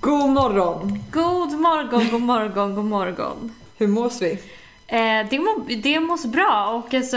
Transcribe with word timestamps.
God 0.00 0.30
morgon! 0.30 1.04
God 1.10 1.52
morgon, 1.52 2.08
god 2.10 2.20
morgon, 2.20 2.74
god 2.74 2.84
morgon. 2.84 3.54
Hur 3.76 3.86
mås 3.86 4.22
vi? 4.22 4.30
Eh, 4.86 5.28
det, 5.30 5.38
må, 5.38 5.66
det 5.82 6.00
mås 6.00 6.26
bra 6.26 6.68
och 6.68 6.94
alltså, 6.94 7.16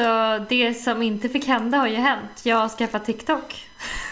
det 0.50 0.74
som 0.74 1.02
inte 1.02 1.30
fick 1.30 1.48
hända 1.48 1.78
har 1.78 1.88
ju 1.88 1.96
hänt. 1.96 2.42
Jag 2.44 2.58
har 2.58 2.70
skaffat 2.70 3.06
TikTok. 3.06 3.68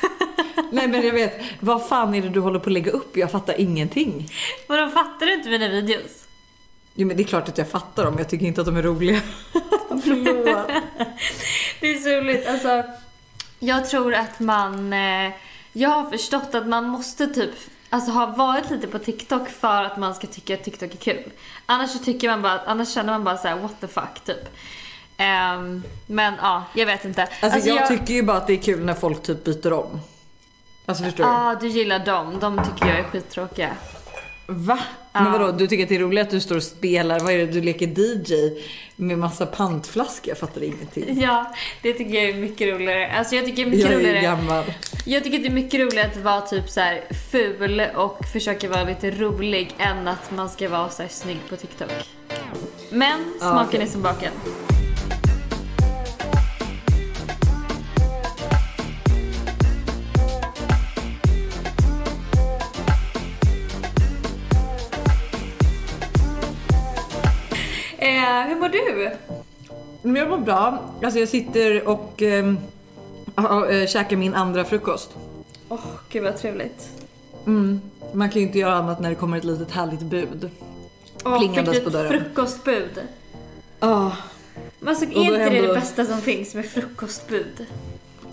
Nej 0.71 0.87
men 0.87 1.05
jag 1.05 1.13
vet, 1.13 1.41
vad 1.59 1.87
fan 1.87 2.15
är 2.15 2.21
det 2.21 2.29
du 2.29 2.39
håller 2.39 2.59
på 2.59 2.69
att 2.69 2.73
lägga 2.73 2.91
upp? 2.91 3.17
Jag 3.17 3.31
fattar 3.31 3.61
ingenting. 3.61 4.29
Vadå, 4.67 4.89
fattar 4.89 5.25
du 5.25 5.33
inte 5.33 5.49
mina 5.49 5.67
videos? 5.67 6.27
Jo 6.95 7.07
men 7.07 7.17
det 7.17 7.23
är 7.23 7.27
klart 7.27 7.49
att 7.49 7.57
jag 7.57 7.69
fattar 7.69 8.05
dem, 8.05 8.15
jag 8.17 8.29
tycker 8.29 8.45
inte 8.45 8.61
att 8.61 8.67
de 8.67 8.77
är 8.77 8.83
roliga. 8.83 9.21
Förlåt. 10.03 10.67
Det 11.79 11.87
är 11.87 11.99
så 11.99 12.09
roligt. 12.09 12.47
Alltså, 12.47 12.83
jag 13.59 13.89
tror 13.89 14.13
att 14.13 14.39
man... 14.39 14.93
Eh, 14.93 15.31
jag 15.73 15.89
har 15.89 16.09
förstått 16.11 16.55
att 16.55 16.67
man 16.67 16.85
måste 16.85 17.27
typ 17.27 17.51
alltså, 17.91 18.11
ha 18.11 18.25
varit 18.25 18.69
lite 18.69 18.87
på 18.87 18.99
TikTok 18.99 19.49
för 19.49 19.83
att 19.83 19.97
man 19.97 20.15
ska 20.15 20.27
tycka 20.27 20.53
att 20.53 20.63
TikTok 20.63 20.93
är 20.93 20.97
kul. 20.97 21.31
Annars 21.65 22.01
tycker 22.05 22.29
man 22.29 22.41
bara, 22.41 22.59
annars 22.65 22.93
känner 22.93 23.13
man 23.13 23.23
bara 23.23 23.37
så 23.37 23.47
här: 23.47 23.55
what 23.55 23.81
the 23.81 23.87
fuck 23.87 24.19
typ. 24.25 24.49
Ehm, 25.17 25.83
men 26.07 26.33
ja, 26.41 26.63
jag 26.75 26.85
vet 26.85 27.05
inte. 27.05 27.27
Alltså, 27.41 27.69
jag, 27.69 27.87
tycker 27.87 28.13
ju 28.13 28.23
bara 28.23 28.37
att 28.37 28.47
det 28.47 28.53
är 28.53 28.61
kul 28.61 28.85
när 28.85 28.93
folk 28.93 29.23
typ 29.23 29.43
byter 29.43 29.73
om. 29.73 30.01
Alltså 30.85 31.03
förstår 31.03 31.23
du? 31.23 31.29
Ja, 31.29 31.57
du 31.61 31.67
gillar 31.67 32.05
dem. 32.05 32.37
De 32.39 32.61
tycker 32.63 32.89
jag 32.89 32.99
är 32.99 33.03
skittråkiga. 33.03 33.69
Va? 34.51 34.79
Men 35.13 35.31
vadå, 35.31 35.51
du 35.51 35.67
tycker 35.67 35.83
att 35.83 35.89
det 35.89 35.95
är 35.95 35.99
roligt 35.99 36.21
att 36.21 36.29
du 36.29 36.39
står 36.39 36.55
och 36.55 36.63
spelar, 36.63 37.19
vad 37.19 37.33
är 37.33 37.37
det, 37.37 37.45
du 37.45 37.61
leker 37.61 37.87
DJ 37.87 38.61
med 38.95 39.17
massa 39.17 39.45
pantflaskor? 39.45 40.29
Jag 40.29 40.37
fattar 40.37 40.63
ingenting. 40.63 41.21
Ja, 41.21 41.53
det 41.81 41.93
tycker 41.93 42.13
jag 42.13 42.29
är 42.29 42.33
mycket 42.33 42.67
roligare. 42.67 43.11
Alltså 43.17 43.35
jag 43.35 43.45
tycker 43.45 43.65
det 43.65 43.69
är 43.69 43.71
mycket 43.71 43.85
Jag 43.85 43.93
är 43.93 43.97
roligare. 43.99 44.21
gammal. 44.21 44.63
Jag 45.05 45.23
tycker 45.23 45.39
det 45.39 45.47
är 45.47 45.51
mycket 45.51 45.79
roligare 45.79 46.07
att 46.07 46.17
vara 46.17 46.41
typ 46.41 46.69
så 46.69 46.79
här 46.79 47.01
ful 47.31 47.81
och 47.95 48.19
försöka 48.33 48.69
vara 48.69 48.83
lite 48.83 49.11
rolig 49.11 49.75
än 49.77 50.07
att 50.07 50.31
man 50.31 50.49
ska 50.49 50.69
vara 50.69 50.89
så 50.89 51.01
här 51.01 51.09
snygg 51.09 51.39
på 51.49 51.55
TikTok. 51.55 51.89
Men 52.91 53.19
smaken 53.39 53.67
okej. 53.67 53.81
är 53.81 53.85
som 53.85 54.01
baken. 54.01 54.31
Eh, 68.01 68.47
hur 68.47 68.55
mår 68.55 68.69
du? 68.69 69.11
Men 70.01 70.15
jag 70.15 70.29
mår 70.29 70.37
bra. 70.37 70.79
Alltså 71.03 71.19
jag 71.19 71.29
sitter 71.29 71.87
och 71.87 72.21
ähm, 72.21 72.57
äh, 73.37 73.87
käkar 73.87 74.15
min 74.17 74.33
andra 74.33 74.63
frukost. 74.65 75.09
Åh, 75.69 75.79
gud 76.09 76.23
vad 76.23 76.37
trevligt. 76.37 76.89
Mm. 77.45 77.81
Man 78.13 78.29
kan 78.29 78.41
ju 78.41 78.47
inte 78.47 78.59
göra 78.59 78.73
annat 78.75 78.99
när 78.99 79.09
det 79.09 79.15
kommer 79.15 79.37
ett 79.37 79.43
litet 79.43 79.71
härligt 79.71 80.01
bud. 80.01 80.49
Åh, 81.25 81.37
Plingandes 81.39 81.83
på 81.83 81.89
dörren. 81.89 82.09
frukostbud? 82.23 82.99
Ah, 83.79 84.11
Men 84.79 84.89
alltså, 84.89 85.05
är 85.05 85.09
inte 85.11 85.37
det 85.37 85.43
ändå- 85.57 85.73
det 85.73 85.79
bästa 85.79 86.05
som 86.05 86.21
finns 86.21 86.55
med 86.55 86.65
frukostbud? 86.65 87.65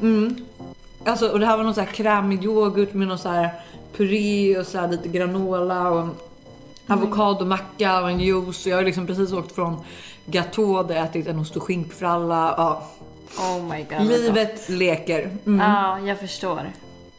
mm. 0.01 0.37
Alltså 1.05 1.29
och 1.29 1.41
det 1.41 1.47
här 1.47 1.57
var 1.57 1.65
någon 1.65 1.75
så 1.75 1.81
här 1.81 1.93
krämig 1.93 2.45
yoghurt 2.45 2.93
med 2.95 3.09
någon 3.09 3.19
så 3.19 3.29
här 3.29 3.51
puré 3.97 4.59
och 4.59 4.67
så 4.67 4.87
lite 4.87 5.09
granola 5.09 5.89
och 5.91 6.07
avokadomacka 6.89 8.03
och 8.03 8.11
en 8.11 8.21
juice. 8.21 8.67
Och 8.67 8.73
jag 8.73 8.77
har 8.77 8.85
liksom 8.85 9.07
precis 9.07 9.33
åkt 9.33 9.55
från 9.55 9.85
Gatå 10.27 10.83
där 10.83 10.95
jag 10.95 11.05
ätit 11.05 11.27
en 11.27 11.39
ost 11.39 11.57
och 11.57 11.63
skinkfralla. 11.63 12.55
Ja. 12.57 12.89
Oh 13.39 13.63
my 13.63 13.85
god. 13.91 14.09
Livet 14.09 14.69
leker. 14.69 15.31
Mm. 15.47 15.61
Ja, 15.61 15.99
jag 15.99 16.19
förstår. 16.19 16.73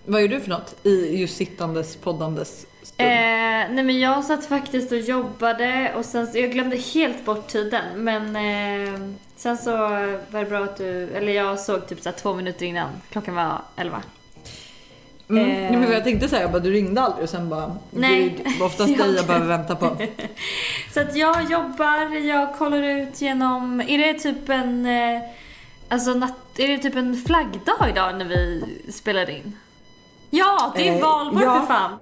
Vad 0.05 0.21
gör 0.21 0.27
du 0.27 0.39
för 0.39 0.49
något 0.49 0.85
i 0.85 1.17
just 1.21 1.37
sittandes 1.37 1.95
poddandes 1.95 2.65
stund? 2.83 3.09
Eh, 3.09 3.15
nej 3.69 3.83
men 3.83 3.99
jag 3.99 4.25
satt 4.25 4.45
faktiskt 4.45 4.91
och 4.91 4.97
jobbade 4.97 5.93
och 5.97 6.05
sen 6.05 6.27
så, 6.27 6.37
jag 6.37 6.51
glömde 6.51 6.75
helt 6.75 7.25
bort 7.25 7.47
tiden 7.47 7.83
men 7.95 8.35
eh, 8.35 8.99
sen 9.35 9.57
så 9.57 9.71
var 10.29 10.39
det 10.39 10.45
bra 10.45 10.63
att 10.63 10.77
du, 10.77 11.09
eller 11.09 11.33
jag 11.33 11.59
såg 11.59 11.87
typ 11.87 12.01
så 12.01 12.11
två 12.11 12.33
minuter 12.33 12.65
innan, 12.65 12.89
klockan 13.11 13.35
var 13.35 13.61
11. 13.75 14.03
Mm. 15.29 15.73
eh, 15.73 15.79
men 15.79 15.91
jag 15.91 16.03
tänkte 16.03 16.29
säga, 16.29 16.41
jag 16.41 16.51
bara, 16.51 16.59
du 16.59 16.71
ringde 16.71 17.01
aldrig 17.01 17.23
och 17.23 17.29
sen 17.29 17.49
bara, 17.49 17.75
Nej. 17.91 18.43
är 18.59 18.65
oftast 18.65 18.97
dig 18.97 19.15
jag 19.15 19.25
behöver 19.25 19.47
vänta 19.47 19.75
på. 19.75 19.97
Så 20.93 20.99
att 21.01 21.15
jag 21.15 21.51
jobbar, 21.51 22.15
jag 22.15 22.55
kollar 22.55 22.83
ut 22.83 23.21
genom, 23.21 23.81
är 23.81 23.97
det 23.97 24.19
typ 24.19 24.49
en, 24.49 24.85
eh, 24.85 25.21
alltså 25.89 26.13
natt, 26.13 26.35
är 26.57 26.67
det 26.67 26.77
typ 26.77 26.95
en 26.95 27.15
flaggdag 27.15 27.89
idag 27.89 28.17
när 28.17 28.25
vi 28.25 28.63
spelar 28.91 29.29
in? 29.29 29.55
Ja, 30.29 30.73
det 30.75 30.87
är 30.87 30.95
Eh, 30.95 31.01
valborg 31.01 31.45
ja. 31.45 31.59
för 31.59 31.73
fan! 31.73 31.99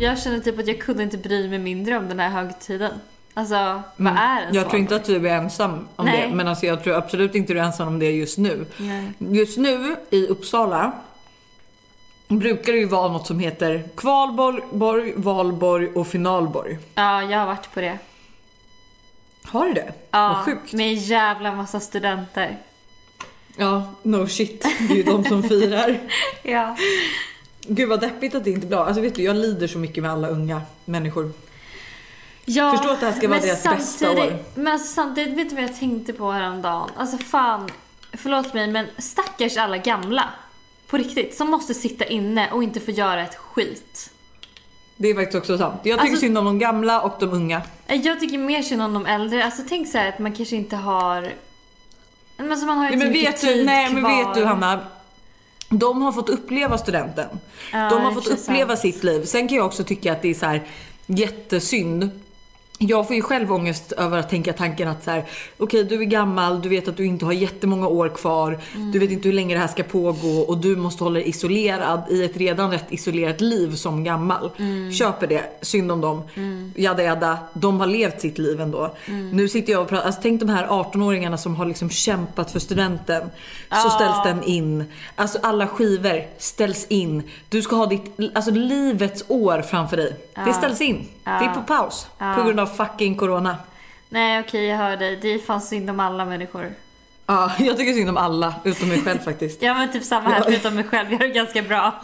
Jag 0.00 0.18
känner 0.18 0.40
typ 0.40 0.58
att 0.58 0.66
jag 0.66 0.80
kunde 0.80 1.02
inte 1.02 1.18
bry 1.18 1.48
mig 1.48 1.58
mindre 1.58 1.96
om 1.96 2.08
den 2.08 2.20
här 2.20 2.28
högtiden. 2.28 2.92
Alltså, 3.34 3.82
vad 3.96 4.12
är 4.12 4.36
en 4.36 4.42
Mm. 4.42 4.54
Jag 4.54 4.68
tror 4.68 4.80
inte 4.80 4.96
att 4.96 5.04
du 5.04 5.28
är 5.28 5.34
ensam 5.36 5.88
om 5.96 6.04
Nej. 6.06 6.28
det, 6.28 6.34
men 6.34 6.48
alltså 6.48 6.66
jag 6.66 6.84
tror 6.84 6.94
absolut 6.94 7.34
inte 7.34 7.52
du 7.52 7.60
är 7.60 7.64
ensam 7.64 7.88
om 7.88 7.98
det 7.98 8.10
just 8.10 8.38
nu. 8.38 8.66
Nej. 8.76 9.12
Just 9.18 9.58
nu 9.58 9.96
i 10.10 10.26
Uppsala 10.26 10.92
brukar 12.28 12.72
det 12.72 12.78
ju 12.78 12.86
vara 12.86 13.12
något 13.12 13.26
som 13.26 13.38
heter 13.40 13.88
kvalborg, 13.96 14.62
borg, 14.72 15.12
valborg 15.16 15.88
och 15.88 16.06
finalborg. 16.06 16.78
Ja, 16.94 17.22
jag 17.22 17.38
har 17.38 17.46
varit 17.46 17.74
på 17.74 17.80
det. 17.80 17.98
Har 19.44 19.66
du 19.66 19.72
det? 19.72 19.92
Ja, 20.10 20.28
Vad 20.28 20.44
sjukt. 20.44 20.72
med 20.72 20.86
en 20.86 20.94
jävla 20.94 21.52
massa 21.54 21.80
studenter. 21.80 22.58
Ja, 23.56 23.92
no 24.02 24.26
shit. 24.26 24.62
Det 24.88 24.94
är 24.94 24.96
ju 24.96 25.02
de 25.02 25.24
som 25.24 25.42
firar. 25.42 25.98
Ja. 26.42 26.76
Gud 27.68 27.88
vad 27.88 28.00
deppigt 28.00 28.34
att 28.34 28.44
det 28.44 28.50
inte 28.50 28.66
bra. 28.66 28.84
Alltså 28.86 29.00
vet 29.00 29.14
du, 29.14 29.22
jag 29.22 29.36
lider 29.36 29.66
så 29.66 29.78
mycket 29.78 30.02
med 30.02 30.12
alla 30.12 30.28
unga 30.28 30.62
människor. 30.84 31.32
ja 32.44 32.72
Förstå 32.76 32.90
att 32.90 33.00
det 33.00 33.06
här 33.06 33.12
ska 33.12 33.28
vara 33.28 33.40
deras 33.40 33.62
bästa 33.64 34.10
år. 34.10 34.38
Men 34.54 34.72
alltså, 34.72 34.94
samtidigt, 34.94 35.38
vet 35.38 35.48
du 35.50 35.54
vad 35.54 35.64
jag 35.64 35.78
tänkte 35.78 36.12
på 36.12 36.30
häromdagen? 36.32 36.90
Alltså 36.96 37.18
fan, 37.18 37.68
förlåt 38.12 38.54
mig 38.54 38.68
men 38.68 38.86
stackars 38.98 39.56
alla 39.56 39.76
gamla. 39.78 40.24
På 40.86 40.96
riktigt, 40.96 41.34
som 41.36 41.50
måste 41.50 41.74
sitta 41.74 42.04
inne 42.04 42.50
och 42.50 42.62
inte 42.62 42.80
få 42.80 42.90
göra 42.90 43.22
ett 43.24 43.34
skit. 43.34 44.10
Det 44.96 45.08
är 45.10 45.14
faktiskt 45.14 45.34
också 45.38 45.58
sant. 45.58 45.80
Jag 45.82 45.98
tycker 45.98 46.10
Alltså- 46.10 46.20
synd 46.26 46.38
om 46.38 46.44
de 46.44 46.58
gamla 46.58 47.00
och 47.02 47.16
de 47.20 47.30
unga. 47.32 47.62
Jag 47.86 48.20
tycker 48.20 48.38
mer 48.38 48.62
synd 48.62 48.82
om 48.82 48.94
de 48.94 49.06
äldre. 49.06 49.44
Alltså 49.44 49.62
tänk 49.68 49.88
så 49.88 49.98
att 49.98 50.18
man 50.18 50.32
kanske 50.32 50.56
inte 50.56 50.76
har... 50.76 51.32
Men 52.36 52.50
alltså 52.50 52.66
man 52.66 52.78
har 52.78 52.84
ju 52.84 52.90
Ja, 52.90 52.94
inte 52.94 53.06
men 53.06 53.12
vet 53.12 53.40
du, 53.40 53.46
tid 53.46 53.66
nej 53.66 53.92
men 53.92 54.02
kvar. 54.04 54.24
vet 54.26 54.34
du 54.34 54.44
Hanna. 54.44 54.80
De 55.68 56.02
har 56.02 56.12
fått 56.12 56.28
uppleva 56.28 56.78
studenten. 56.78 57.28
Ja, 57.72 57.88
de 57.90 58.02
har 58.02 58.12
fått 58.12 58.26
uppleva 58.26 58.76
sant. 58.76 58.94
sitt 58.94 59.04
liv. 59.04 59.24
Sen 59.24 59.48
kan 59.48 59.56
jag 59.56 59.66
också 59.66 59.84
tycka 59.84 60.12
att 60.12 60.22
det 60.22 60.28
är 60.28 60.34
så 60.34 60.46
här 60.46 60.62
jättesynd. 61.06 62.10
Jag 62.78 63.06
får 63.06 63.16
ju 63.16 63.22
själv 63.22 63.52
ångest 63.52 63.92
över 63.92 64.18
att 64.18 64.30
tänka 64.30 64.52
tanken 64.52 64.88
att 64.88 65.04
så 65.04 65.10
här, 65.10 65.24
okej 65.58 65.84
du 65.84 66.00
är 66.00 66.04
gammal, 66.04 66.62
du 66.62 66.68
vet 66.68 66.88
att 66.88 66.96
du 66.96 67.04
inte 67.06 67.24
har 67.24 67.32
jättemånga 67.32 67.88
år 67.88 68.08
kvar, 68.08 68.58
Mm. 68.74 68.92
du 68.92 68.98
vet 68.98 69.10
inte 69.10 69.28
hur 69.28 69.32
länge 69.34 69.54
det 69.54 69.60
här 69.60 69.66
ska 69.68 69.82
pågå 69.82 70.28
och 70.48 70.58
du 70.58 70.76
måste 70.76 71.04
hålla 71.04 71.14
dig 71.20 71.28
isolerad 71.28 72.02
i 72.10 72.24
ett 72.24 72.36
redan 72.36 72.70
rätt 72.70 72.84
isolerat 72.90 73.40
liv 73.40 73.74
som 73.74 74.04
gammal. 74.04 74.50
Mm. 74.58 74.92
Köper 74.92 75.26
det, 75.26 75.42
synd 75.62 75.92
om 75.92 76.00
dem. 76.00 76.22
Jada 76.76 77.02
jada, 77.02 77.38
de 77.54 77.80
har 77.80 77.86
levt 77.86 78.20
sitt 78.20 78.38
liv 78.38 78.60
ändå. 78.60 78.94
Mm. 79.06 79.30
Nu 79.30 79.48
sitter 79.48 79.72
jag 79.72 79.82
och 79.82 79.88
pratar, 79.88 80.06
alltså 80.06 80.20
tänk 80.22 80.40
de 80.40 80.48
här 80.48 80.66
18-åringarna 80.66 81.36
som 81.36 81.56
har 81.56 81.66
liksom 81.66 81.90
kämpat 81.90 82.50
för 82.50 82.58
studenten. 82.60 83.22
Så 83.22 83.28
Ja. 83.70 83.90
ställs 83.90 84.16
den 84.24 84.42
in. 84.42 84.84
Alltså 85.14 85.38
alla 85.42 85.66
skivor 85.66 86.22
ställs 86.38 86.86
in. 86.88 87.22
Du 87.48 87.62
ska 87.62 87.76
ha 87.76 87.86
ditt, 87.86 88.16
alltså 88.34 88.50
livets 88.50 89.24
år 89.28 89.62
framför 89.62 89.96
dig. 89.96 90.16
Det 90.46 90.52
ställs 90.52 90.80
in. 90.80 91.08
Det 91.24 91.30
är 91.30 91.54
på 91.54 91.60
paus. 91.62 92.06
På 92.36 92.42
grund 92.44 92.60
av 92.60 92.65
fucking 92.66 93.16
corona. 93.16 93.56
Nej 94.08 94.40
okej, 94.40 94.64
jag 94.66 94.76
hör 94.76 94.96
dig. 94.96 95.16
Det 95.22 95.28
är 95.34 95.38
fan 95.38 95.60
synd 95.60 95.90
om 95.90 96.00
alla 96.00 96.24
människor. 96.24 96.72
Ja, 97.26 97.52
jag 97.58 97.76
tycker 97.76 97.92
synd 97.92 98.08
om 98.10 98.16
alla, 98.16 98.54
utom 98.64 98.88
mig 98.88 99.02
själv 99.04 99.18
faktiskt. 99.18 99.62
Ja 99.62 99.74
men 99.74 99.92
typ 99.92 100.04
samma 100.04 100.28
här 100.30 100.42
förutom 100.42 100.74
mig 100.74 100.84
själv. 100.84 101.12
Jag 101.12 101.22
är 101.22 101.28
ganska 101.28 101.62
bra. 101.62 101.94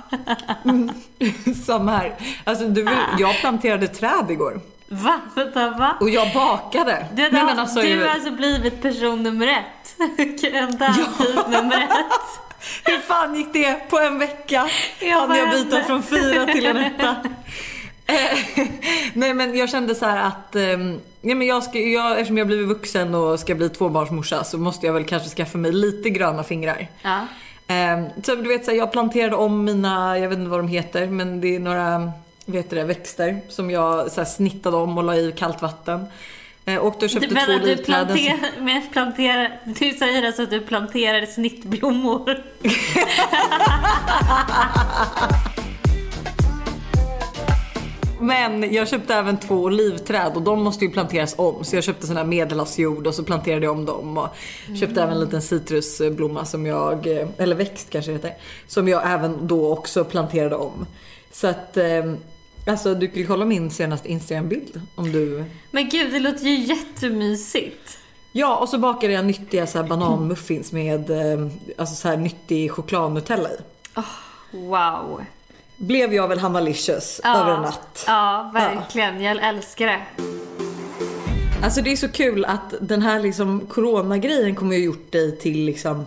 Samma 1.66 1.96
här. 1.96 2.14
Alltså, 2.44 2.64
du, 2.68 2.82
vill- 2.82 2.98
jag 3.18 3.40
planterade 3.40 3.88
träd 3.88 4.26
igår. 4.30 4.60
Va? 4.88 5.20
Vänta 5.34 5.70
va? 5.70 5.96
Och 6.00 6.10
jag 6.10 6.32
bakade. 6.34 7.06
Du, 7.14 7.22
Nej, 7.22 7.44
men 7.44 7.58
alltså, 7.58 7.80
du 7.80 7.88
jag- 7.88 8.06
har 8.06 8.14
alltså 8.14 8.30
blivit 8.30 8.82
person 8.82 9.22
nummer 9.22 9.46
ett. 9.46 9.96
Kandidat 10.40 11.48
nummer 11.50 11.82
ett. 11.82 12.40
Hur 12.84 12.98
fan 12.98 13.34
gick 13.34 13.52
det 13.52 13.90
på 13.90 13.98
en 14.00 14.18
vecka? 14.18 14.68
Ja, 15.00 15.18
Hann 15.18 15.36
jag 15.38 15.50
byta 15.50 15.82
från 15.82 16.02
fyra 16.02 16.46
till 16.46 16.66
en 16.66 16.76
etta? 16.76 17.16
Eh, 18.06 18.38
Nej 19.14 19.34
men 19.34 19.56
jag 19.56 19.70
kände 19.70 19.94
så 19.94 20.06
här 20.06 20.16
att 20.26 20.56
ehm, 20.56 21.00
nej, 21.20 21.34
men 21.34 21.46
jag 21.46 21.62
ska, 21.62 21.78
jag, 21.78 22.12
eftersom 22.12 22.38
jag 22.38 22.46
blivit 22.46 22.68
vuxen 22.68 23.14
och 23.14 23.40
ska 23.40 23.54
bli 23.54 23.68
tvåbarnsmorsa 23.68 24.44
så 24.44 24.58
måste 24.58 24.86
jag 24.86 24.92
väl 24.92 25.04
kanske 25.04 25.28
skaffa 25.28 25.58
mig 25.58 25.72
lite 25.72 26.10
gröna 26.10 26.42
fingrar. 26.44 26.88
Ja. 27.02 27.26
Ehm, 27.66 28.04
så 28.24 28.34
du 28.34 28.48
vet 28.48 28.64
så 28.64 28.70
här, 28.70 28.78
jag 28.78 28.92
planterade 28.92 29.36
om 29.36 29.64
mina, 29.64 30.18
jag 30.18 30.28
vet 30.28 30.38
inte 30.38 30.50
vad 30.50 30.58
de 30.58 30.68
heter 30.68 31.06
men 31.06 31.40
det 31.40 31.56
är 31.56 31.60
några 31.60 32.12
vet 32.46 32.70
du 32.70 32.76
det, 32.76 32.84
växter 32.84 33.40
som 33.48 33.70
jag 33.70 34.10
så 34.10 34.20
här, 34.20 34.28
snittade 34.28 34.76
om 34.76 34.98
och 34.98 35.04
la 35.04 35.16
i 35.16 35.32
kallt 35.36 35.62
vatten. 35.62 36.04
Eh, 36.64 36.76
och 36.76 36.94
då 37.00 37.08
köpte 37.08 37.28
Du, 37.28 37.34
två 37.34 37.52
du, 37.52 37.58
livkläder. 37.58 38.16
som- 38.16 38.26
planter, 38.26 38.50
men 38.60 38.82
planterar, 38.92 39.58
du 39.64 39.92
säger 39.92 40.26
alltså 40.26 40.42
att 40.42 40.50
du 40.50 40.60
planterar 40.60 41.26
snittblommor? 41.26 42.42
Men 48.22 48.74
jag 48.74 48.88
köpte 48.88 49.14
även 49.14 49.36
två 49.36 49.54
olivträd 49.54 50.32
och 50.34 50.42
de 50.42 50.62
måste 50.62 50.84
ju 50.84 50.90
planteras 50.90 51.34
om. 51.38 51.64
Så 51.64 51.76
jag 51.76 51.84
köpte 51.84 52.06
sån 52.06 52.16
här 52.16 52.24
medelhavsjord 52.24 53.06
och 53.06 53.14
så 53.14 53.22
planterade 53.22 53.66
jag 53.66 53.78
om 53.78 53.84
dem. 53.84 54.18
Och 54.18 54.28
köpte 54.80 55.02
även 55.02 55.14
en 55.14 55.20
liten 55.20 55.42
citrusblomma 55.42 56.44
som 56.44 56.66
jag, 56.66 57.06
eller 57.38 57.56
växt 57.56 57.90
kanske 57.90 58.10
det 58.10 58.16
heter. 58.16 58.34
Som 58.66 58.88
jag 58.88 59.12
även 59.12 59.46
då 59.46 59.72
också 59.72 60.04
planterade 60.04 60.56
om. 60.56 60.86
Så 61.32 61.46
att, 61.46 61.76
eh, 61.76 62.12
alltså 62.66 62.94
du 62.94 63.08
kan 63.08 63.18
ju 63.18 63.26
kolla 63.26 63.44
min 63.44 63.70
senaste 63.70 64.08
Instagram-bild 64.08 64.80
om 64.94 65.12
du... 65.12 65.44
Men 65.70 65.88
gud, 65.88 66.12
det 66.12 66.18
låter 66.18 66.44
ju 66.44 66.54
jättemysigt. 66.54 67.98
Ja, 68.32 68.56
och 68.56 68.68
så 68.68 68.78
bakade 68.78 69.12
jag 69.12 69.24
nyttiga 69.24 69.66
så 69.66 69.78
här 69.78 69.88
bananmuffins 69.88 70.72
med 70.72 71.10
eh, 71.10 71.46
alltså 71.78 71.94
så 71.94 72.08
här 72.08 72.16
nyttig 72.16 72.70
chokladnutella 72.70 73.48
i. 73.48 73.56
Wow. 74.52 75.24
Blev 75.82 76.14
jag 76.14 76.28
väl 76.28 76.38
Hanna 76.38 76.60
Licious 76.60 77.20
Ja. 77.24 77.40
över 77.40 77.54
en 77.54 77.62
natt. 77.62 78.04
Ja, 78.06 78.50
verkligen. 78.54 79.20
Jag 79.22 79.48
älskar 79.48 79.86
det. 79.86 80.00
Alltså 81.62 81.82
det 81.82 81.92
är 81.92 81.96
så 81.96 82.08
kul 82.08 82.44
att 82.44 82.74
den 82.80 83.02
här 83.02 83.20
liksom 83.20 83.60
coronagrejen 83.68 84.54
kommer 84.54 84.76
ju 84.76 84.84
gjort 84.84 85.12
dig 85.12 85.38
till 85.38 85.64
liksom 85.64 86.06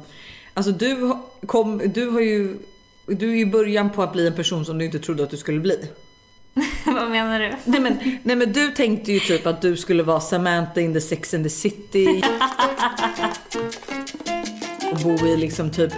Alltså 0.54 0.72
du, 0.72 1.13
kom, 1.45 1.81
du 1.94 2.10
har 2.10 2.22
ju 2.22 2.57
Du 3.06 3.31
är 3.31 3.36
ju 3.36 3.45
början 3.45 3.89
på 3.89 4.04
att 4.04 4.13
bli 4.13 4.27
en 4.27 4.33
person 4.33 4.66
som 4.66 4.77
du 4.77 4.86
inte 4.86 5.00
trodde 5.00 5.24
att 5.24 5.30
du 5.30 5.38
skulle 5.38 5.60
bli. 5.60 5.88
Vad 6.86 7.10
menar 7.10 7.39
du? 7.39 7.54
Nej 7.66 7.80
men, 7.80 7.98
nej 8.24 8.36
men 8.36 8.54
du 8.54 8.72
tänkte 8.72 9.12
ju 9.12 9.19
typ 9.19 9.45
att 9.48 9.62
du 9.62 9.77
skulle 9.77 10.04
vara 10.04 10.19
Samantha 10.19 10.81
in 10.81 10.94
the 10.94 11.01
Sex 11.01 11.33
and 11.33 11.44
the 11.44 11.50
City. 11.50 12.24
Och 14.96 15.02
bo 15.02 15.28
i 15.28 15.38
liksom 15.38 15.72
typ 15.72 15.94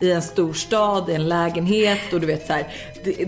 i 0.00 0.12
en 0.12 0.22
stor 0.22 0.52
stad, 0.52 1.10
i 1.10 1.14
en 1.14 1.28
lägenhet 1.28 2.12
och 2.12 2.20
du 2.20 2.26
vet 2.26 2.46
så 2.46 2.52
här. 2.52 2.66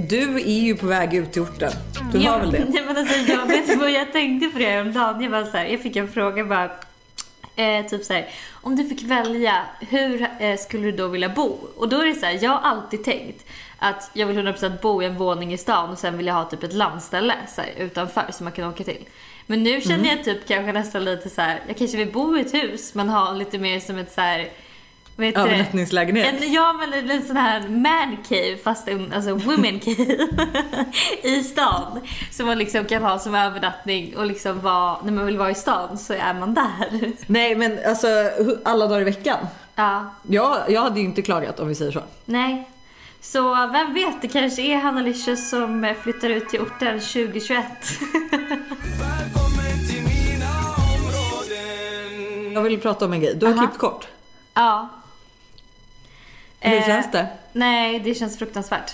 Du 0.09 0.35
är 0.41 0.61
ju 0.61 0.77
på 0.77 0.87
väg 0.87 1.15
ut 1.15 1.33
till 1.33 1.43
orten. 1.43 1.73
Du 2.13 2.19
har 2.19 2.41
väl 2.41 2.51
det? 2.51 2.65
Nej, 2.69 2.83
men 2.87 2.97
alltså, 2.97 3.33
jag 3.33 3.47
vet 3.47 3.79
vad 3.79 3.91
jag 3.91 4.13
tänkte 4.13 4.49
på 4.49 4.59
det 4.59 4.71
häromdagen. 4.71 5.23
Jag, 5.23 5.31
var 5.31 5.45
så 5.45 5.57
här, 5.57 5.65
jag 5.67 5.81
fick 5.81 5.97
en 5.97 6.09
fråga 6.09 6.45
bara. 6.45 6.71
Eh, 7.57 7.87
typ 7.87 8.05
så 8.05 8.13
här, 8.13 8.29
om 8.53 8.77
du 8.77 8.89
fick 8.89 9.03
välja, 9.03 9.57
hur 9.81 10.27
eh, 10.41 10.57
skulle 10.57 10.83
du 10.83 10.93
då 10.93 11.09
vilja 11.09 11.29
bo? 11.29 11.59
Och 11.77 11.89
då 11.89 12.01
är 12.01 12.07
det 12.07 12.15
så 12.15 12.27
här, 12.27 12.39
jag 12.43 12.51
har 12.51 12.71
alltid 12.71 13.05
tänkt 13.05 13.47
att 13.79 14.11
jag 14.13 14.27
vill 14.27 14.39
100% 14.39 14.81
bo 14.83 15.03
i 15.03 15.07
en 15.07 15.17
våning 15.17 15.53
i 15.53 15.59
stan 15.59 15.91
och 15.91 15.99
sen 15.99 16.17
vill 16.17 16.27
jag 16.27 16.35
ha 16.35 16.45
typ 16.45 16.63
ett 16.63 16.73
landställe 16.73 17.35
så 17.55 17.61
här, 17.61 17.71
utanför 17.79 18.25
som 18.33 18.45
man 18.45 18.53
kan 18.53 18.69
åka 18.69 18.85
till. 18.85 19.05
Men 19.47 19.63
nu 19.63 19.81
känner 19.81 19.95
Mm. 19.95 20.07
jag 20.17 20.25
typ 20.25 20.49
kanske 20.49 20.73
nästan 20.73 21.05
lite 21.05 21.31
så 21.31 21.41
här, 21.41 21.61
jag 21.69 21.77
kanske 21.77 21.97
vill 21.97 22.13
bo 22.13 22.37
i 22.37 22.41
ett 22.41 22.55
hus 22.55 22.95
men 22.95 23.09
ha 23.09 23.33
lite 23.33 23.59
mer 23.59 23.81
som 23.81 23.99
ett 23.99 24.13
så 24.13 24.21
här, 24.21 24.49
det? 25.17 25.37
Övernattningslägenhet. 25.37 26.35
En, 26.43 26.53
ja 26.53 26.73
men 26.73 27.11
en, 27.11 27.23
sån 27.27 27.37
här 27.37 27.69
man 27.69 28.17
cave 28.29 28.57
fast 28.65 28.89
en 28.89 29.13
alltså 29.13 29.35
women 29.35 29.81
cave 29.81 30.29
i 31.23 31.43
stan. 31.43 32.01
Som 32.31 32.47
man 32.47 32.59
liksom 32.59 32.85
kan 32.85 33.03
ha 33.03 33.19
som 33.19 33.35
övernattning 33.35 34.17
och 34.17 34.27
liksom 34.27 34.61
vara, 34.61 34.97
när 35.03 35.13
man 35.13 35.27
vill 35.27 35.39
vara 35.39 35.51
i 35.51 35.55
stan 35.55 35.99
så 35.99 36.13
är 36.13 36.35
man 36.35 36.55
där. 36.55 37.13
Nej 37.27 37.55
men 37.57 37.79
alltså 37.87 38.07
alla 38.65 38.87
dagar 38.87 39.01
i 39.01 39.05
veckan. 39.05 39.39
Ja, 39.75 40.15
Jag, 40.23 40.57
jag 40.69 40.81
hade 40.83 41.01
ju 41.01 41.07
inte 41.07 41.23
klagat 41.23 41.61
om 41.61 41.69
vi 41.69 41.75
säger 41.75 41.93
så. 41.93 42.03
nej. 42.25 42.71
Så 43.21 43.55
vem 43.73 43.95
vet, 43.95 44.23
det 44.23 44.29
kanske 44.29 44.63
är 44.63 44.77
Hanna 44.77 45.01
Licious 45.01 45.51
som 45.51 45.95
flyttar 46.03 46.31
ut 46.31 46.49
till 46.49 46.61
orten 46.61 47.01
2021. 47.01 47.65
Välkommen 49.01 49.87
till 49.89 50.03
mina 50.03 50.51
områden 50.95 52.53
Jag 52.53 52.63
vill 52.63 52.81
prata 52.81 53.05
om 53.05 53.13
en 53.13 53.21
grej. 53.21 53.35
Du 53.35 53.47
har 53.47 53.53
Aha. 53.53 53.63
klippt 53.67 53.79
kort. 53.79 54.07
ja. 54.55 54.89
Hur 56.65 56.75
Eh, 56.79 56.87
känns 56.87 57.13
det? 57.13 57.29
Nej, 57.53 57.99
det 57.99 58.15
känns 58.15 58.39
fruktansvärt. 58.39 58.93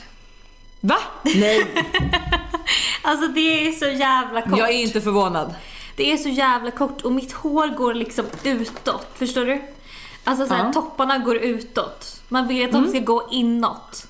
Va? 0.80 0.96
Nej, 1.22 1.66
Alltså 3.02 3.28
det 3.28 3.66
är 3.68 3.72
så 3.72 3.84
jävla 3.88 4.42
kort. 4.42 4.58
jag 4.58 4.68
är 4.70 4.74
inte 4.82 5.00
förvånad. 5.00 5.54
Det 5.96 6.12
är 6.12 6.16
så 6.16 6.28
jävla 6.28 6.70
kort 6.70 7.00
och 7.00 7.12
mitt 7.12 7.32
hår 7.32 7.68
går 7.68 7.94
liksom 7.94 8.24
utåt. 8.44 9.06
Förstår 9.14 9.44
du? 9.44 9.62
Alltså 10.24 10.46
så 10.46 10.50
här, 10.54 10.58
Ja. 10.58 10.62
Mm. 10.62 10.72
topparna 10.72 11.18
går 11.18 11.36
utåt. 11.36 12.20
Man 12.28 12.48
vill 12.48 12.64
att 12.64 12.72
de 12.72 12.88
ska 12.88 12.98
gå 12.98 13.28
inåt. 13.30 14.06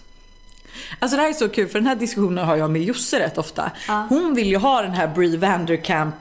Alltså 0.99 1.17
det 1.17 1.23
här 1.23 1.29
är 1.31 1.33
så 1.35 1.49
kul 1.49 1.69
för 1.69 1.79
den 1.79 1.87
här 1.89 1.95
diskussionen 1.97 2.45
har 2.47 2.57
jag 2.57 2.71
med 2.71 2.83
Josse 2.83 3.19
rätt 3.21 3.39
ofta. 3.39 3.71
Ja. 3.89 4.07
Hon 4.09 4.35
vill 4.35 4.49
ju 4.49 4.57
ha 4.57 4.83
den 4.83 4.93
här 4.93 5.07
Brie 5.09 5.37
Vanderkamp 5.39 6.15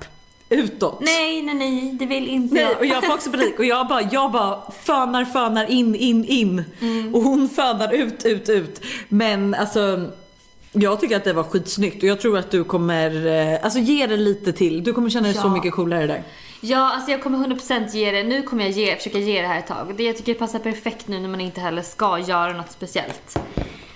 utåt. 0.49 0.99
Nej, 1.01 1.41
nej, 1.41 1.55
nej, 1.55 1.95
det 1.99 2.05
vill 2.05 2.27
inte 2.29 2.53
Nej, 2.53 2.63
jag. 2.63 2.77
och 2.79 2.85
jag 2.85 3.05
får 3.05 3.13
också 3.13 3.31
panik 3.31 3.59
och 3.59 3.65
jag 3.65 3.87
bara, 3.87 4.01
jag 4.11 4.31
bara 4.31 4.71
fönar, 4.83 5.25
fönar 5.25 5.65
in, 5.71 5.95
in, 5.95 6.25
in. 6.25 6.63
Mm. 6.81 7.15
Och 7.15 7.21
hon 7.21 7.49
fönar 7.49 7.93
ut, 7.93 8.25
ut, 8.25 8.49
ut. 8.49 8.81
Men 9.09 9.53
alltså 9.55 10.05
jag 10.71 10.99
tycker 10.99 11.15
att 11.17 11.23
det 11.23 11.33
var 11.33 11.43
skitsnyggt 11.43 12.03
och 12.03 12.09
jag 12.09 12.21
tror 12.21 12.37
att 12.37 12.51
du 12.51 12.63
kommer, 12.63 13.25
eh, 13.27 13.63
alltså 13.63 13.79
ge 13.79 14.07
det 14.07 14.17
lite 14.17 14.53
till. 14.53 14.83
Du 14.83 14.93
kommer 14.93 15.09
känna 15.09 15.27
dig 15.27 15.33
så 15.35 15.47
Ja. 15.47 15.53
mycket 15.53 15.73
coolare 15.73 16.07
där. 16.07 16.23
Ja, 16.61 16.91
alltså 16.95 17.11
jag 17.11 17.23
kommer 17.23 17.37
100% 17.37 17.93
ge 17.95 18.11
det. 18.11 18.23
Nu 18.23 18.41
kommer 18.41 18.63
jag 18.63 18.71
ge, 18.71 18.95
försöka 18.95 19.17
ge 19.19 19.41
det 19.41 19.47
här 19.47 19.59
ett 19.59 19.67
tag. 19.67 19.93
Det, 19.97 20.03
jag 20.03 20.17
tycker 20.17 20.33
passar 20.33 20.59
perfekt 20.59 21.07
nu 21.07 21.19
när 21.19 21.29
man 21.29 21.41
inte 21.41 21.61
heller 21.61 21.81
ska 21.81 22.19
göra 22.19 22.53
något 22.53 22.71
speciellt. 22.71 23.39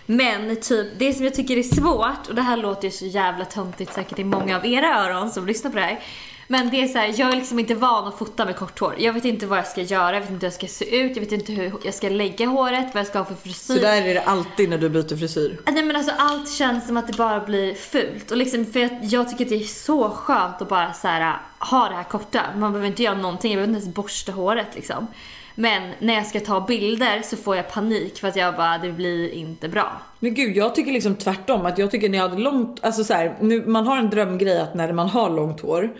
Men 0.05 0.55
typ, 0.55 0.87
det 0.97 1.13
som 1.13 1.23
jag 1.23 1.33
tycker 1.33 1.57
är 1.57 1.63
svårt, 1.63 2.27
och 2.29 2.35
det 2.35 2.41
här 2.41 2.57
låter 2.57 2.85
ju 2.85 2.91
så 2.91 3.05
jävla 3.05 3.45
töntigt 3.45 3.93
säkert 3.93 4.19
i 4.19 4.23
många 4.23 4.57
av 4.57 4.65
era 4.65 5.05
öron 5.05 5.31
som 5.31 5.47
lyssnar 5.47 5.71
på 5.71 5.77
det 5.77 5.83
här. 5.83 5.99
Men 6.47 6.69
det 6.69 6.81
är 6.81 6.87
så 6.87 6.97
här, 6.97 7.13
jag 7.17 7.31
är 7.31 7.35
liksom 7.35 7.59
inte 7.59 7.75
van 7.75 8.07
att 8.07 8.17
fota 8.17 8.45
med 8.45 8.55
kort 8.55 8.79
hår. 8.79 8.95
Jag 8.97 9.13
vet 9.13 9.25
inte 9.25 9.45
vad 9.45 9.57
jag 9.57 9.67
ska 9.67 9.81
göra, 9.81 10.13
jag 10.13 10.21
vet 10.21 10.29
inte 10.29 10.45
hur 10.45 10.51
jag 10.51 10.53
ska 10.53 10.67
se 10.67 10.97
ut, 10.97 11.15
jag 11.15 11.23
vet 11.23 11.31
inte 11.31 11.51
hur 11.51 11.73
jag 11.83 11.93
ska 11.93 12.09
lägga 12.09 12.47
håret, 12.47 12.85
vad 12.93 12.99
jag 12.99 13.07
ska 13.07 13.19
ha 13.19 13.25
för 13.25 13.35
frisyr. 13.35 13.73
Så 13.73 13.81
där 13.81 14.01
är 14.01 14.13
det 14.13 14.21
alltid 14.21 14.69
när 14.69 14.77
du 14.77 14.89
byter 14.89 15.17
frisyr. 15.17 15.59
Nej 15.65 15.83
men 15.83 15.95
alltså 15.95 16.11
allt 16.17 16.51
känns 16.51 16.87
som 16.87 16.97
att 16.97 17.07
det 17.07 17.17
bara 17.17 17.39
blir 17.39 17.73
fult. 17.73 18.31
Och 18.31 18.37
liksom, 18.37 18.65
för 18.65 18.79
jag, 18.79 18.99
jag 19.01 19.29
tycker 19.29 19.45
att 19.45 19.49
det 19.49 19.55
är 19.55 19.63
så 19.63 20.09
skönt 20.09 20.61
att 20.61 20.69
bara 20.69 20.93
så 20.93 21.07
här, 21.07 21.37
ha 21.59 21.89
det 21.89 21.95
här 21.95 22.03
korta. 22.03 22.41
Man 22.55 22.71
behöver 22.71 22.87
inte 22.87 23.03
göra 23.03 23.17
någonting, 23.17 23.51
jag 23.51 23.57
behöver 23.57 23.73
inte 23.73 23.83
ens 23.85 23.95
borsta 23.95 24.31
håret 24.31 24.67
liksom. 24.75 25.07
Men 25.55 25.91
när 25.99 26.13
jag 26.13 26.25
ska 26.25 26.39
ta 26.39 26.61
bilder 26.61 27.21
så 27.21 27.37
får 27.37 27.55
jag 27.55 27.69
panik 27.69 28.19
för 28.19 28.27
att 28.27 28.35
jag 28.35 28.55
bara, 28.55 28.77
det 28.77 28.91
blir 28.91 29.29
inte 29.29 29.69
bra. 29.69 30.01
Men 30.19 30.33
gud, 30.33 30.57
jag 30.57 30.75
tycker 30.75 30.91
liksom 30.91 31.15
tvärtom. 31.15 31.65
Att 31.65 31.77
jag 31.77 31.91
tycker 31.91 32.09
när 32.09 32.17
jag 32.17 32.29
hade 32.29 32.41
långt, 32.41 32.79
alltså 32.83 33.03
så 33.03 33.13
här, 33.13 33.35
nu, 33.41 33.65
man 33.65 33.87
har 33.87 33.97
en 33.97 34.09
drömgrej 34.09 34.59
att 34.59 34.75
när 34.75 34.93
man 34.93 35.09
har 35.09 35.29
långt 35.29 35.61
hår, 35.61 35.93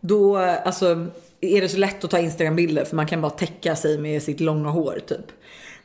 då 0.00 0.36
alltså, 0.36 1.06
är 1.40 1.60
det 1.60 1.68
så 1.68 1.78
lätt 1.78 2.04
att 2.04 2.10
ta 2.10 2.18
Instagram-bilder 2.18 2.84
för 2.84 2.96
man 2.96 3.06
kan 3.06 3.20
bara 3.20 3.30
täcka 3.30 3.76
sig 3.76 3.98
med 3.98 4.22
sitt 4.22 4.40
långa 4.40 4.68
hår 4.68 5.00
typ. 5.06 5.26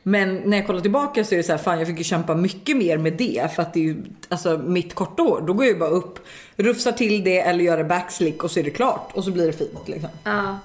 Men 0.02 0.36
när 0.36 0.56
jag 0.56 0.66
kollar 0.66 0.80
tillbaka 0.80 1.24
så 1.24 1.34
är 1.34 1.36
det 1.36 1.42
så 1.42 1.52
här, 1.52 1.58
fan 1.58 1.78
jag 1.78 1.88
fick 1.88 1.98
ju 1.98 2.04
kämpa 2.04 2.34
mycket 2.34 2.76
mer 2.76 2.98
med 2.98 3.12
det 3.12 3.54
för 3.54 3.62
att 3.62 3.74
det 3.74 3.80
är 3.80 3.84
ju, 3.84 3.96
alltså 4.28 4.58
mitt 4.58 4.94
korta 4.94 5.22
hår, 5.22 5.44
då 5.46 5.52
går 5.52 5.64
jag 5.64 5.72
ju 5.72 5.78
bara 5.78 5.90
upp, 5.90 6.18
rufsar 6.56 6.92
till 6.92 7.24
det 7.24 7.40
eller 7.40 7.64
gör 7.64 7.78
en 7.78 7.88
backslick 7.88 8.44
och 8.44 8.50
så 8.50 8.60
är 8.60 8.64
det 8.64 8.70
klart 8.70 9.10
och 9.14 9.24
så 9.24 9.30
blir 9.30 9.46
det 9.46 9.52
fint 9.52 9.88
liksom. 9.88 10.10
Ja. 10.24 10.58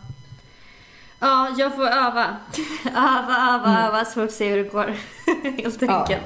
Ja, 1.23 1.47
jag 1.57 1.75
får 1.75 1.83
öva. 1.87 2.25
öva, 2.85 3.55
öva, 3.55 3.87
öva 3.87 4.05
så 4.05 4.11
får 4.11 4.21
vi 4.21 4.31
se 4.31 4.49
hur 4.49 4.57
det 4.57 4.69
går. 4.69 4.93
Helt 5.63 5.81
Ja. 5.81 5.99
enkelt. 6.01 6.21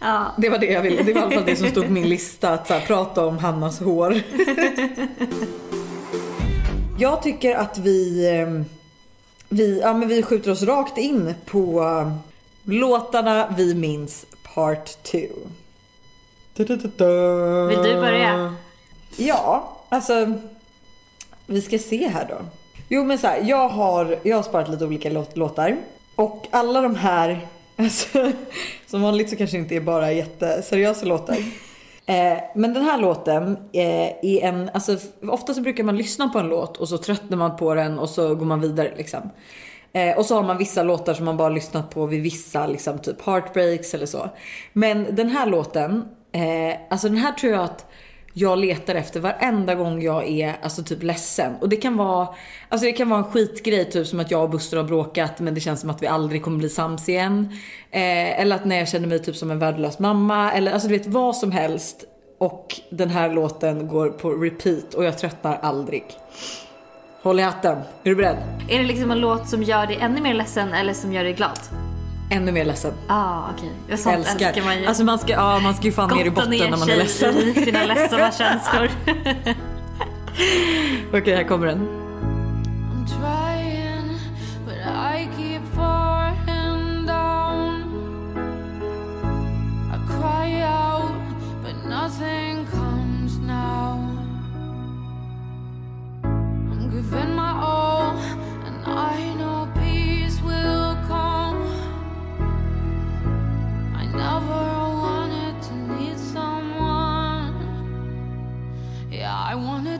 Ja. 0.00 0.26
Det 0.38 0.48
var 0.48 0.58
det 0.58 0.66
jag 0.66 0.82
ville, 0.82 1.02
det 1.02 1.12
var 1.12 1.20
i 1.20 1.24
alla 1.24 1.34
fall 1.34 1.44
det 1.46 1.56
som 1.56 1.68
stod 1.68 1.84
på 1.86 1.92
min 1.92 2.08
lista 2.08 2.50
att 2.52 2.66
så 2.66 2.74
här, 2.74 2.80
prata 2.80 3.26
om 3.26 3.38
Hannas 3.38 3.80
hår. 3.80 4.20
Jag 6.98 7.22
tycker 7.22 7.56
att 7.56 7.78
vi, 7.78 8.28
eh, 8.40 8.62
vi, 9.48 9.80
ja, 9.80 9.92
men 9.94 10.08
vi 10.08 10.22
skjuter 10.22 10.50
oss 10.50 10.62
rakt 10.62 10.98
in 10.98 11.34
på 11.46 11.82
eh, 11.82 12.12
låtarna 12.64 13.54
vi 13.56 13.74
minns 13.74 14.26
part 14.54 15.02
2. 15.02 15.18
Vill 16.56 16.66
du 17.82 17.94
börja? 18.00 18.54
Ja, 19.16 19.76
alltså 19.88 20.32
vi 21.46 21.62
ska 21.62 21.78
se 21.78 22.08
här 22.08 22.26
då. 22.28 22.38
Jo 22.92 23.04
men 23.04 23.18
så 23.18 23.26
här, 23.26 23.42
jag 23.44 23.68
har, 23.68 24.16
jag 24.22 24.36
har 24.36 24.42
sparat 24.42 24.68
lite 24.68 24.84
olika 24.84 25.10
låt, 25.10 25.36
låtar 25.36 25.76
och 26.16 26.46
alla 26.50 26.80
de 26.80 26.94
här, 26.94 27.46
alltså, 27.76 28.32
som 28.86 29.02
vanligt 29.02 29.30
så 29.30 29.36
kanske 29.36 29.56
inte 29.58 29.76
är 29.76 29.80
bara 29.80 30.12
jätteseriösa 30.12 31.06
låtar. 31.06 31.36
Eh, 32.06 32.38
men 32.54 32.74
den 32.74 32.84
här 32.84 32.98
låten 32.98 33.56
eh, 33.72 34.08
är 34.22 34.40
en, 34.42 34.70
alltså 34.74 34.98
ofta 35.22 35.54
så 35.54 35.60
brukar 35.60 35.84
man 35.84 35.96
lyssna 35.96 36.28
på 36.28 36.38
en 36.38 36.48
låt 36.48 36.76
och 36.76 36.88
så 36.88 36.98
tröttnar 36.98 37.36
man 37.36 37.56
på 37.56 37.74
den 37.74 37.98
och 37.98 38.10
så 38.10 38.34
går 38.34 38.46
man 38.46 38.60
vidare 38.60 38.92
liksom. 38.96 39.30
Eh, 39.92 40.18
och 40.18 40.26
så 40.26 40.34
har 40.34 40.42
man 40.42 40.58
vissa 40.58 40.82
låtar 40.82 41.14
som 41.14 41.24
man 41.24 41.36
bara 41.36 41.48
lyssnat 41.48 41.90
på 41.90 42.06
vid 42.06 42.22
vissa 42.22 42.66
liksom 42.66 42.98
typ 42.98 43.26
heartbreaks 43.26 43.94
eller 43.94 44.06
så. 44.06 44.30
Men 44.72 45.14
den 45.14 45.28
här 45.28 45.46
låten, 45.46 46.04
eh, 46.32 46.80
alltså 46.90 47.08
den 47.08 47.16
här 47.18 47.32
tror 47.32 47.52
jag 47.52 47.64
att 47.64 47.89
jag 48.32 48.58
letar 48.58 48.94
efter 48.94 49.20
varenda 49.20 49.74
gång 49.74 50.02
jag 50.02 50.28
är 50.28 50.56
alltså 50.62 50.82
typ 50.82 51.02
ledsen. 51.02 51.56
Och 51.60 51.68
det 51.68 51.76
kan 51.76 51.96
vara, 51.96 52.28
alltså 52.68 52.86
det 52.86 52.92
kan 52.92 53.08
vara 53.08 53.24
en 53.24 53.30
skitgrej 53.30 53.90
typ 53.90 54.06
som 54.06 54.20
att 54.20 54.30
jag 54.30 54.42
och 54.42 54.50
Buster 54.50 54.76
har 54.76 54.84
bråkat 54.84 55.40
men 55.40 55.54
det 55.54 55.60
känns 55.60 55.80
som 55.80 55.90
att 55.90 56.02
vi 56.02 56.06
aldrig 56.06 56.42
kommer 56.42 56.58
bli 56.58 56.68
sams 56.68 57.08
igen. 57.08 57.48
Eh, 57.90 58.40
eller 58.40 58.56
att 58.56 58.64
när 58.64 58.78
jag 58.78 58.88
känner 58.88 59.08
mig 59.08 59.18
typ 59.18 59.36
som 59.36 59.50
en 59.50 59.58
värdelös 59.58 59.98
mamma 59.98 60.52
eller 60.52 60.72
alltså 60.72 60.88
du 60.88 60.98
vet 60.98 61.06
vad 61.06 61.36
som 61.36 61.52
helst. 61.52 62.04
Och 62.38 62.80
den 62.90 63.10
här 63.10 63.30
låten 63.30 63.88
går 63.88 64.08
på 64.08 64.30
repeat 64.30 64.94
och 64.94 65.04
jag 65.04 65.18
tröttnar 65.18 65.58
aldrig. 65.62 66.04
Håll 67.22 67.40
i 67.40 67.42
hatten, 67.42 67.78
är 67.78 68.10
du 68.10 68.14
beredd? 68.14 68.36
Är 68.68 68.78
det 68.78 68.84
liksom 68.84 69.10
en 69.10 69.20
låt 69.20 69.48
som 69.48 69.62
gör 69.62 69.86
dig 69.86 69.98
ännu 70.00 70.20
mer 70.20 70.34
ledsen 70.34 70.72
eller 70.72 70.92
som 70.92 71.12
gör 71.12 71.24
dig 71.24 71.32
glad? 71.32 71.58
Ännu 72.30 72.52
mer 72.52 72.64
ledsen. 72.64 72.92
Ah. 73.06 73.52
Okay. 73.54 73.96
Sånt 73.98 74.16
älskar. 74.16 74.48
älskar 74.48 74.64
man 74.64 74.80
ju. 74.80 74.86
Alltså 74.86 75.04
man 75.04 75.18
ska, 75.18 75.32
ja, 75.32 75.60
man 75.60 75.74
ska 75.74 75.84
ju 75.84 75.92
fan 75.92 76.16
ner 76.16 76.24
i 76.24 76.30
botten 76.30 76.50
när 76.50 76.76
man 76.76 76.90
är 76.90 76.96
ledsen. 76.96 77.54
sina 77.54 77.84
ledsna 77.84 78.32
känslor. 78.38 78.90
Okej, 81.08 81.20
okay, 81.20 81.34
här 81.34 81.44
kommer 81.44 81.66
den. 81.66 81.99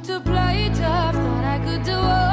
To 0.04 0.20
play 0.20 0.70
tough, 0.74 1.14
thought 1.14 1.44
I 1.44 1.58
could 1.58 1.82
do 1.84 1.92
all 1.92 2.29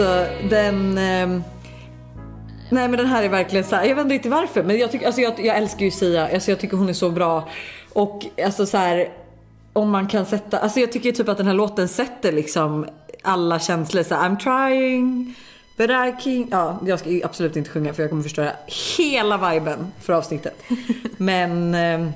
alltså 0.00 0.48
den... 0.48 0.98
ehm, 0.98 1.42
nej 2.70 2.88
men 2.88 2.98
den 2.98 3.06
här 3.06 3.22
är 3.22 3.28
verkligen 3.28 3.64
så 3.64 3.76
här, 3.76 3.84
jag 3.84 3.94
vet 3.94 4.02
inte 4.02 4.14
riktigt 4.14 4.32
varför 4.32 4.62
men 4.62 4.78
jag, 4.78 4.92
tycker, 4.92 5.06
alltså 5.06 5.20
jag, 5.20 5.34
jag 5.38 5.56
älskar 5.56 5.84
ju 5.84 5.90
Sia, 5.90 6.28
alltså 6.34 6.50
jag 6.50 6.60
tycker 6.60 6.76
hon 6.76 6.88
är 6.88 6.92
så 6.92 7.10
bra. 7.10 7.48
Och 7.92 8.26
alltså 8.44 8.66
så 8.66 8.76
här, 8.76 9.08
om 9.72 9.90
man 9.90 10.08
kan 10.08 10.26
sätta, 10.26 10.58
alltså 10.58 10.80
jag 10.80 10.92
tycker 10.92 11.12
typ 11.12 11.28
att 11.28 11.36
den 11.36 11.46
här 11.46 11.54
låten 11.54 11.88
sätter 11.88 12.32
liksom 12.32 12.86
alla 13.22 13.58
känslor 13.58 14.02
så 14.02 14.14
här, 14.14 14.28
I'm 14.28 14.38
trying 14.38 15.34
but 15.76 15.90
I 15.90 16.22
can... 16.22 16.48
Ja, 16.50 16.78
jag 16.86 16.98
ska 16.98 17.20
absolut 17.24 17.56
inte 17.56 17.70
sjunga 17.70 17.92
för 17.92 18.02
jag 18.02 18.10
kommer 18.10 18.22
förstöra 18.22 18.52
hela 18.98 19.50
viben 19.50 19.92
för 20.00 20.12
avsnittet. 20.12 20.62
Men 21.16 21.74
ehm, 21.74 22.12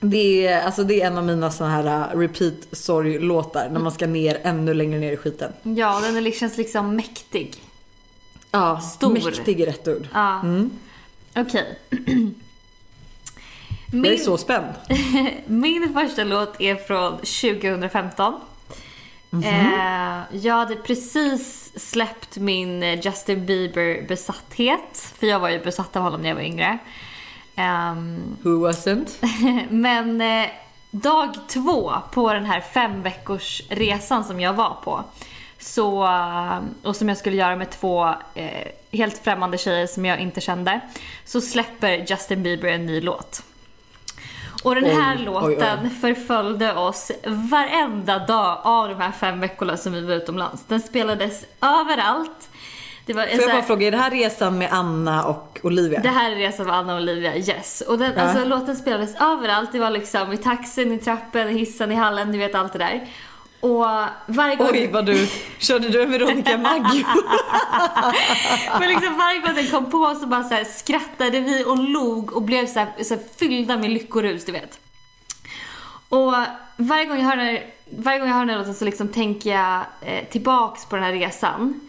det 0.00 0.46
är, 0.46 0.62
alltså 0.62 0.84
det 0.84 1.02
är 1.02 1.06
en 1.06 1.18
av 1.18 1.24
mina 1.24 1.50
såna 1.50 1.70
här 1.70 2.14
uh, 2.14 2.18
repeat 2.20 2.54
sorg-låtar 2.72 3.68
när 3.70 3.80
man 3.80 3.92
ska 3.92 4.06
ner 4.06 4.40
ännu 4.42 4.74
längre 4.74 4.98
ner 5.00 5.12
i 5.12 5.16
skiten. 5.16 5.52
ja, 5.62 6.00
den 6.00 6.16
är, 6.16 6.20
liksom- 6.20 6.40
känns 6.48 6.58
liksom 6.58 6.96
mäktig. 6.96 7.62
Ja, 8.50 8.80
Stor. 8.80 9.12
mäktig 9.12 9.60
är 9.60 9.66
rätt 9.66 9.88
ord. 9.88 10.08
Ja. 10.12 10.40
Mm. 10.40 10.70
Okej. 11.36 11.78
Jag 13.92 14.06
är 14.06 14.16
så 14.16 14.36
spänd. 14.38 14.66
Min 15.46 15.94
första 15.94 16.24
låt 16.24 16.60
är 16.60 16.74
från 16.76 17.12
2015. 17.16 18.40
Mhm. 19.30 19.42
eh, 19.44 20.18
jag 20.32 20.54
hade 20.54 20.76
precis 20.76 21.72
släppt 21.76 22.36
min 22.36 22.82
eh, 22.82 23.00
Justin 23.00 23.46
Bieber 23.46 24.06
besatthet. 24.08 25.12
För 25.18 25.26
jag 25.26 25.40
var 25.40 25.48
ju 25.48 25.58
besatt 25.64 25.96
av 25.96 26.02
honom 26.02 26.22
när 26.22 26.28
jag 26.28 26.36
var 26.36 26.42
yngre. 26.42 26.78
Ehm, 27.58 28.36
Who 28.42 28.68
wasn't? 28.68 29.08
men 29.70 30.20
eh, 30.20 30.50
dag 30.90 31.34
två 31.48 31.92
på 32.12 32.32
den 32.32 32.44
här 32.44 32.60
fem 32.60 33.02
veckors 33.02 33.62
resan 33.68 34.24
som 34.24 34.40
jag 34.40 34.52
var 34.52 34.76
på. 34.84 35.04
Så, 35.58 36.08
och 36.82 36.96
som 36.96 37.08
jag 37.08 37.18
skulle 37.18 37.36
göra 37.36 37.56
med 37.56 37.70
två 37.70 38.08
eh, 38.34 38.68
helt 38.92 39.18
främmande 39.18 39.58
tjejer 39.58 39.86
som 39.86 40.04
jag 40.04 40.20
inte 40.20 40.40
kände. 40.40 40.80
Så 41.24 41.40
släpper 41.40 42.06
Justin 42.10 42.42
Bieber 42.42 42.68
en 42.68 42.86
ny 42.86 43.00
låt. 43.00 43.42
Och 44.62 44.74
den 44.74 44.84
här 44.84 45.16
Oj, 45.18 45.24
låten 45.24 45.78
oj, 45.82 45.90
oj. 45.90 45.90
förföljde 45.90 46.74
oss 46.74 47.12
varenda 47.26 48.18
dag 48.18 48.60
av 48.64 48.88
de 48.88 48.94
här 48.94 49.12
fem 49.12 49.40
veckorna 49.40 49.76
som 49.76 49.92
vi 49.92 50.00
var 50.00 50.14
utomlands. 50.14 50.64
Den 50.68 50.80
spelades 50.80 51.44
överallt. 51.60 52.47
Det 53.08 53.14
var 53.14 53.22
Får 53.26 53.32
jag 53.40 53.48
här- 53.48 53.54
bara 53.54 53.62
fråga, 53.62 53.86
är 53.86 53.90
det 53.90 53.96
här 53.96 54.10
resan 54.10 54.58
med 54.58 54.72
Anna 54.72 55.24
och 55.24 55.58
Olivia? 55.62 56.00
det 56.00 56.08
här 56.08 56.30
är 56.30 56.36
resan 56.36 56.66
med 56.66 56.74
Anna 56.76 56.94
och 56.94 57.00
Olivia, 57.00 57.36
yes. 57.36 57.80
Och 57.80 57.98
den, 57.98 58.12
Ja. 58.16 58.22
alltså, 58.22 58.44
låten 58.44 58.76
spelades 58.76 59.14
överallt. 59.20 59.72
Det 59.72 59.78
var 59.78 59.90
liksom 59.90 60.32
i 60.32 60.36
taxin, 60.36 60.92
i 60.92 60.98
trappen, 60.98 61.48
i 61.48 61.52
hissen, 61.58 61.92
i 61.92 61.94
hallen, 61.94 62.32
du 62.32 62.38
vet 62.38 62.54
allt 62.54 62.72
det 62.72 62.78
där. 62.78 63.06
Och 63.60 63.84
varje 64.26 64.56
gång, 64.56 64.68
Oj 64.72 64.90
vad 64.92 65.06
du, 65.06 65.28
körde 65.58 65.88
du 65.88 66.02
en 66.02 66.10
Veronica 66.10 66.58
Maggio? 66.58 67.04
men 68.80 68.88
liksom 68.88 69.18
varje 69.18 69.38
gång 69.40 69.54
den 69.54 69.66
kom 69.66 69.90
på 69.90 70.14
så 70.20 70.26
bara 70.26 70.44
så 70.44 70.54
här 70.54 70.64
skrattade 70.64 71.40
vi 71.40 71.64
och 71.64 71.78
log 71.78 72.32
och 72.32 72.42
blev 72.42 72.66
så 72.66 72.78
här, 72.78 73.04
så 73.04 73.14
här 73.14 73.22
fyllda 73.38 73.76
med 73.76 73.90
lyckorus, 73.90 74.44
du 74.44 74.52
vet. 74.52 74.78
Och 76.08 76.34
varje 76.76 77.04
gång 77.04 77.18
jag 77.18 77.24
hör 77.24 77.36
den 77.36 77.46
här, 77.46 77.66
varje 77.98 78.18
gång 78.18 78.28
jag 78.28 78.34
hör 78.34 78.40
den 78.44 78.50
här 78.50 78.58
låten 78.58 78.74
så 78.74 78.84
liksom 78.84 79.08
tänker 79.08 79.50
jag 79.50 79.80
eh, 80.00 80.24
tillbaks 80.30 80.84
på 80.86 80.96
den 80.96 81.04
här 81.04 81.12
resan. 81.12 81.80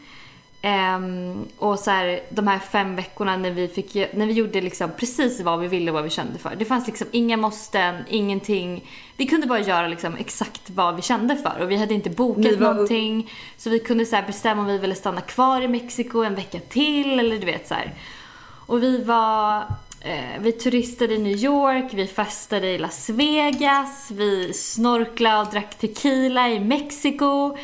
Ehm, 0.61 1.45
och 1.57 1.79
så 1.79 1.91
här, 1.91 2.19
de 2.29 2.47
här 2.47 2.59
fem 2.59 2.95
veckorna 2.95 3.37
när 3.37 3.51
vi, 3.51 3.67
fick, 3.67 3.95
när 4.13 4.25
vi 4.25 4.33
gjorde 4.33 4.61
liksom 4.61 4.91
precis 4.97 5.41
vad 5.41 5.59
vi 5.59 5.67
ville 5.67 5.91
och 5.91 5.95
vad 5.95 6.03
vi 6.03 6.09
kände 6.09 6.39
för. 6.39 6.55
Det 6.55 6.65
fanns 6.65 6.87
liksom 6.87 7.07
inga 7.11 7.37
måsten, 7.37 7.95
ingenting. 8.09 8.89
Vi 9.17 9.25
kunde 9.25 9.47
bara 9.47 9.59
göra 9.59 9.87
liksom 9.87 10.15
exakt 10.17 10.69
vad 10.69 10.95
vi 10.95 11.01
kände 11.01 11.35
för 11.35 11.59
och 11.61 11.71
vi 11.71 11.75
hade 11.75 11.93
inte 11.93 12.09
bokat 12.09 12.55
var- 12.59 12.73
någonting. 12.73 13.31
Så 13.57 13.69
vi 13.69 13.79
kunde 13.79 14.05
så 14.05 14.17
bestämma 14.27 14.61
om 14.61 14.67
vi 14.67 14.77
ville 14.77 14.95
stanna 14.95 15.21
kvar 15.21 15.61
i 15.61 15.67
Mexiko 15.67 16.23
en 16.23 16.35
vecka 16.35 16.59
till 16.69 17.19
eller 17.19 17.37
du 17.39 17.45
vet 17.45 17.67
så 17.67 17.73
här. 17.73 17.93
Och 18.65 18.83
vi 18.83 19.03
var, 19.03 19.57
eh, 20.01 20.39
vi 20.39 20.51
turistade 20.51 21.13
i 21.13 21.17
New 21.17 21.35
York, 21.37 21.93
vi 21.93 22.07
festade 22.07 22.67
i 22.67 22.77
Las 22.77 23.09
Vegas, 23.09 24.11
vi 24.11 24.53
snorklade 24.53 25.41
och 25.41 25.47
drack 25.53 25.77
tequila 25.79 26.49
i 26.49 26.59
Mexiko. 26.59 27.57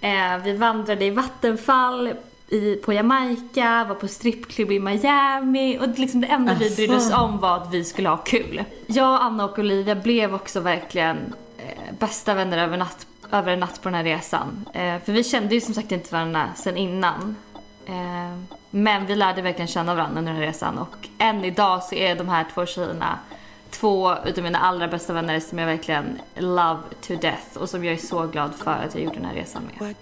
Eh, 0.00 0.38
vi 0.44 0.52
vandrade 0.56 1.04
i 1.04 1.10
vattenfall 1.10 2.12
i, 2.50 2.76
på 2.76 2.92
Jamaica, 2.92 3.84
var 3.88 3.94
på 3.94 4.08
strippklubb 4.08 4.72
i 4.72 4.80
Miami 4.80 5.78
och 5.78 5.88
det, 5.88 6.00
liksom 6.00 6.20
det 6.20 6.26
enda 6.26 6.54
vi 6.54 6.70
brydde 6.70 6.96
oss 6.96 7.06
Asså. 7.06 7.22
om 7.22 7.38
var 7.38 7.56
att 7.56 7.74
vi 7.74 7.84
skulle 7.84 8.08
ha 8.08 8.16
kul. 8.16 8.64
Jag, 8.86 9.22
Anna 9.22 9.44
och 9.44 9.58
Olivia 9.58 9.94
blev 9.94 10.34
också 10.34 10.60
verkligen 10.60 11.16
eh, 11.58 11.94
bästa 11.98 12.34
vänner 12.34 12.58
över, 12.58 12.76
natt, 12.76 13.06
över 13.32 13.52
en 13.52 13.60
natt 13.60 13.82
på 13.82 13.88
den 13.88 13.94
här 13.94 14.04
resan. 14.04 14.66
Eh, 14.74 15.02
för 15.04 15.12
vi 15.12 15.24
kände 15.24 15.54
ju 15.54 15.60
som 15.60 15.74
sagt 15.74 15.92
inte 15.92 16.12
varandra 16.12 16.48
sen 16.56 16.76
innan. 16.76 17.36
Eh, 17.86 18.38
men 18.70 19.06
vi 19.06 19.16
lärde 19.16 19.42
verkligen 19.42 19.68
känna 19.68 19.94
varandra 19.94 20.18
under 20.18 20.32
den 20.32 20.40
här 20.40 20.48
resan 20.48 20.78
och 20.78 21.08
än 21.18 21.44
idag 21.44 21.82
så 21.82 21.94
är 21.94 22.14
de 22.14 22.28
här 22.28 22.46
två 22.54 22.66
tjejerna 22.66 23.18
två 23.70 24.14
utav 24.26 24.44
mina 24.44 24.58
allra 24.58 24.88
bästa 24.88 25.12
vänner 25.12 25.40
som 25.40 25.58
jag 25.58 25.66
verkligen 25.66 26.18
love 26.36 26.80
to 27.00 27.14
death 27.14 27.56
och 27.56 27.68
som 27.68 27.84
jag 27.84 27.94
är 27.94 27.98
så 27.98 28.26
glad 28.26 28.54
för 28.54 28.70
att 28.70 28.94
jag 28.94 29.04
gjorde 29.04 29.16
den 29.16 29.24
här 29.24 29.34
resan 29.34 29.62
med. 29.78 29.94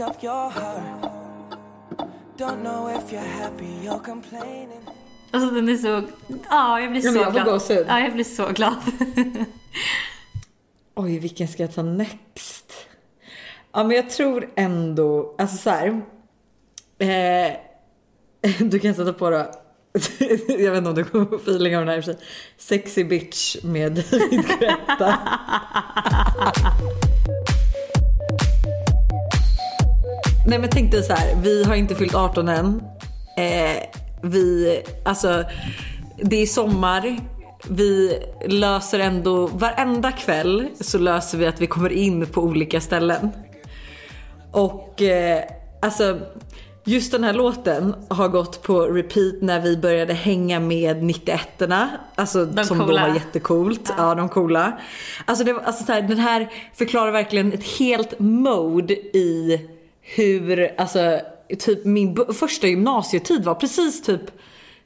Up 0.00 0.22
your 0.22 0.50
heart. 0.50 1.10
Don't 2.36 2.62
know 2.62 2.88
if 2.88 3.12
you're 3.12 3.20
happy 3.20 3.88
or 3.88 3.98
complaining. 3.98 4.80
Alltså 5.30 5.54
den 5.54 5.68
är 5.68 5.76
så... 5.76 6.02
Ja, 6.50 6.80
jag 6.80 6.90
blir 6.90 7.00
så 7.00 7.18
jag 7.18 7.32
glad. 7.32 7.46
gåshud. 7.46 7.86
Ja, 7.88 8.00
jag 8.00 8.12
blir 8.12 8.24
så 8.24 8.48
glad. 8.48 8.74
Oj, 10.94 11.18
vilken 11.18 11.48
ska 11.48 11.62
jag 11.62 11.74
ta 11.74 11.82
next? 11.82 12.72
Ja, 13.72 13.84
men 13.84 13.96
jag 13.96 14.10
tror 14.10 14.50
ändå, 14.56 15.34
alltså 15.38 15.56
så 15.56 15.70
här. 15.70 16.02
Eh, 16.98 17.56
du 18.58 18.78
kan 18.78 18.94
sätta 18.94 19.12
på 19.12 19.30
då. 19.30 19.36
jag 20.48 20.70
vet 20.70 20.78
inte 20.78 20.88
om 20.88 20.94
du 20.94 21.04
kommer 21.04 21.26
få 21.26 21.36
feeling 21.36 21.76
av 21.76 21.80
den 21.80 21.88
här 21.88 21.96
i 21.96 22.00
och 22.00 22.04
för 22.04 22.12
sig. 22.12 22.22
Sexy 22.58 23.04
bitch 23.04 23.56
med 23.62 23.92
David 23.92 24.46
Guetta. 24.60 25.18
Nej 30.46 30.58
men 30.58 30.68
tänk 30.70 30.90
dig 30.92 31.02
så 31.02 31.12
här, 31.12 31.36
vi 31.42 31.64
har 31.64 31.74
inte 31.74 31.94
fyllt 31.94 32.14
18 32.14 32.48
än. 32.48 32.82
Eh, 33.36 33.82
vi, 34.22 34.80
alltså 35.04 35.44
det 36.16 36.36
är 36.36 36.46
sommar. 36.46 37.16
Vi 37.68 38.18
löser 38.46 38.98
ändå, 38.98 39.46
varenda 39.46 40.12
kväll 40.12 40.68
så 40.80 40.98
löser 40.98 41.38
vi 41.38 41.46
att 41.46 41.60
vi 41.60 41.66
kommer 41.66 41.92
in 41.92 42.26
på 42.26 42.40
olika 42.40 42.80
ställen. 42.80 43.30
Och 44.52 45.02
eh, 45.02 45.44
alltså 45.82 46.20
just 46.84 47.12
den 47.12 47.24
här 47.24 47.32
låten 47.32 47.94
har 48.08 48.28
gått 48.28 48.62
på 48.62 48.80
repeat 48.80 49.34
när 49.42 49.60
vi 49.60 49.76
började 49.76 50.12
hänga 50.14 50.60
med 50.60 50.96
91orna. 50.96 51.88
Alltså 52.14 52.44
De 52.44 52.64
som 52.64 52.78
då 52.78 52.86
coola. 52.86 53.08
var 53.08 53.14
jättecoolt. 53.14 53.92
Ja, 53.98 54.14
de 54.14 54.28
coola. 54.28 54.78
Alltså, 55.24 55.44
det, 55.44 55.54
alltså 55.64 55.84
så 55.84 55.92
här, 55.92 56.02
den 56.02 56.18
här 56.18 56.50
förklarar 56.74 57.12
verkligen 57.12 57.52
ett 57.52 57.64
helt 57.78 58.18
mode 58.18 58.94
i 58.94 59.60
hur, 60.04 60.80
alltså 60.80 61.20
typ 61.58 61.84
min 61.84 62.16
första 62.34 62.66
gymnasietid 62.66 63.44
var 63.44 63.54
precis 63.54 64.02
typ 64.02 64.20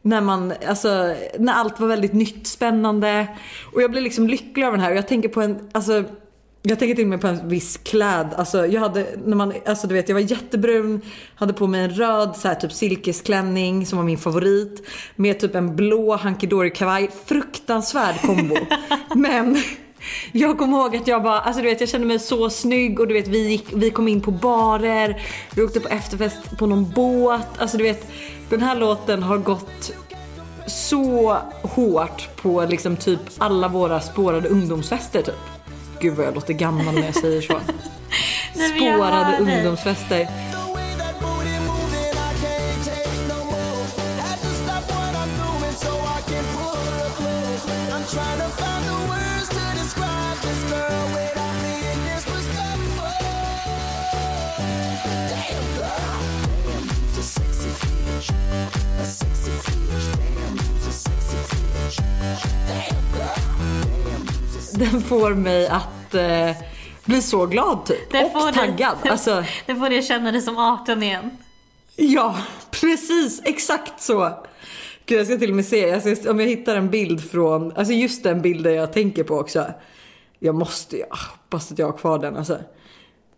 när 0.03 0.21
man, 0.21 0.53
alltså 0.67 1.15
när 1.39 1.53
allt 1.53 1.81
var 1.81 1.89
väldigt 1.89 2.13
nytt, 2.13 2.47
spännande. 2.47 3.27
Och 3.73 3.83
jag 3.83 3.91
blev 3.91 4.03
liksom 4.03 4.27
lycklig 4.27 4.65
av 4.65 4.73
den 4.73 4.81
här 4.81 4.91
och 4.91 4.97
jag 4.97 5.09
tänker 5.09 5.29
på 5.29 5.43
en, 5.43 5.69
alltså 5.73 6.05
jag 6.63 6.79
tänker 6.79 6.95
till 6.95 7.05
och 7.05 7.11
med 7.11 7.21
på 7.21 7.27
en 7.27 7.49
viss 7.49 7.77
kläd. 7.77 8.35
Alltså 8.37 8.67
jag 8.67 8.81
hade, 8.81 9.07
när 9.25 9.37
man, 9.37 9.53
alltså 9.67 9.87
du 9.87 9.95
vet 9.95 10.09
jag 10.09 10.15
var 10.15 10.21
jättebrun, 10.21 11.01
hade 11.35 11.53
på 11.53 11.67
mig 11.67 11.85
en 11.85 11.91
röd 11.91 12.37
så 12.37 12.49
här, 12.49 12.55
typ 12.55 12.73
silkesklänning 12.73 13.87
som 13.87 13.99
var 13.99 14.05
min 14.05 14.19
favorit. 14.19 14.89
Med 15.17 15.41
typ 15.41 15.55
en 15.55 15.77
blå 15.77 16.17
hunky 16.17 16.47
dory 16.47 16.71
kavaj. 16.71 17.11
Fruktansvärd 17.27 18.21
kombo. 18.21 18.57
Men 19.15 19.57
jag 20.33 20.59
kommer 20.59 20.79
ihåg 20.79 20.97
att 20.97 21.09
jag 21.09 21.23
bara, 21.23 21.41
alltså 21.41 21.63
du 21.63 21.69
vet 21.69 21.81
jag 21.81 21.89
kände 21.89 22.07
mig 22.07 22.19
så 22.19 22.51
snygg 22.51 23.01
och 23.01 23.09
du 23.09 23.15
vet 23.15 23.29
vi, 23.29 23.49
gick, 23.49 23.67
vi 23.73 23.91
kom 23.91 24.09
in 24.09 24.21
på 24.21 24.31
barer, 24.31 25.23
vi 25.55 25.63
åkte 25.63 25.81
på 25.81 25.89
efterfest 25.89 26.59
på 26.59 26.67
någon 26.67 26.91
båt. 26.91 27.47
Alltså 27.59 27.77
du 27.77 27.85
vet 27.85 28.11
den 28.51 28.63
här 28.63 28.77
låten 28.77 29.23
har 29.23 29.39
gått 29.39 29.93
så 30.67 31.37
hårt 31.63 32.29
på 32.37 32.65
liksom 32.69 32.97
typ 32.97 33.21
alla 33.39 33.69
våra 33.69 34.01
spårade 34.01 34.49
ungdomsfester 34.49 35.23
typ. 35.23 35.35
Gud 36.01 36.15
vad 36.15 36.27
jag 36.27 36.35
låter 36.35 36.55
gammal 36.55 36.95
när 36.95 37.05
jag 37.05 37.15
säger 37.15 37.41
så. 37.43 37.55
Spårade 38.77 39.39
ungdomsfester. 39.41 40.48
Den 64.79 65.01
får 65.03 65.35
mig 65.35 65.69
att 65.69 66.15
eh, 66.15 66.51
bli 67.05 67.23
så 67.23 67.47
glad 67.47 67.85
typ. 67.85 68.11
Det 68.13 68.25
och 68.35 68.55
taggad. 68.55 68.97
Alltså, 69.11 69.45
Det 69.67 69.75
får 69.77 69.89
dig 69.91 70.03
känna 70.03 70.33
dig 70.33 70.43
som 70.43 70.59
18 70.59 71.03
igen. 71.03 71.31
ja, 71.97 72.37
precis. 72.71 73.41
Exakt 73.45 74.03
så. 74.03 74.31
Gud, 75.07 75.19
jag 75.19 75.27
ska 75.27 75.37
till 75.37 75.51
och 75.51 75.57
med 75.57 75.65
se. 75.67 75.89
Jag 75.89 76.19
ska, 76.19 76.31
om 76.31 76.41
jag 76.41 76.47
hittar 76.47 76.77
en 76.77 76.91
bild 76.91 77.31
från, 77.31 77.73
alltså 77.77 77.93
just 77.95 78.23
den 78.23 78.43
bilden 78.43 78.75
jag 78.75 78.93
tänker 78.93 79.25
på 79.25 79.35
också. 79.35 79.67
Jag 80.39 80.55
måste, 80.55 80.97
jag 80.99 81.07
hoppas 81.07 81.73
att 81.73 81.79
jag 81.79 81.87
har 81.87 81.99
kvar 81.99 82.19
den 82.19 82.37
alltså. 82.37 82.59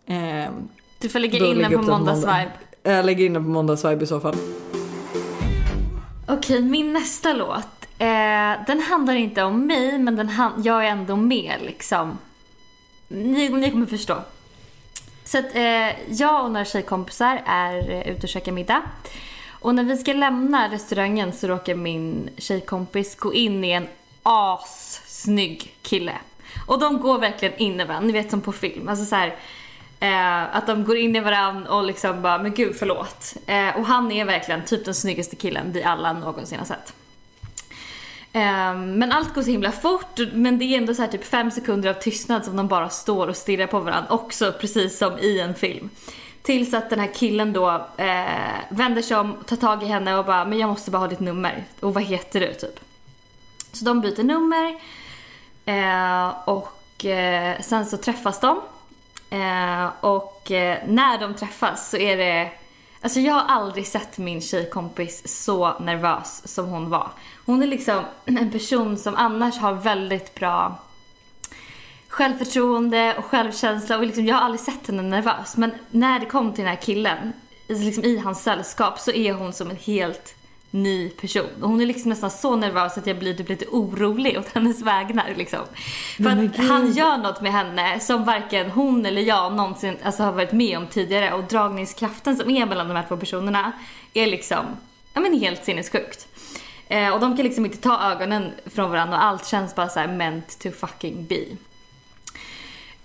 Ehm, 0.06 0.52
Du 0.98 1.08
får 1.08 1.18
lägga 1.18 1.38
in 1.46 1.58
den 1.58 1.72
på 1.72 1.76
den 1.78 1.86
måndagsvibe. 1.86 2.50
Jag 2.82 3.04
lägger 3.04 3.26
in 3.26 3.32
den 3.32 3.44
på 3.44 3.50
måndagsvibe 3.50 4.04
i 4.04 4.06
så 4.06 4.20
fall. 4.20 4.36
Okej, 6.28 6.62
min 6.62 6.92
nästa 6.92 7.32
låt. 7.32 7.79
Eh, 8.00 8.64
den 8.66 8.80
handlar 8.80 9.14
inte 9.14 9.42
om 9.42 9.66
mig, 9.66 9.98
men 9.98 10.16
den 10.16 10.30
jag 10.64 10.86
är 10.86 10.90
ändå 10.90 11.16
med 11.16 11.56
liksom. 11.60 12.18
Ni, 13.08 13.48
ni 13.48 13.70
kommer 13.70 13.86
förstå. 13.86 14.16
Så 15.24 15.38
att 15.38 15.54
eh, 15.54 16.12
jag 16.12 16.44
och 16.44 16.50
några 16.50 16.64
tjejkompisar 16.64 17.42
är 17.46 17.90
eh, 17.90 18.08
ute 18.08 18.22
och 18.22 18.28
käkar 18.28 18.52
middag. 18.52 18.82
Och 19.48 19.74
när 19.74 19.84
vi 19.84 19.96
ska 19.96 20.12
lämna 20.12 20.68
restaurangen 20.68 21.32
så 21.32 21.46
råkar 21.46 21.74
min 21.74 22.30
tjejkompis 22.36 23.16
gå 23.16 23.34
in 23.34 23.64
i 23.64 23.70
en 23.70 23.88
assnygg 24.22 25.74
kille. 25.82 26.14
Och 26.66 26.78
de 26.78 27.00
går 27.00 27.18
verkligen 27.18 27.56
in 27.56 27.80
i 27.80 27.84
varandra, 27.84 28.06
ni 28.06 28.12
vet 28.12 28.30
som 28.30 28.40
på 28.40 28.52
film. 28.52 28.88
Alltså 28.88 29.04
så 29.04 29.16
här, 29.16 29.36
eh, 30.00 30.56
att 30.56 30.66
de 30.66 30.84
går 30.84 30.96
in 30.96 31.16
i 31.16 31.20
varandra 31.20 31.70
och 31.70 31.84
liksom 31.84 32.22
bara, 32.22 32.38
men 32.38 32.54
gud 32.54 32.76
förlåt. 32.78 33.34
Eh, 33.46 33.76
och 33.76 33.86
han 33.86 34.12
är 34.12 34.24
verkligen 34.24 34.64
typ 34.64 34.84
den 34.84 34.94
snyggaste 34.94 35.36
killen 35.36 35.72
vi 35.72 35.82
alla 35.82 36.12
någonsin 36.12 36.58
har 36.58 36.66
sett. 36.66 36.94
Um, 38.32 38.98
men 38.98 39.12
allt 39.12 39.34
går 39.34 39.42
så 39.42 39.50
himla 39.50 39.72
fort 39.72 40.20
men 40.32 40.58
det 40.58 40.64
är 40.64 40.78
ändå 40.78 40.94
så 40.94 41.02
här 41.02 41.08
typ 41.08 41.24
fem 41.24 41.50
sekunder 41.50 41.90
av 41.90 41.94
tystnad 41.94 42.44
som 42.44 42.56
de 42.56 42.68
bara 42.68 42.88
står 42.88 43.28
och 43.28 43.36
stirrar 43.36 43.66
på 43.66 43.80
varandra 43.80 44.10
också 44.10 44.52
precis 44.60 44.98
som 44.98 45.18
i 45.18 45.40
en 45.40 45.54
film. 45.54 45.90
Tills 46.42 46.74
att 46.74 46.90
den 46.90 47.00
här 47.00 47.10
killen 47.14 47.52
då 47.52 47.86
eh, 47.96 48.24
vänder 48.68 49.02
sig 49.02 49.16
om, 49.16 49.36
tar 49.46 49.56
tag 49.56 49.82
i 49.82 49.86
henne 49.86 50.16
och 50.16 50.24
bara 50.24 50.44
men 50.44 50.58
jag 50.58 50.68
måste 50.68 50.90
bara 50.90 50.98
ha 50.98 51.08
ditt 51.08 51.20
nummer 51.20 51.64
och 51.80 51.94
vad 51.94 52.02
heter 52.02 52.40
du 52.40 52.54
typ. 52.54 52.80
Så 53.72 53.84
de 53.84 54.00
byter 54.00 54.22
nummer 54.22 54.80
eh, 55.64 56.48
och 56.48 57.04
eh, 57.04 57.60
sen 57.60 57.86
så 57.86 57.96
träffas 57.96 58.40
de. 58.40 58.60
Eh, 59.30 59.88
och 60.00 60.50
eh, 60.50 60.78
när 60.86 61.18
de 61.18 61.34
träffas 61.34 61.90
så 61.90 61.96
är 61.96 62.16
det 62.16 62.50
Alltså 63.02 63.20
jag 63.20 63.34
har 63.34 63.44
aldrig 63.54 63.86
sett 63.86 64.18
min 64.18 64.40
tjejkompis 64.40 65.44
så 65.44 65.78
nervös 65.78 66.42
som 66.54 66.66
hon 66.66 66.90
var. 66.90 67.10
Hon 67.46 67.62
är 67.62 67.66
liksom 67.66 68.04
en 68.24 68.50
person 68.50 68.98
som 68.98 69.16
annars 69.16 69.58
har 69.58 69.72
väldigt 69.72 70.34
bra 70.34 70.78
självförtroende 72.10 73.14
och 73.18 73.24
självkänsla 73.24 73.98
och 73.98 74.06
liksom, 74.06 74.26
jag 74.26 74.36
har 74.36 74.42
aldrig 74.42 74.60
sett 74.60 74.86
henne 74.86 75.02
nervös. 75.02 75.56
Men 75.56 75.72
när 75.90 76.20
det 76.20 76.26
kom 76.26 76.52
till 76.52 76.64
den 76.64 76.74
här 76.74 76.82
killen, 76.82 77.32
liksom 77.68 78.04
i 78.04 78.18
hans 78.18 78.42
sällskap, 78.42 78.98
så 78.98 79.10
är 79.10 79.32
hon 79.32 79.52
som 79.52 79.70
en 79.70 79.76
helt 79.76 80.34
ny 80.70 81.08
person. 81.08 81.62
Och 81.62 81.68
hon 81.68 81.80
är 81.80 81.86
liksom 81.86 82.08
nästan 82.08 82.30
så 82.30 82.56
nervös 82.56 82.98
att 82.98 83.06
jag 83.06 83.18
blir 83.18 83.34
typ 83.34 83.48
lite 83.48 83.66
orolig 83.66 84.38
åt 84.38 84.48
hennes 84.54 84.82
vägnar. 84.82 85.34
Liksom. 85.36 85.60
För 86.16 86.30
att 86.30 86.56
han 86.56 86.92
gör 86.92 87.16
något 87.16 87.40
med 87.40 87.52
henne 87.52 88.00
som 88.00 88.24
varken 88.24 88.70
hon 88.70 89.06
eller 89.06 89.22
jag 89.22 89.52
någonsin 89.52 89.96
alltså, 90.02 90.22
har 90.22 90.32
varit 90.32 90.52
med 90.52 90.78
om 90.78 90.86
tidigare. 90.86 91.32
Och 91.32 91.44
dragningskraften 91.44 92.36
som 92.36 92.50
är 92.50 92.66
mellan 92.66 92.88
de 92.88 92.96
här 92.96 93.04
två 93.08 93.16
personerna 93.16 93.72
är 94.14 94.26
liksom 94.26 94.66
ja, 95.14 95.20
men 95.20 95.40
helt 95.40 95.64
sinnessjukt. 95.64 96.28
Eh, 96.88 97.14
och 97.14 97.20
de 97.20 97.36
kan 97.36 97.44
liksom 97.44 97.64
inte 97.64 97.78
ta 97.78 98.12
ögonen 98.12 98.52
från 98.66 98.90
varandra 98.90 99.16
och 99.16 99.24
allt 99.24 99.46
känns 99.46 99.74
bara 99.74 99.88
så 99.88 100.00
här 100.00 100.08
meant 100.08 100.58
to 100.58 100.70
fucking 100.70 101.26
be. 101.26 101.44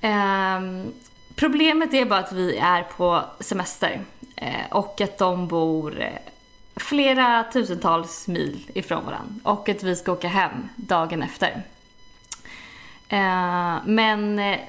Ehm, 0.02 0.94
problemet 1.36 1.94
är 1.94 2.06
bara 2.06 2.20
att 2.20 2.32
vi 2.32 2.58
är 2.58 2.84
på 2.84 3.22
semester 3.40 4.02
eh, 4.36 4.72
och 4.72 5.02
att 5.02 5.18
de 5.18 5.48
bor 5.48 6.02
eh, 6.02 6.10
flera 6.86 7.44
tusentals 7.54 8.28
mil 8.28 8.72
ifrån 8.74 9.06
varandra 9.06 9.34
och 9.44 9.70
att 9.70 9.84
vi 9.84 9.96
ska 9.96 10.12
åka 10.12 10.28
hem 10.28 10.70
dagen 10.76 11.24
efter. 11.24 11.64
Eh, 13.10 13.78
men 13.86 14.40
eh, 14.40 14.60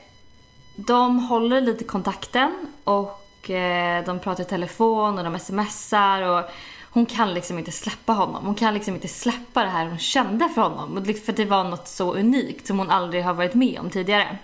de 0.76 1.18
håller 1.18 1.60
lite 1.60 1.84
kontakten 1.84 2.72
och 2.84 3.50
eh, 3.50 4.04
de 4.04 4.18
pratar 4.18 4.44
i 4.44 4.46
telefon 4.46 5.18
och 5.18 5.24
de 5.24 5.38
smsar 5.38 6.22
och 6.22 6.44
hon 6.82 7.06
kan 7.06 7.34
liksom 7.34 7.58
inte 7.58 7.72
släppa 7.72 8.12
honom. 8.12 8.46
Hon 8.46 8.54
kan 8.54 8.74
liksom 8.74 8.94
inte 8.94 9.08
släppa 9.08 9.62
det 9.62 9.70
här 9.70 9.86
hon 9.86 9.98
kände 9.98 10.48
för 10.48 10.62
honom. 10.62 11.02
Liksom, 11.04 11.26
för 11.26 11.32
det 11.32 11.44
var 11.44 11.64
något 11.64 11.88
så 11.88 12.14
unikt 12.14 12.66
som 12.66 12.78
hon 12.78 12.90
aldrig 12.90 13.24
har 13.24 13.34
varit 13.34 13.54
med 13.54 13.80
om 13.80 13.90
tidigare. 13.90 14.38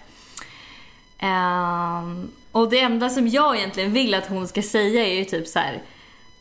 Ehm, 1.18 2.30
och 2.52 2.70
det 2.70 2.80
enda 2.80 3.10
som 3.10 3.28
jag 3.28 3.56
egentligen 3.56 3.92
vill 3.92 4.14
att 4.14 4.28
hon 4.28 4.48
ska 4.48 4.62
säga 4.62 5.06
är 5.06 5.14
ju 5.14 5.24
typ 5.24 5.48
så 5.48 5.58
här. 5.58 5.82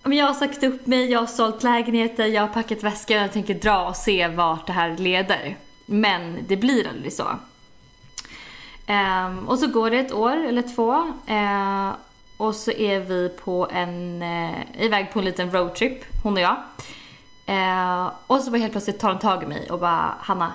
Men 0.04 0.18
Jag 0.18 0.26
har 0.26 0.34
sagt 0.34 0.64
upp 0.64 0.88
mig, 0.88 1.12
jag 1.12 1.20
har 1.20 1.28
sålt 1.28 1.64
lägenheter, 1.64 2.26
jag 2.26 2.42
har 2.42 2.48
packat 2.48 2.84
väskan 2.84 3.18
och 3.18 3.24
jag 3.24 3.34
tänker 3.34 3.54
dra 3.54 3.88
och 3.88 3.96
se 3.96 4.28
vart 4.28 4.68
det 4.68 4.74
här 4.74 4.98
leder. 4.98 5.58
Men 5.86 6.38
det 6.48 6.58
blir 6.58 6.88
aldrig 6.88 7.14
så. 7.14 7.28
Um, 8.88 9.48
och 9.48 9.60
så 9.60 9.68
går 9.68 9.90
det 9.90 10.00
ett 10.00 10.12
år 10.12 10.38
eller 10.48 10.76
två. 10.76 10.94
uh, 11.30 11.92
och 12.38 12.56
så 12.56 12.72
är 12.72 13.00
vi 13.00 13.30
på 13.30 13.68
en, 13.72 14.22
uh, 14.22 14.84
iväg 14.84 15.14
på 15.14 15.20
en 15.20 15.26
liten 15.26 15.52
roadtrip, 15.52 16.06
hon 16.24 16.34
och 16.34 16.40
jag. 16.40 16.58
Uh, 17.50 18.12
och 18.28 18.40
så 18.40 18.52
bara 18.52 18.58
helt 18.58 18.72
plötsligt 18.72 19.00
tar 19.00 19.10
hon 19.10 19.20
tag 19.20 19.44
i 19.44 19.46
mig 19.46 19.72
och 19.72 19.80
bara 19.80 20.16
Hanna, 20.20 20.54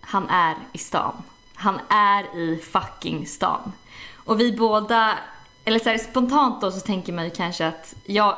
han 0.00 0.28
är 0.28 0.54
i 0.72 0.78
stan. 0.78 1.22
Han 1.54 1.80
är 1.88 2.38
i 2.38 2.56
fucking 2.72 3.26
stan. 3.26 3.72
Och 4.14 4.40
vi 4.40 4.52
båda, 4.52 5.12
eller 5.68 5.78
så 5.78 5.88
här, 5.88 5.98
spontant 5.98 6.60
då 6.60 6.70
så 6.70 6.80
tänker 6.80 7.12
man 7.12 7.24
ju 7.24 7.30
kanske 7.30 7.66
att 7.66 7.94
jag 8.04 8.36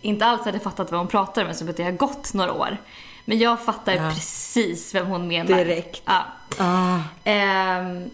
inte 0.00 0.26
alls 0.26 0.44
hade 0.44 0.58
fattat 0.60 0.90
vad 0.90 1.00
hon 1.00 1.08
pratar 1.08 1.44
om 1.44 1.48
eftersom 1.50 1.74
det 1.76 1.82
har 1.82 1.90
gått 1.90 2.34
några 2.34 2.52
år. 2.52 2.76
Men 3.24 3.38
jag 3.38 3.60
fattar 3.64 3.92
Ja. 3.94 4.10
precis 4.14 4.94
vem 4.94 5.06
hon 5.06 5.28
menar. 5.28 5.56
Direkt. 5.58 6.02
Ja. 6.04 6.22
Ah, 6.58 6.98
Ehm, 7.24 8.10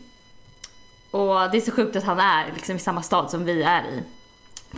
och 1.10 1.50
det 1.50 1.56
är 1.56 1.60
så 1.60 1.70
sjukt 1.72 1.96
att 1.96 2.04
han 2.04 2.20
är 2.20 2.52
liksom 2.54 2.76
i 2.76 2.78
samma 2.78 3.02
stad 3.02 3.30
som 3.30 3.44
vi 3.44 3.62
är 3.62 3.82
i. 3.84 4.02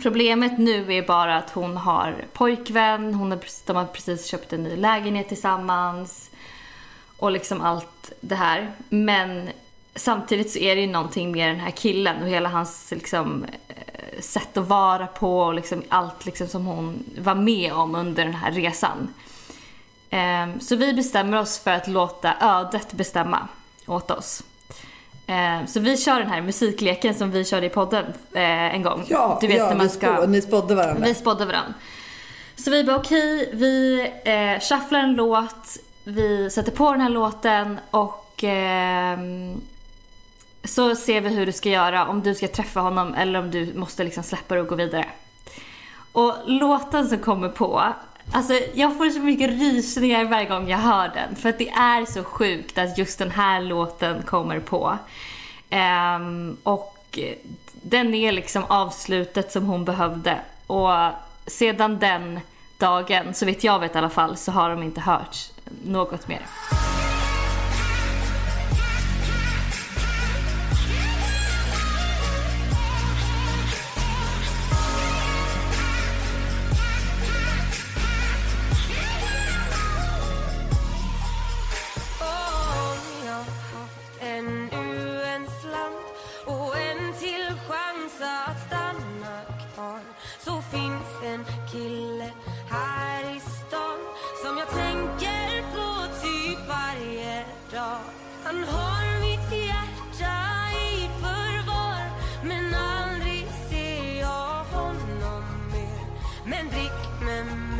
Problemet 0.01 0.59
nu 0.59 0.93
är 0.93 1.01
bara 1.07 1.37
att 1.37 1.49
hon 1.51 1.77
har 1.77 2.25
pojkvän, 2.33 3.13
hon 3.13 3.31
har, 3.31 3.37
precis- 3.37 3.63
de 3.65 3.75
har 3.75 3.85
precis 3.85 4.25
köpt 4.25 4.53
en 4.53 4.63
ny 4.63 4.75
lägenhet 4.75 5.27
tillsammans 5.27 6.29
och 7.17 7.31
liksom 7.31 7.61
allt 7.61 8.11
det 8.21 8.35
här. 8.35 8.71
Men 8.89 9.49
samtidigt 9.95 10.51
så 10.51 10.59
är 10.59 10.75
det 10.75 10.81
ju 10.81 10.87
någonting 10.87 11.31
med 11.31 11.49
den 11.49 11.59
här 11.59 11.71
killen 11.71 12.21
och 12.21 12.27
hela 12.29 12.49
hans 12.49 12.91
liksom, 12.91 13.45
eh, 13.67 14.21
sätt 14.21 14.57
att 14.57 14.67
vara 14.67 15.07
på 15.07 15.39
och 15.39 15.53
liksom 15.53 15.83
allt 15.89 16.25
liksom 16.25 16.47
som 16.47 16.65
hon 16.65 17.03
var 17.19 17.35
med 17.35 17.73
om 17.73 17.95
under 17.95 18.25
den 18.25 18.33
här 18.33 18.51
resan. 18.51 19.13
Ehm, 20.09 20.59
Så 20.59 20.75
vi 20.75 20.93
bestämmer 20.93 21.39
oss 21.39 21.59
för 21.59 21.71
att 21.71 21.87
låta 21.87 22.33
ödet 22.41 22.93
bestämma 22.93 23.47
åt 23.85 24.11
oss. 24.11 24.43
Ehm, 25.27 25.67
Så 25.67 25.79
vi 25.79 25.97
kör 25.97 26.19
den 26.19 26.29
här 26.29 26.41
musikleken 26.41 27.15
som 27.15 27.31
vi 27.31 27.45
körde 27.45 27.65
i 27.65 27.69
podden 27.69 28.05
eh, 28.33 28.75
en 28.75 28.81
gång. 28.83 29.05
Ja, 29.07 29.37
du 29.41 29.47
vet 29.47 29.57
ja 29.57 29.69
när 29.69 29.75
man 29.75 29.89
ska... 29.89 30.15
spå, 30.15 30.25
ni 30.25 30.41
spådde 30.41 30.75
varandra. 30.75 31.05
Vi 31.05 31.13
spådde 31.13 31.45
varandra. 31.45 31.73
Så 32.55 32.71
vi 32.71 32.83
bara 32.83 32.95
okej, 32.95 33.49
vi 33.53 34.01
eh, 34.25 34.59
shufflar 34.59 34.99
en 34.99 35.13
låt, 35.13 35.77
vi 36.03 36.49
sätter 36.49 36.71
på 36.71 36.91
den 36.91 37.01
här 37.01 37.09
låten 37.09 37.79
och 37.91 38.43
ehm, 38.43 39.61
så 40.65 40.95
ser 40.95 41.21
vi 41.21 41.29
hur 41.29 41.45
du 41.45 41.51
ska 41.51 41.69
göra, 41.69 42.07
om 42.07 42.21
du 42.21 42.35
ska 42.35 42.47
träffa 42.47 42.79
honom 42.79 43.13
eller 43.13 43.39
om 43.39 43.51
du 43.51 43.73
måste 43.75 44.03
liksom 44.03 44.23
släppa 44.23 44.55
det 44.55 44.61
och 44.61 44.67
gå 44.67 44.75
vidare. 44.75 45.05
Och 46.11 46.33
låten 46.45 47.09
som 47.09 47.17
kommer 47.17 47.49
på, 47.49 47.93
alltså 48.31 48.53
jag 48.73 48.97
får 48.97 49.09
så 49.09 49.19
mycket 49.19 49.49
rysningar 49.49 50.25
varje 50.25 50.45
gång 50.45 50.69
jag 50.69 50.77
hör 50.77 51.11
den. 51.15 51.35
För 51.35 51.49
att 51.49 51.57
det 51.57 51.69
är 51.69 52.05
så 52.05 52.23
sjukt 52.23 52.77
att 52.77 52.97
just 52.97 53.19
den 53.19 53.31
här 53.31 53.61
låten 53.61 54.23
kommer 54.23 54.59
på. 54.59 54.97
Um, 55.71 56.57
och 56.63 57.19
den 57.71 58.13
är 58.13 58.31
liksom 58.31 58.63
avslutet 58.67 59.51
som 59.51 59.65
hon 59.65 59.85
behövde. 59.85 60.39
Och 60.67 60.91
sedan 61.47 61.99
den 61.99 62.39
dagen, 62.77 63.33
så 63.33 63.45
vet 63.45 63.63
jag 63.63 63.79
vet 63.79 63.95
i 63.95 63.97
alla 63.97 64.09
fall, 64.09 64.37
så 64.37 64.51
har 64.51 64.69
de 64.69 64.83
inte 64.83 65.01
hört 65.01 65.37
något 65.83 66.27
mer. 66.27 66.41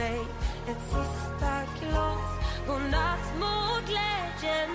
Mig 0.05 0.19
ett 0.67 0.83
sista 0.83 1.51
glas 1.81 2.19
Godnatt 2.67 3.25
må 3.39 3.55
glädjen 3.87 4.69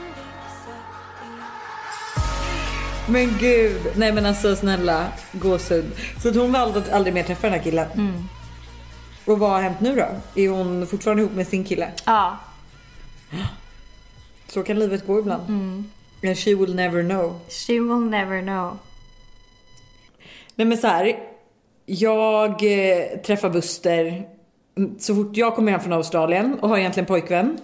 Men 3.08 3.38
gud, 3.38 3.92
nej 3.96 4.12
men 4.12 4.26
alltså 4.26 4.56
snälla 4.56 5.06
gåshud. 5.32 5.84
Så 6.22 6.28
att 6.28 6.36
hon 6.36 6.52
valde 6.52 6.78
att 6.78 6.92
aldrig 6.92 7.14
mer 7.14 7.22
träffa 7.22 7.46
den 7.46 7.56
här 7.58 7.64
killen. 7.64 7.90
Mm. 7.94 8.28
Och 9.24 9.38
vad 9.38 9.50
har 9.50 9.62
hänt 9.62 9.80
nu 9.80 9.96
då? 9.96 10.40
Är 10.40 10.48
hon 10.48 10.86
fortfarande 10.86 11.22
ihop 11.22 11.34
med 11.34 11.46
sin 11.46 11.64
kille? 11.64 11.92
Ja, 12.06 12.38
Så 14.48 14.62
kan 14.62 14.78
livet 14.78 15.06
gå 15.06 15.18
ibland. 15.18 15.48
Mm. 15.48 15.90
And 16.24 16.38
she 16.38 16.54
will 16.54 16.74
never 16.74 17.02
know. 17.02 17.40
she 17.48 17.72
will 17.72 18.10
never 18.10 18.42
know. 18.42 18.78
Nej 20.54 20.66
men 20.66 20.78
så 20.78 20.86
här. 20.86 21.16
Jag 21.86 22.50
eh, 22.50 23.18
träffar 23.26 23.50
Buster 23.50 24.28
så 24.98 25.14
fort 25.14 25.36
jag 25.36 25.54
kommer 25.54 25.72
hem 25.72 25.80
från 25.80 25.92
Australien 25.92 26.58
och 26.60 26.68
har 26.68 26.78
egentligen 26.78 27.06
pojkvän. 27.06 27.58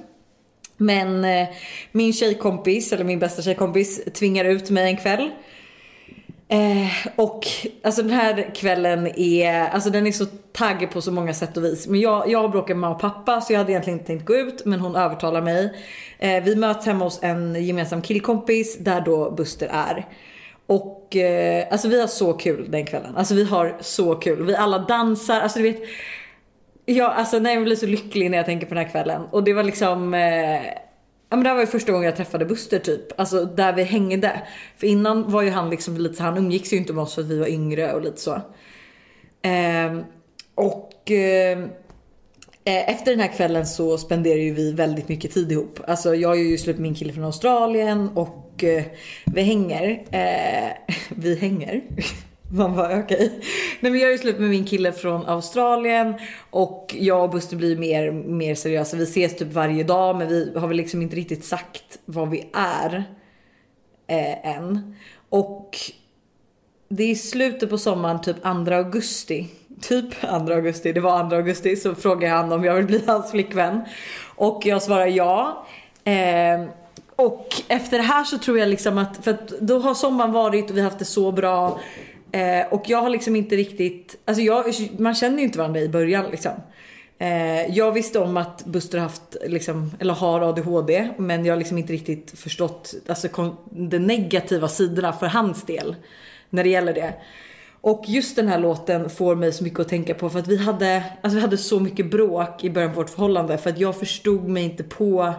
Men 0.76 1.24
eh, 1.24 1.48
min 1.92 2.12
tjejkompis, 2.12 2.92
eller 2.92 3.04
min 3.04 3.18
bästa 3.18 3.42
tjejkompis, 3.42 4.04
tvingar 4.04 4.44
ut 4.44 4.70
mig 4.70 4.90
en 4.90 4.96
kväll. 4.96 5.30
Eh, 6.48 7.10
och 7.16 7.46
alltså 7.82 8.02
den 8.02 8.10
här 8.10 8.54
kvällen 8.54 9.06
är, 9.16 9.68
alltså 9.68 9.90
den 9.90 10.06
är 10.06 10.12
så 10.12 10.26
taggig 10.52 10.90
på 10.90 11.00
så 11.00 11.12
många 11.12 11.34
sätt 11.34 11.56
och 11.56 11.64
vis. 11.64 11.86
Men 11.86 12.00
jag, 12.00 12.30
jag 12.30 12.50
bråkat 12.50 12.68
med 12.68 12.76
mamma 12.76 12.94
och 12.94 13.00
pappa 13.00 13.40
så 13.40 13.52
jag 13.52 13.58
hade 13.58 13.72
egentligen 13.72 13.98
inte 13.98 14.06
tänkt 14.06 14.26
gå 14.26 14.34
ut 14.34 14.64
men 14.64 14.80
hon 14.80 14.96
övertalar 14.96 15.42
mig. 15.42 15.72
Eh, 16.18 16.44
vi 16.44 16.56
möts 16.56 16.86
hemma 16.86 17.04
hos 17.04 17.22
en 17.22 17.64
gemensam 17.64 18.02
killkompis 18.02 18.78
där 18.78 19.00
då 19.00 19.30
Buster 19.30 19.68
är. 19.72 20.06
Och 20.66 21.16
eh, 21.16 21.66
alltså 21.70 21.88
vi 21.88 22.00
har 22.00 22.06
så 22.06 22.32
kul 22.32 22.70
den 22.70 22.86
kvällen. 22.86 23.16
Alltså 23.16 23.34
vi 23.34 23.44
har 23.44 23.76
så 23.80 24.14
kul. 24.14 24.46
Vi 24.46 24.56
alla 24.56 24.78
dansar, 24.78 25.40
alltså 25.40 25.58
du 25.58 25.62
vet. 25.62 25.82
Ja, 26.88 27.12
alltså 27.12 27.38
nej, 27.38 27.54
jag 27.54 27.64
blir 27.64 27.76
så 27.76 27.86
lycklig 27.86 28.30
när 28.30 28.36
jag 28.36 28.46
tänker 28.46 28.66
på 28.66 28.74
den 28.74 28.84
här 28.84 28.90
kvällen. 28.90 29.22
Och 29.30 29.44
det 29.44 29.52
var 29.52 29.62
liksom 29.62 30.14
eh, 30.14 30.60
Ja 31.28 31.36
men 31.36 31.42
det 31.42 31.48
här 31.48 31.54
var 31.54 31.62
ju 31.62 31.66
första 31.66 31.92
gången 31.92 32.06
jag 32.06 32.16
träffade 32.16 32.44
Buster 32.44 32.78
typ. 32.78 33.20
Alltså 33.20 33.44
där 33.44 33.72
vi 33.72 33.82
hängde. 33.82 34.42
För 34.76 34.86
innan 34.86 35.30
var 35.30 35.42
ju 35.42 35.50
han 35.50 35.70
liksom 35.70 35.96
lite 35.96 36.14
så 36.14 36.22
han 36.22 36.38
umgicks 36.38 36.72
ju 36.72 36.76
inte 36.76 36.92
med 36.92 37.02
oss 37.02 37.14
för 37.14 37.22
att 37.22 37.28
vi 37.28 37.38
var 37.38 37.46
yngre 37.46 37.92
och 37.92 38.02
lite 38.02 38.20
så. 38.20 38.40
Ehm, 39.42 39.98
eh, 39.98 40.04
och 40.54 41.10
eh, 41.10 41.58
efter 42.64 43.10
den 43.10 43.20
här 43.20 43.36
kvällen 43.36 43.66
så 43.66 43.98
spenderar 43.98 44.38
ju 44.38 44.54
vi 44.54 44.72
väldigt 44.72 45.08
mycket 45.08 45.34
tid 45.34 45.52
ihop. 45.52 45.80
Alltså 45.86 46.14
jag 46.14 46.32
är 46.38 46.42
ju 46.42 46.58
slut 46.58 46.76
med 46.76 46.82
min 46.82 46.94
kille 46.94 47.12
från 47.12 47.24
Australien 47.24 48.08
och 48.14 48.64
eh, 48.64 48.84
vi 49.26 49.42
hänger. 49.42 50.04
Eh, 50.10 50.94
vi 51.08 51.38
hänger. 51.38 51.82
Man 52.50 52.76
bara 52.76 52.98
okej. 52.98 53.40
Nej 53.80 53.92
men 53.92 54.00
jag 54.00 54.08
är 54.08 54.12
ju 54.12 54.18
slut 54.18 54.38
med 54.38 54.50
min 54.50 54.64
kille 54.64 54.92
från 54.92 55.26
Australien 55.26 56.14
och 56.50 56.94
jag 56.98 57.24
och 57.24 57.30
Buster 57.30 57.56
blir 57.56 57.76
mer, 57.76 58.12
mer 58.12 58.54
seriösa. 58.54 58.96
Vi 58.96 59.02
ses 59.02 59.36
typ 59.36 59.52
varje 59.52 59.84
dag 59.84 60.16
men 60.16 60.28
vi 60.28 60.52
har 60.56 60.68
väl 60.68 60.76
liksom 60.76 61.02
inte 61.02 61.16
riktigt 61.16 61.44
sagt 61.44 61.98
vad 62.04 62.30
vi 62.30 62.50
är 62.52 63.04
eh, 64.06 64.56
än. 64.56 64.96
Och 65.28 65.76
det 66.88 67.10
är 67.10 67.14
slutet 67.14 67.70
på 67.70 67.78
sommaren, 67.78 68.20
typ 68.20 68.42
2 68.42 68.48
augusti. 68.74 69.46
Typ 69.80 70.20
2 70.20 70.26
augusti, 70.28 70.92
det 70.92 71.00
var 71.00 71.30
2 71.30 71.36
augusti. 71.36 71.76
Så 71.76 71.94
frågar 71.94 72.30
han 72.30 72.52
om 72.52 72.64
jag 72.64 72.74
vill 72.74 72.86
bli 72.86 73.02
hans 73.06 73.30
flickvän. 73.30 73.80
Och 74.36 74.62
jag 74.66 74.82
svarar 74.82 75.06
ja. 75.06 75.66
Eh, 76.04 76.64
och 77.16 77.62
efter 77.68 77.98
det 77.98 78.04
här 78.04 78.24
så 78.24 78.38
tror 78.38 78.58
jag 78.58 78.68
liksom 78.68 78.98
att, 78.98 79.24
för 79.24 79.30
att 79.30 79.48
då 79.48 79.78
har 79.78 79.94
sommaren 79.94 80.32
varit 80.32 80.70
och 80.70 80.76
vi 80.76 80.80
har 80.80 80.90
haft 80.90 80.98
det 80.98 81.04
så 81.04 81.32
bra. 81.32 81.80
Eh, 82.36 82.66
och 82.70 82.82
jag 82.86 83.02
har 83.02 83.10
liksom 83.10 83.36
inte 83.36 83.56
riktigt, 83.56 84.16
alltså 84.24 84.42
jag, 84.42 84.64
man 84.98 85.14
känner 85.14 85.38
ju 85.38 85.44
inte 85.44 85.58
varandra 85.58 85.80
i 85.80 85.88
början 85.88 86.30
liksom. 86.30 86.52
Eh, 87.18 87.76
jag 87.76 87.92
visste 87.92 88.18
om 88.18 88.36
att 88.36 88.64
Buster 88.64 88.98
haft, 88.98 89.36
liksom, 89.46 89.90
eller 89.98 90.14
har 90.14 90.40
ADHD 90.40 91.08
men 91.16 91.44
jag 91.44 91.52
har 91.52 91.58
liksom 91.58 91.78
inte 91.78 91.92
riktigt 91.92 92.38
förstått 92.38 92.94
alltså, 93.08 93.56
de 93.70 93.98
negativa 93.98 94.68
sidorna 94.68 95.12
för 95.12 95.26
hans 95.26 95.64
del 95.64 95.96
när 96.50 96.64
det 96.64 96.70
gäller 96.70 96.94
det. 96.94 97.14
Och 97.80 98.04
just 98.06 98.36
den 98.36 98.48
här 98.48 98.58
låten 98.58 99.10
får 99.10 99.34
mig 99.34 99.52
så 99.52 99.64
mycket 99.64 99.80
att 99.80 99.88
tänka 99.88 100.14
på 100.14 100.30
för 100.30 100.38
att 100.38 100.48
vi 100.48 100.56
hade, 100.56 101.04
alltså 101.20 101.36
vi 101.36 101.42
hade 101.42 101.58
så 101.58 101.80
mycket 101.80 102.10
bråk 102.10 102.64
i 102.64 102.70
början 102.70 102.92
på 102.92 102.96
vårt 103.00 103.10
förhållande 103.10 103.58
för 103.58 103.70
att 103.70 103.78
jag 103.78 103.98
förstod 103.98 104.48
mig 104.48 104.64
inte 104.64 104.84
på 104.84 105.34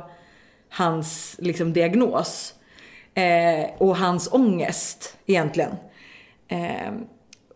hans 0.70 1.36
liksom, 1.40 1.74
diagnos. 1.74 2.54
Eh, 3.14 3.70
och 3.78 3.98
hans 3.98 4.30
ångest 4.32 5.18
egentligen. 5.26 5.72
Eh, 6.48 6.92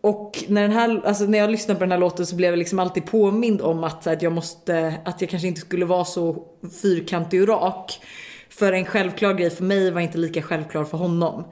och 0.00 0.44
när, 0.48 0.62
den 0.62 0.72
här, 0.72 1.00
alltså 1.04 1.24
när 1.24 1.38
jag 1.38 1.50
lyssnade 1.50 1.78
på 1.78 1.84
den 1.84 1.92
här 1.92 1.98
låten 1.98 2.26
så 2.26 2.36
blev 2.36 2.50
jag 2.50 2.58
liksom 2.58 2.78
alltid 2.78 3.06
påmind 3.06 3.60
om 3.60 3.84
att, 3.84 4.02
så 4.02 4.10
här, 4.10 4.16
att 4.16 4.22
jag 4.22 4.32
måste, 4.32 4.94
att 5.04 5.20
jag 5.20 5.30
kanske 5.30 5.48
inte 5.48 5.60
skulle 5.60 5.84
vara 5.84 6.04
så 6.04 6.44
fyrkantig 6.82 7.42
och 7.42 7.48
rak. 7.48 8.00
För 8.48 8.72
en 8.72 8.84
självklar 8.84 9.34
grej 9.34 9.50
för 9.50 9.64
mig 9.64 9.90
var 9.90 10.00
inte 10.00 10.18
lika 10.18 10.42
självklar 10.42 10.84
för 10.84 10.98
honom. 10.98 11.44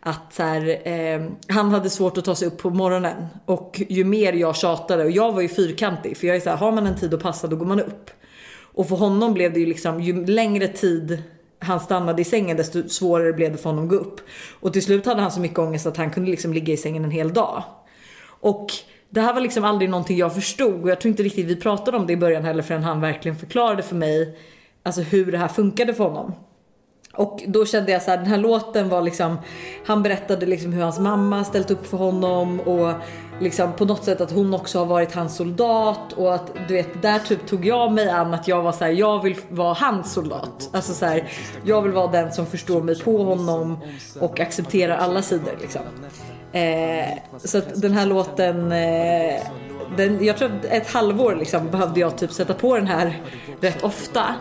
Att 0.00 0.34
så 0.34 0.42
här, 0.42 0.88
eh, 0.88 1.26
han 1.48 1.70
hade 1.70 1.90
svårt 1.90 2.18
att 2.18 2.24
ta 2.24 2.34
sig 2.34 2.48
upp 2.48 2.58
på 2.58 2.70
morgonen. 2.70 3.26
Och 3.44 3.82
ju 3.88 4.04
mer 4.04 4.32
jag 4.32 4.56
tjatade, 4.56 5.04
och 5.04 5.10
jag 5.10 5.32
var 5.32 5.40
ju 5.40 5.48
fyrkantig. 5.48 6.16
För 6.16 6.26
jag 6.26 6.36
är 6.36 6.40
så 6.40 6.50
här, 6.50 6.56
har 6.56 6.72
man 6.72 6.86
en 6.86 6.96
tid 6.96 7.14
att 7.14 7.22
passa 7.22 7.46
då 7.46 7.56
går 7.56 7.66
man 7.66 7.80
upp. 7.80 8.10
Och 8.76 8.88
för 8.88 8.96
honom 8.96 9.34
blev 9.34 9.52
det 9.52 9.60
ju 9.60 9.66
liksom, 9.66 10.00
ju 10.00 10.26
längre 10.26 10.68
tid 10.68 11.22
han 11.58 11.80
stannade 11.80 12.22
i 12.22 12.24
sängen 12.24 12.56
desto 12.56 12.88
svårare 12.88 13.32
blev 13.32 13.52
det 13.52 13.58
för 13.58 13.70
honom 13.70 13.84
att 13.84 13.90
gå 13.90 13.96
upp. 13.96 14.20
Och 14.60 14.72
till 14.72 14.82
slut 14.82 15.06
hade 15.06 15.20
han 15.20 15.32
så 15.32 15.40
mycket 15.40 15.58
ångest 15.58 15.86
att 15.86 15.96
han 15.96 16.10
kunde 16.10 16.30
liksom 16.30 16.52
ligga 16.52 16.72
i 16.72 16.76
sängen 16.76 17.04
en 17.04 17.10
hel 17.10 17.32
dag. 17.32 17.62
Och 18.40 18.66
det 19.10 19.20
här 19.20 19.34
var 19.34 19.40
liksom 19.40 19.64
aldrig 19.64 19.90
någonting 19.90 20.18
jag 20.18 20.34
förstod 20.34 20.82
och 20.82 20.90
jag 20.90 21.00
tror 21.00 21.10
inte 21.10 21.22
riktigt 21.22 21.46
vi 21.46 21.56
pratade 21.56 21.96
om 21.96 22.06
det 22.06 22.12
i 22.12 22.16
början 22.16 22.44
heller 22.44 22.62
förrän 22.62 22.82
han 22.82 23.00
verkligen 23.00 23.36
förklarade 23.36 23.82
för 23.82 23.96
mig 23.96 24.38
alltså 24.82 25.00
hur 25.00 25.32
det 25.32 25.38
här 25.38 25.48
funkade 25.48 25.94
för 25.94 26.04
honom. 26.04 26.32
Och 27.16 27.42
då 27.46 27.66
kände 27.66 27.92
jag 27.92 28.02
så 28.02 28.10
här, 28.10 28.18
den 28.18 28.26
här 28.26 28.38
låten 28.38 28.88
var 28.88 29.02
liksom, 29.02 29.38
han 29.86 30.02
berättade 30.02 30.46
liksom 30.46 30.72
hur 30.72 30.82
hans 30.82 30.98
mamma 30.98 31.44
ställt 31.44 31.70
upp 31.70 31.86
för 31.86 31.98
honom 31.98 32.60
och 32.60 32.92
liksom 33.40 33.72
på 33.72 33.84
något 33.84 34.04
sätt 34.04 34.20
att 34.20 34.32
hon 34.32 34.54
också 34.54 34.78
har 34.78 34.86
varit 34.86 35.14
hans 35.14 35.36
soldat 35.36 36.12
och 36.12 36.34
att 36.34 36.52
du 36.68 36.74
vet 36.74 37.02
där 37.02 37.18
typ 37.18 37.46
tog 37.46 37.66
jag 37.66 37.92
mig 37.92 38.10
an 38.10 38.34
att 38.34 38.48
jag 38.48 38.62
var 38.62 38.72
så 38.72 38.84
här, 38.84 38.90
jag 38.90 39.22
vill 39.22 39.36
vara 39.48 39.74
hans 39.74 40.12
soldat. 40.12 40.70
Alltså 40.72 40.92
så 40.92 41.06
här, 41.06 41.28
jag 41.64 41.82
vill 41.82 41.92
vara 41.92 42.06
den 42.06 42.32
som 42.32 42.46
förstår 42.46 42.82
mig 42.82 43.02
på 43.02 43.24
honom 43.24 43.78
och 44.20 44.40
accepterar 44.40 44.96
alla 44.96 45.22
sidor 45.22 45.58
liksom. 45.60 45.82
Eh, 46.52 47.18
så 47.38 47.58
att 47.58 47.82
den 47.82 47.92
här 47.92 48.06
låten 48.06 48.72
eh, 48.72 49.42
den, 49.96 50.24
jag 50.24 50.36
tror 50.36 50.48
att 50.48 50.64
ett 50.64 50.92
halvår 50.92 51.34
liksom 51.34 51.70
behövde 51.70 52.00
jag 52.00 52.18
typ 52.18 52.32
sätta 52.32 52.54
på 52.54 52.76
den 52.76 52.86
här 52.86 53.22
rätt 53.60 53.82
ofta. 53.82 54.34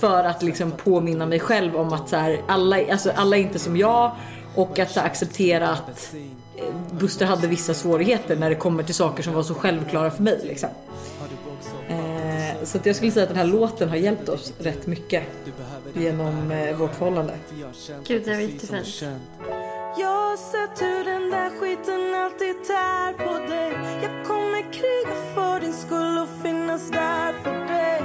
För 0.00 0.24
att 0.24 0.42
liksom 0.42 0.70
påminna 0.70 1.26
mig 1.26 1.40
själv 1.40 1.76
om 1.76 1.92
att 1.92 2.08
så 2.08 2.16
här, 2.16 2.40
alla, 2.48 2.76
alltså 2.92 3.10
alla 3.10 3.36
är 3.36 3.40
inte 3.40 3.58
som 3.58 3.76
jag. 3.76 4.12
Och 4.54 4.78
att 4.78 4.90
så 4.90 5.00
här, 5.00 5.06
acceptera 5.06 5.68
att 5.68 6.14
eh, 6.56 6.64
Buster 6.90 7.26
hade 7.26 7.46
vissa 7.46 7.74
svårigheter 7.74 8.36
när 8.36 8.50
det 8.50 8.56
kommer 8.56 8.82
till 8.82 8.94
saker 8.94 9.22
som 9.22 9.32
var 9.32 9.42
så 9.42 9.54
självklara 9.54 10.10
för 10.10 10.22
mig. 10.22 10.40
Liksom. 10.44 10.68
Eh, 11.88 12.64
så 12.64 12.78
att 12.78 12.86
jag 12.86 12.96
skulle 12.96 13.12
säga 13.12 13.22
att 13.22 13.28
den 13.28 13.38
här 13.38 13.46
låten 13.46 13.88
har 13.88 13.96
hjälpt 13.96 14.28
oss 14.28 14.52
rätt 14.58 14.86
mycket 14.86 15.22
genom 15.94 16.50
eh, 16.50 16.76
vårt 16.76 16.94
förhållande. 16.94 17.38
Gud, 18.06 18.22
det 18.24 18.30
var 18.30 18.40
jättefint. 18.40 19.02
Jag 19.98 20.08
har 20.08 20.36
sett 20.36 20.82
hur 20.82 21.04
den 21.04 21.30
där 21.30 21.50
skiten 21.50 22.14
alltid 22.14 22.64
tär 22.64 23.12
på 23.12 23.52
dig 23.52 23.72
Jag 24.02 24.26
kommer 24.26 24.72
kriga 24.72 25.34
för 25.34 25.60
din 25.60 25.72
skull 25.72 26.18
och 26.18 26.42
finnas 26.42 26.90
där 26.90 27.32
för 27.42 27.74
dig 27.74 28.02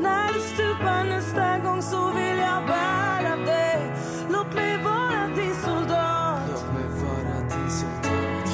När 0.00 0.32
du 0.32 0.40
stupar 0.40 1.04
nästa 1.04 1.58
gång 1.58 1.82
så 1.82 2.10
vill 2.10 2.38
jag 2.38 2.66
bära 2.66 3.36
dig. 3.36 3.92
Låt 4.28 4.54
mig 4.54 4.82
vara 4.84 5.26
din 5.36 5.54
soldat. 5.54 6.64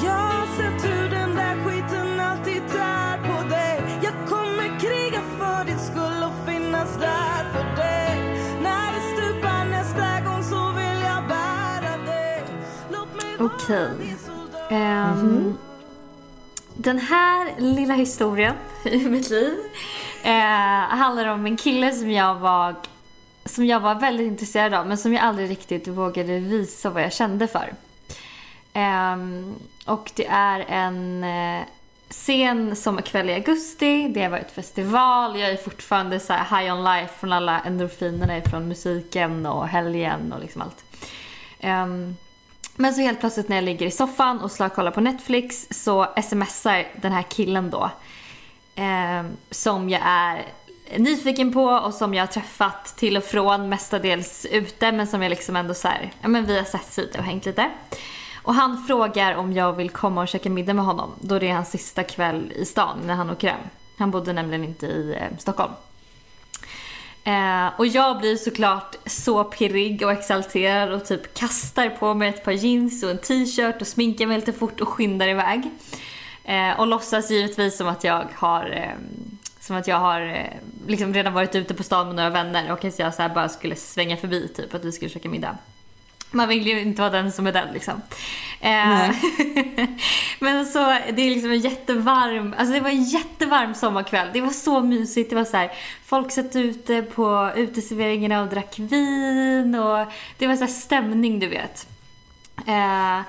Jag 0.03 0.11
har 0.11 0.47
sett 0.57 0.89
hur 0.91 1.09
den 1.09 1.35
där 1.35 1.55
skiten 1.63 2.19
alltid 2.19 2.67
tär 2.67 3.17
på 3.17 3.49
dig. 3.49 3.99
Jag 4.01 4.13
kommer 4.27 4.79
kriga 4.79 5.21
för 5.37 5.65
din 5.65 5.79
skull 5.79 6.23
och 6.23 6.47
finnas 6.49 6.97
där 6.97 7.43
för 7.53 7.75
dig. 7.75 8.39
När 8.61 8.93
du 8.93 9.01
stupar 9.13 9.65
nästa 9.65 10.29
gång 10.29 10.43
så 10.43 10.71
vill 10.71 11.01
jag 11.03 11.23
bära 11.27 11.97
dig. 12.05 12.43
Låt 12.91 13.13
mig 13.15 13.37
vara 13.37 13.93
din 13.97 14.17
soldat. 14.17 14.71
Ehm, 14.71 15.57
den 16.83 16.99
här 16.99 17.53
lilla 17.57 17.93
historien 17.93 18.55
i 18.83 18.97
mitt 18.97 19.29
liv 19.29 19.53
eh, 20.23 20.31
handlar 20.89 21.27
om 21.27 21.45
en 21.45 21.57
kille 21.57 21.91
som 21.91 22.11
jag 22.11 22.35
var 22.35 22.75
som 23.45 23.65
jag 23.65 23.79
var 23.79 23.95
väldigt 23.95 24.27
intresserad 24.27 24.73
av 24.73 24.87
men 24.87 24.97
som 24.97 25.13
jag 25.13 25.23
aldrig 25.23 25.49
riktigt 25.49 25.87
vågade 25.87 26.39
visa 26.39 26.89
vad 26.89 27.03
jag 27.03 27.13
kände 27.13 27.47
för. 27.47 27.73
Ehm, 28.73 29.55
och 29.85 30.11
det 30.15 30.25
är 30.27 30.59
en 30.59 31.23
eh, 31.23 31.61
sen 32.09 32.75
sommarkväll 32.75 33.29
i 33.29 33.33
augusti, 33.33 34.07
det 34.07 34.23
har 34.23 34.29
varit 34.29 34.51
festival, 34.51 35.39
jag 35.39 35.49
är 35.49 35.57
fortfarande 35.57 36.19
så 36.19 36.33
här 36.33 36.61
high 36.61 36.73
on 36.73 36.83
life 36.83 37.13
från 37.19 37.33
alla 37.33 37.59
endorfinerna 37.59 38.41
från 38.41 38.67
musiken 38.67 39.45
och 39.45 39.67
helgen 39.67 40.33
och 40.33 40.39
liksom 40.39 40.61
allt. 40.61 40.85
Ehm, 41.59 42.15
men 42.75 42.93
så 42.93 43.01
helt 43.01 43.19
plötsligt 43.19 43.49
när 43.49 43.55
jag 43.55 43.63
ligger 43.63 43.85
i 43.85 43.91
soffan 43.91 44.39
och 44.39 44.51
ska 44.51 44.69
på 44.69 45.01
Netflix 45.01 45.67
så 45.83 46.07
smsar 46.23 46.87
den 47.01 47.11
här 47.11 47.23
killen 47.23 47.69
då. 47.69 47.89
Eh, 48.75 49.23
som 49.51 49.89
jag 49.89 50.01
är 50.05 50.45
nyfiken 50.97 51.53
på 51.53 51.65
och 51.65 51.93
som 51.93 52.13
jag 52.13 52.21
har 52.21 52.27
träffat 52.27 52.85
till 52.97 53.17
och 53.17 53.23
från 53.23 53.69
mestadels 53.69 54.45
ute 54.51 54.91
men 54.91 55.07
som 55.07 55.21
jag 55.21 55.29
liksom 55.29 55.55
ändå 55.55 55.73
så 55.73 55.87
här, 55.87 56.11
ja 56.21 56.27
men 56.27 56.45
vi 56.45 56.57
har 56.57 56.65
sett 56.65 56.97
lite 56.97 57.17
och 57.17 57.23
hängt 57.23 57.45
lite. 57.45 57.69
Och 58.43 58.53
han 58.53 58.83
frågar 58.87 59.35
om 59.35 59.53
jag 59.53 59.73
vill 59.73 59.89
komma 59.89 60.21
och 60.21 60.27
käka 60.27 60.49
middag 60.49 60.73
med 60.73 60.85
honom 60.85 61.11
då 61.19 61.39
det 61.39 61.49
är 61.49 61.53
hans 61.53 61.71
sista 61.71 62.03
kväll 62.03 62.51
i 62.55 62.65
stan 62.65 62.99
när 63.05 63.13
han 63.13 63.29
åker 63.29 63.49
hem. 63.49 63.59
Han 63.97 64.11
bodde 64.11 64.33
nämligen 64.33 64.63
inte 64.63 64.85
i 64.85 65.15
eh, 65.19 65.37
Stockholm. 65.37 65.73
Eh, 67.23 67.67
och 67.77 67.87
jag 67.87 68.17
blir 68.17 68.35
såklart 68.35 68.95
så 69.05 69.43
pirrig 69.43 70.05
och 70.05 70.11
exalterad 70.11 70.91
och 70.91 71.05
typ 71.05 71.33
kastar 71.33 71.89
på 71.89 72.13
mig 72.13 72.29
ett 72.29 72.43
par 72.43 72.51
jeans 72.51 73.03
och 73.03 73.09
en 73.09 73.17
t-shirt 73.17 73.81
och 73.81 73.87
sminkar 73.87 74.27
mig 74.27 74.37
lite 74.37 74.53
fort 74.53 74.81
och 74.81 74.89
skyndar 74.89 75.27
iväg. 75.27 75.69
Eh, 76.43 76.79
och 76.79 76.87
låtsas 76.87 77.31
givetvis 77.31 77.77
som 77.77 77.87
att 77.87 78.03
jag 78.03 78.25
har, 78.35 78.71
eh, 78.71 78.97
som 79.59 79.75
att 79.75 79.87
jag 79.87 79.99
har 79.99 80.21
eh, 80.21 80.87
liksom 80.87 81.13
redan 81.13 81.33
varit 81.33 81.55
ute 81.55 81.73
på 81.73 81.83
stan 81.83 82.07
med 82.07 82.15
några 82.15 82.29
vänner 82.29 82.71
och 82.71 82.85
att 82.85 82.99
jag 82.99 83.13
så 83.13 83.21
här 83.21 83.29
bara 83.29 83.49
skulle 83.49 83.75
svänga 83.75 84.17
förbi 84.17 84.47
typ 84.47 84.73
att 84.73 84.85
vi 84.85 84.91
skulle 84.91 85.09
käka 85.09 85.29
middag. 85.29 85.57
Man 86.33 86.47
vill 86.47 86.67
ju 86.67 86.81
inte 86.81 87.01
vara 87.01 87.11
den 87.11 87.31
som 87.31 87.47
är 87.47 87.51
den 87.51 87.73
liksom. 87.73 88.01
Eh, 88.61 89.09
men 90.39 90.65
så 90.65 90.79
det 91.13 91.21
är 91.21 91.29
liksom 91.29 91.51
en 91.51 91.59
jättevarm, 91.59 92.55
alltså 92.57 92.73
det 92.73 92.79
var 92.79 92.89
en 92.89 93.03
jättevarm 93.03 93.75
sommarkväll. 93.75 94.27
Det 94.33 94.41
var 94.41 94.49
så 94.49 94.81
mysigt. 94.81 95.29
Det 95.29 95.35
var 95.35 95.45
så 95.45 95.57
här, 95.57 95.71
folk 96.05 96.31
satt 96.31 96.55
ute 96.55 97.01
på 97.01 97.51
uteserveringarna 97.55 98.41
och 98.41 98.47
drack 98.47 98.79
vin 98.79 99.75
och 99.75 100.07
det 100.37 100.47
var 100.47 100.55
så 100.55 100.63
här 100.63 100.71
stämning 100.71 101.39
du 101.39 101.47
vet. 101.47 101.87
Eh, 102.67 103.19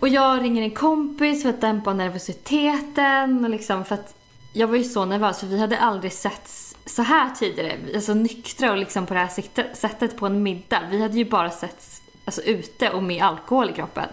och 0.00 0.08
jag 0.08 0.42
ringer 0.42 0.62
en 0.62 0.70
kompis 0.70 1.42
för 1.42 1.50
att 1.50 1.60
dämpa 1.60 1.92
nervositeten 1.92 3.44
och 3.44 3.50
liksom 3.50 3.84
för 3.84 3.94
att 3.94 4.14
jag 4.52 4.68
var 4.68 4.76
ju 4.76 4.84
så 4.84 5.04
nervös 5.04 5.40
för 5.40 5.46
vi 5.46 5.60
hade 5.60 5.78
aldrig 5.78 6.12
sett 6.12 6.50
så 6.86 7.02
här 7.02 7.30
tidigare. 7.30 7.78
Alltså 7.94 8.14
nyktra 8.14 8.70
och 8.70 8.76
liksom 8.78 9.06
på 9.06 9.14
det 9.14 9.20
här 9.20 9.28
sättet- 9.28 9.76
sättet 9.76 10.16
på 10.16 10.26
en 10.26 10.42
middag. 10.42 10.80
Vi 10.90 11.02
hade 11.02 11.18
ju 11.18 11.24
bara 11.24 11.50
sett 11.50 11.93
alltså, 12.24 12.42
ute 12.42 12.90
och 12.90 13.02
med 13.02 13.22
alkohol 13.22 13.70
i 13.70 13.72
kroppen. 13.72 14.08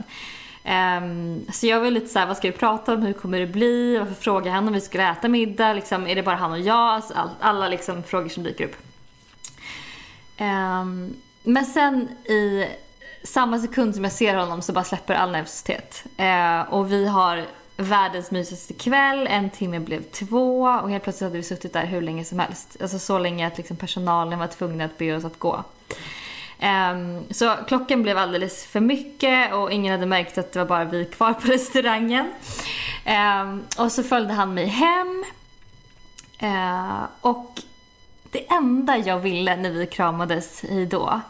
Um, 0.65 1.45
så 1.51 1.67
jag 1.67 1.79
var 1.79 1.91
lite 1.91 2.07
såhär, 2.07 2.25
vad 2.25 2.37
ska 2.37 2.47
vi 2.47 2.57
prata 2.57 2.93
om? 2.93 3.01
Hur 3.01 3.13
kommer 3.13 3.39
det 3.39 3.47
bli? 3.47 3.97
Varför 3.97 4.13
frågar 4.13 4.51
han 4.51 4.67
om 4.67 4.73
vi 4.73 4.81
skulle 4.81 5.11
äta 5.11 5.27
middag? 5.27 5.73
Liksom, 5.73 6.07
är 6.07 6.15
det 6.15 6.23
bara 6.23 6.35
han 6.35 6.51
och 6.51 6.59
jag? 6.59 6.77
Alltså, 6.77 7.13
all, 7.13 7.29
alla 7.39 7.67
liksom 7.67 8.03
frågor 8.03 8.29
som 8.29 8.43
dyker 8.43 8.65
upp. 8.65 8.75
Um, 10.39 11.15
men 11.43 11.65
sen 11.65 12.07
i 12.25 12.67
samma 13.23 13.59
sekund 13.59 13.95
som 13.95 14.03
jag 14.03 14.13
ser 14.13 14.35
honom 14.35 14.61
så 14.61 14.73
bara 14.73 14.83
släpper 14.83 15.13
all 15.13 15.31
nervositet. 15.31 16.03
Uh, 16.19 16.73
och 16.73 16.91
vi 16.91 17.07
har 17.07 17.45
världens 17.77 18.31
mysigaste 18.31 18.73
kväll, 18.73 19.27
en 19.27 19.49
timme 19.49 19.79
blev 19.79 20.03
två 20.03 20.61
och 20.61 20.89
helt 20.89 21.03
plötsligt 21.03 21.25
hade 21.25 21.37
vi 21.37 21.43
suttit 21.43 21.73
där 21.73 21.85
hur 21.85 22.01
länge 22.01 22.25
som 22.25 22.39
helst. 22.39 22.77
Alltså 22.81 22.99
så 22.99 23.19
länge 23.19 23.47
att 23.47 23.57
liksom 23.57 23.77
personalen 23.77 24.39
var 24.39 24.47
tvungna 24.47 24.85
att 24.85 24.97
be 24.97 25.15
oss 25.15 25.25
att 25.25 25.39
gå. 25.39 25.63
Ehm, 26.63 27.23
så 27.29 27.55
klockan 27.67 28.03
blev 28.03 28.17
alldeles 28.17 28.65
för 28.65 28.79
mycket 28.79 29.53
och 29.53 29.71
ingen 29.71 29.91
hade 29.91 30.05
märkt 30.05 30.37
att 30.37 30.51
det 30.51 30.59
var 30.59 30.65
bara 30.65 30.83
vi 30.83 31.05
kvar 31.05 31.33
på 31.33 31.47
restaurangen. 31.51 32.31
Ehm, 33.05 33.63
och 33.77 33.91
så 33.91 34.03
följde 34.03 34.33
han 34.33 34.53
mig 34.53 34.65
hem. 34.65 35.25
Eh, 36.39 37.03
och 37.21 37.61
det 38.31 38.51
enda 38.51 38.97
jag 38.97 39.19
ville 39.19 39.55
när 39.55 39.69
vi 39.69 39.85
kramades 39.85 40.61
hejdå 40.61 41.21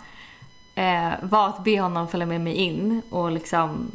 eh, 0.76 1.12
var 1.22 1.48
att 1.48 1.63
be 1.63 1.82
honom 1.82 2.08
följa 2.08 2.26
med 2.26 2.41
mig 2.41 2.54
in 2.54 3.02
och 3.10 3.32
liksom 3.32 3.91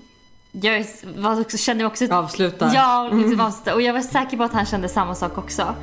jag 0.50 0.86
var 1.16 1.40
också, 1.40 1.56
kände 1.56 1.84
också 1.84 2.14
Avsluta. 2.14 2.70
Ja, 2.74 3.10
liksom 3.12 3.40
avsluta. 3.40 3.74
och 3.74 3.82
jag 3.82 3.92
var 3.92 4.00
säker 4.00 4.36
på 4.36 4.42
att 4.42 4.52
han 4.52 4.66
kände 4.66 4.88
samma 4.88 5.14
sak 5.14 5.38
också. 5.38 5.74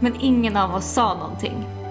Men 0.00 0.20
ingen 0.20 0.56
av 0.56 0.74
oss 0.74 0.92
sa 0.92 1.14
någonting. 1.14 1.81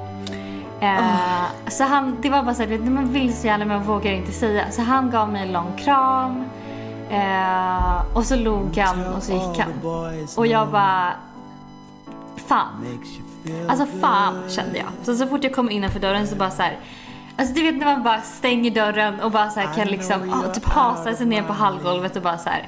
Eh, 0.82 1.70
Så 1.70 1.84
han, 1.84 2.18
det 2.22 2.30
var 2.30 2.44
bara 2.44 2.56
så 2.56 2.64
här, 2.64 2.78
man 2.80 3.14
vill 3.14 3.38
så 3.38 3.48
gärna 3.48 3.66
men 3.66 3.78
man 3.78 3.88
vågar 3.88 4.12
inte 4.12 4.32
säga. 4.32 4.72
Så 4.72 4.82
han 4.82 5.12
gav 5.12 5.30
mig 5.32 5.42
en 5.42 5.52
lång 5.52 5.78
kram. 5.78 6.44
Eh, 7.10 8.02
och 8.16 8.26
så 8.26 8.36
log 8.36 8.78
han 8.78 9.06
och 9.14 9.24
så 9.24 9.32
gick 9.32 9.60
han. 9.60 9.72
Och 10.38 10.48
jag 10.48 10.68
bara, 10.72 11.12
fan. 12.48 12.86
Alltså 13.70 13.86
fan 14.02 14.50
kände 14.50 14.78
jag. 14.78 14.88
Så, 15.04 15.16
så 15.16 15.28
fort 15.28 15.44
jag 15.44 15.54
kom 15.56 15.70
innanför 15.72 16.00
dörren 16.00 16.28
så 16.28 16.36
bara 16.36 16.50
så 16.52 16.62
här. 16.62 16.78
Alltså 17.38 17.54
du 17.56 17.64
vet 17.64 17.78
när 17.78 17.86
man 17.86 18.04
bara 18.04 18.22
stänger 18.22 18.72
dörren 18.72 19.20
och 19.20 19.32
bara 19.32 19.50
så 19.50 19.60
här 19.60 19.74
kan 19.74 19.88
liksom 19.88 20.34
ah, 20.34 20.54
typ 20.54 20.66
hasa 20.66 21.14
sig 21.14 21.26
ner 21.26 21.44
på 21.44 21.54
hallgolvet 21.54 22.16
och 22.16 22.22
bara 22.22 22.38
så 22.38 22.50
här. 22.50 22.68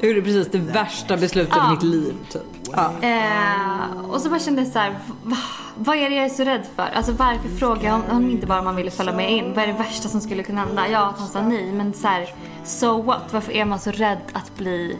Jag 0.00 0.08
gjorde 0.10 0.22
precis 0.22 0.48
det 0.48 0.58
värsta 0.58 1.16
beslutet 1.16 1.54
Ja. 1.56 1.68
i 1.68 1.70
mitt 1.70 1.82
liv. 1.82 2.14
Typ. 2.32 2.42
Ja. 2.72 2.92
Eh, 3.08 4.10
och 4.10 4.20
så 4.20 4.28
bara 4.30 4.40
kände 4.40 4.62
jag 4.62 4.72
så 4.72 4.78
här, 4.78 4.98
va, 5.22 5.36
vad 5.76 5.96
är 5.96 6.10
det 6.10 6.16
jag 6.16 6.24
är 6.24 6.28
så 6.28 6.44
rädd 6.44 6.66
för? 6.76 6.88
Alltså 6.94 7.12
varför 7.12 7.48
frågar 7.48 7.92
hon, 7.92 8.02
hon 8.10 8.30
inte 8.30 8.46
bara 8.46 8.58
om 8.58 8.64
man 8.64 8.76
ville 8.76 8.90
följa 8.90 9.12
med 9.12 9.32
in? 9.32 9.54
Vad 9.54 9.64
är 9.64 9.66
det 9.66 9.72
värsta 9.78 10.08
som 10.08 10.20
skulle 10.20 10.42
kunna 10.42 10.64
hända? 10.64 10.88
Ja, 10.88 11.06
att 11.06 11.18
han 11.18 11.28
sa 11.28 11.42
nej, 11.42 11.72
men 11.72 11.92
så 11.94 12.06
här, 12.08 12.28
so 12.64 13.02
what? 13.02 13.22
Varför 13.30 13.52
är 13.52 13.64
man 13.64 13.78
så 13.78 13.90
rädd 13.90 14.18
att 14.32 14.56
bli 14.56 14.96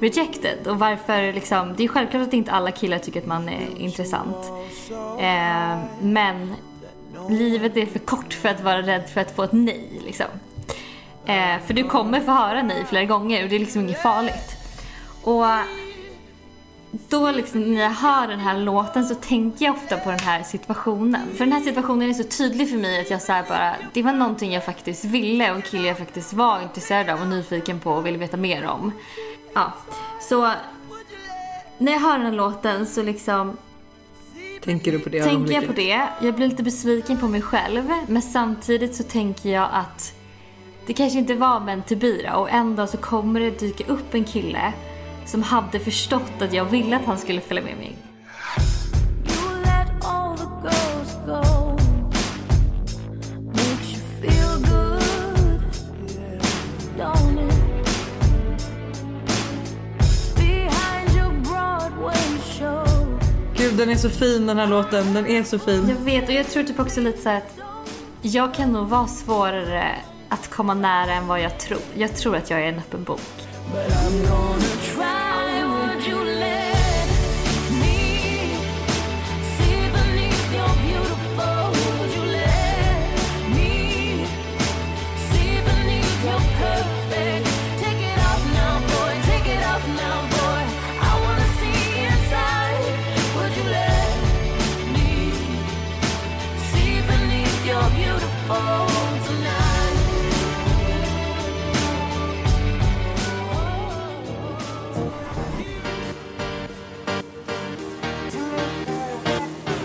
rejected? 0.00 0.66
Och 0.66 0.78
varför 0.78 1.32
liksom, 1.32 1.74
det 1.76 1.84
är 1.84 1.88
självklart 1.88 2.26
att 2.28 2.32
inte 2.34 2.52
alla 2.52 2.70
killar 2.70 2.98
tycker 2.98 3.20
att 3.20 3.26
man 3.26 3.48
är 3.48 3.68
intressant. 3.78 4.36
Eh, 5.18 5.78
men 6.02 6.54
livet 7.28 7.76
är 7.76 7.86
för 7.86 7.98
kort 7.98 8.32
för 8.34 8.48
att 8.48 8.60
vara 8.60 8.82
rädd 8.82 9.08
för 9.14 9.20
att 9.20 9.36
få 9.36 9.42
ett 9.42 9.52
nej 9.52 10.00
liksom. 10.04 10.26
Eh, 11.30 11.60
för 11.66 11.74
du 11.74 11.84
kommer 11.84 12.20
få 12.20 12.30
höra 12.30 12.62
nej 12.62 12.84
flera 12.88 13.04
gånger 13.04 13.42
och 13.42 13.48
det 13.48 13.56
är 13.56 13.60
liksom 13.60 13.80
inget 13.82 14.02
farligt. 14.02 14.56
Och 15.22 15.44
då 17.08 17.30
liksom 17.30 17.74
när 17.74 17.82
jag 17.82 17.90
hör 17.90 18.28
den 18.28 18.40
här 18.40 18.58
låten 18.58 19.04
så 19.04 19.14
tänker 19.14 19.64
jag 19.64 19.74
ofta 19.74 19.96
på 19.96 20.10
den 20.10 20.18
här 20.18 20.42
situationen. 20.42 21.28
För 21.36 21.44
den 21.44 21.52
här 21.52 21.60
situationen 21.60 22.10
är 22.10 22.14
så 22.14 22.24
tydlig 22.24 22.70
för 22.70 22.76
mig 22.76 23.00
att 23.00 23.10
jag 23.10 23.22
så 23.22 23.42
bara, 23.48 23.76
det 23.92 24.02
var 24.02 24.12
någonting 24.12 24.52
jag 24.52 24.64
faktiskt 24.64 25.04
ville 25.04 25.50
och 25.50 25.56
en 25.56 25.62
kille 25.62 25.88
jag 25.88 25.98
faktiskt 25.98 26.32
var 26.32 26.62
intresserad 26.62 27.08
av 27.08 27.20
och 27.20 27.28
nyfiken 27.28 27.80
på 27.80 27.92
och 27.92 28.06
ville 28.06 28.18
veta 28.18 28.36
mer 28.36 28.66
om. 28.66 28.92
Ja, 29.54 29.72
Så 30.20 30.52
när 31.78 31.92
jag 31.92 32.00
hör 32.00 32.18
den 32.18 32.26
här 32.26 32.32
låten 32.32 32.86
så 32.86 33.02
liksom 33.02 33.56
Tänker 34.64 34.92
du 34.92 34.98
på 34.98 35.08
det 35.08 35.22
tänker 35.22 35.52
jag 35.52 35.66
på 35.66 35.72
det. 35.72 36.08
Jag 36.20 36.34
blir 36.34 36.48
lite 36.48 36.62
besviken 36.62 37.18
på 37.18 37.28
mig 37.28 37.42
själv. 37.42 37.92
Men 38.06 38.22
samtidigt 38.22 38.94
så 38.94 39.02
tänker 39.02 39.50
jag 39.50 39.68
att 39.72 40.19
det 40.90 40.94
kanske 40.94 41.18
inte 41.18 41.34
var 41.34 41.60
meant 41.60 41.86
to 41.86 41.96
be 41.96 42.30
då, 42.30 42.38
och 42.38 42.50
en 42.50 42.76
dag 42.76 42.88
så 42.88 42.96
kommer 42.96 43.40
det 43.40 43.60
dyka 43.60 43.84
upp 43.86 44.14
en 44.14 44.24
kille 44.24 44.72
som 45.26 45.42
hade 45.42 45.80
förstått 45.80 46.32
att 46.42 46.52
jag 46.52 46.64
ville 46.64 46.96
att 46.96 47.04
han 47.04 47.18
skulle 47.18 47.40
följa 47.40 47.62
med 47.62 47.76
mig. 47.76 47.96
Gud 63.56 63.76
den 63.76 63.90
är 63.90 63.96
så 63.96 64.10
fin 64.10 64.46
den 64.46 64.58
här 64.58 64.66
låten, 64.66 65.14
den 65.14 65.26
är 65.26 65.42
så 65.42 65.58
fin. 65.58 65.88
Jag 65.88 66.04
vet 66.04 66.28
och 66.28 66.34
jag 66.34 66.46
tror 66.46 66.62
typ 66.62 66.80
också 66.80 67.00
lite 67.00 67.22
så 67.22 67.28
att 67.28 67.58
jag 68.22 68.54
kan 68.54 68.72
nog 68.72 68.88
vara 68.88 69.06
svårare 69.06 69.94
att 70.30 70.50
komma 70.50 70.74
nära 70.74 71.12
än 71.12 71.26
vad 71.26 71.40
jag 71.40 71.58
tror. 71.58 71.80
Jag 71.94 72.16
tror 72.16 72.36
att 72.36 72.50
jag 72.50 72.60
är 72.60 72.68
en 72.68 72.78
öppen 72.78 73.04
bok. 73.04 73.20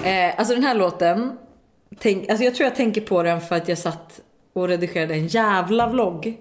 Eh, 0.05 0.39
alltså 0.39 0.53
den 0.53 0.63
här 0.63 0.75
låten, 0.75 1.37
tänk, 1.99 2.29
alltså 2.29 2.43
jag 2.43 2.55
tror 2.55 2.67
jag 2.67 2.75
tänker 2.75 3.01
på 3.01 3.23
den 3.23 3.41
för 3.41 3.55
att 3.55 3.67
jag 3.67 3.77
satt 3.77 4.21
och 4.53 4.67
redigerade 4.67 5.13
en 5.13 5.27
jävla 5.27 5.89
vlogg. 5.89 6.37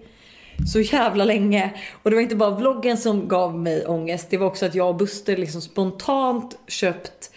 Så 0.73 0.81
jävla 0.81 1.25
länge. 1.25 1.71
Och 2.03 2.11
det 2.11 2.17
var 2.17 2.23
inte 2.23 2.37
bara 2.37 2.51
vloggen 2.51 2.97
som 2.97 3.29
gav 3.29 3.59
mig 3.59 3.87
ångest. 3.87 4.27
Det 4.31 4.37
var 4.37 4.47
också 4.47 4.67
att 4.67 4.75
jag 4.75 4.89
och 4.89 4.97
Buster 4.97 5.37
liksom 5.37 5.61
spontant 5.61 6.59
köpt 6.67 7.31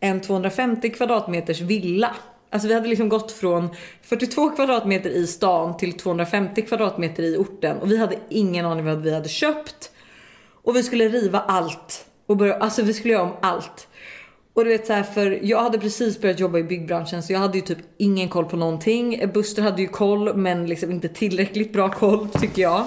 en 0.00 0.20
250 0.20 0.90
kvadratmeters 0.90 1.60
villa. 1.60 2.14
Alltså 2.50 2.68
vi 2.68 2.74
hade 2.74 2.88
liksom 2.88 3.08
gått 3.08 3.32
från 3.32 3.68
42 4.02 4.50
kvadratmeter 4.50 5.10
i 5.10 5.26
stan 5.26 5.76
till 5.76 5.92
250 5.92 6.62
kvadratmeter 6.62 7.22
i 7.22 7.36
orten. 7.36 7.78
Och 7.78 7.90
vi 7.90 7.96
hade 7.96 8.16
ingen 8.28 8.66
aning 8.66 8.84
vad 8.84 9.02
vi 9.02 9.14
hade 9.14 9.28
köpt. 9.28 9.90
Och 10.62 10.76
vi 10.76 10.82
skulle 10.82 11.08
riva 11.08 11.40
allt. 11.40 12.06
Och 12.26 12.36
börja, 12.36 12.56
alltså 12.56 12.82
vi 12.82 12.94
skulle 12.94 13.14
göra 13.14 13.22
om 13.22 13.36
allt. 13.40 13.88
Och 14.54 14.64
du 14.64 14.70
vet 14.70 14.86
så 14.86 14.92
här, 14.92 15.02
för 15.02 15.38
jag 15.42 15.62
hade 15.62 15.78
precis 15.78 16.20
börjat 16.20 16.40
jobba 16.40 16.58
i 16.58 16.62
byggbranschen 16.62 17.22
så 17.22 17.32
jag 17.32 17.40
hade 17.40 17.58
ju 17.58 17.64
typ 17.64 17.78
ingen 17.98 18.28
koll 18.28 18.44
på 18.44 18.56
någonting. 18.56 19.30
Buster 19.34 19.62
hade 19.62 19.82
ju 19.82 19.88
koll 19.88 20.36
men 20.36 20.66
liksom 20.66 20.90
inte 20.90 21.08
tillräckligt 21.08 21.72
bra 21.72 21.90
koll 21.90 22.28
tycker 22.28 22.62
jag. 22.62 22.86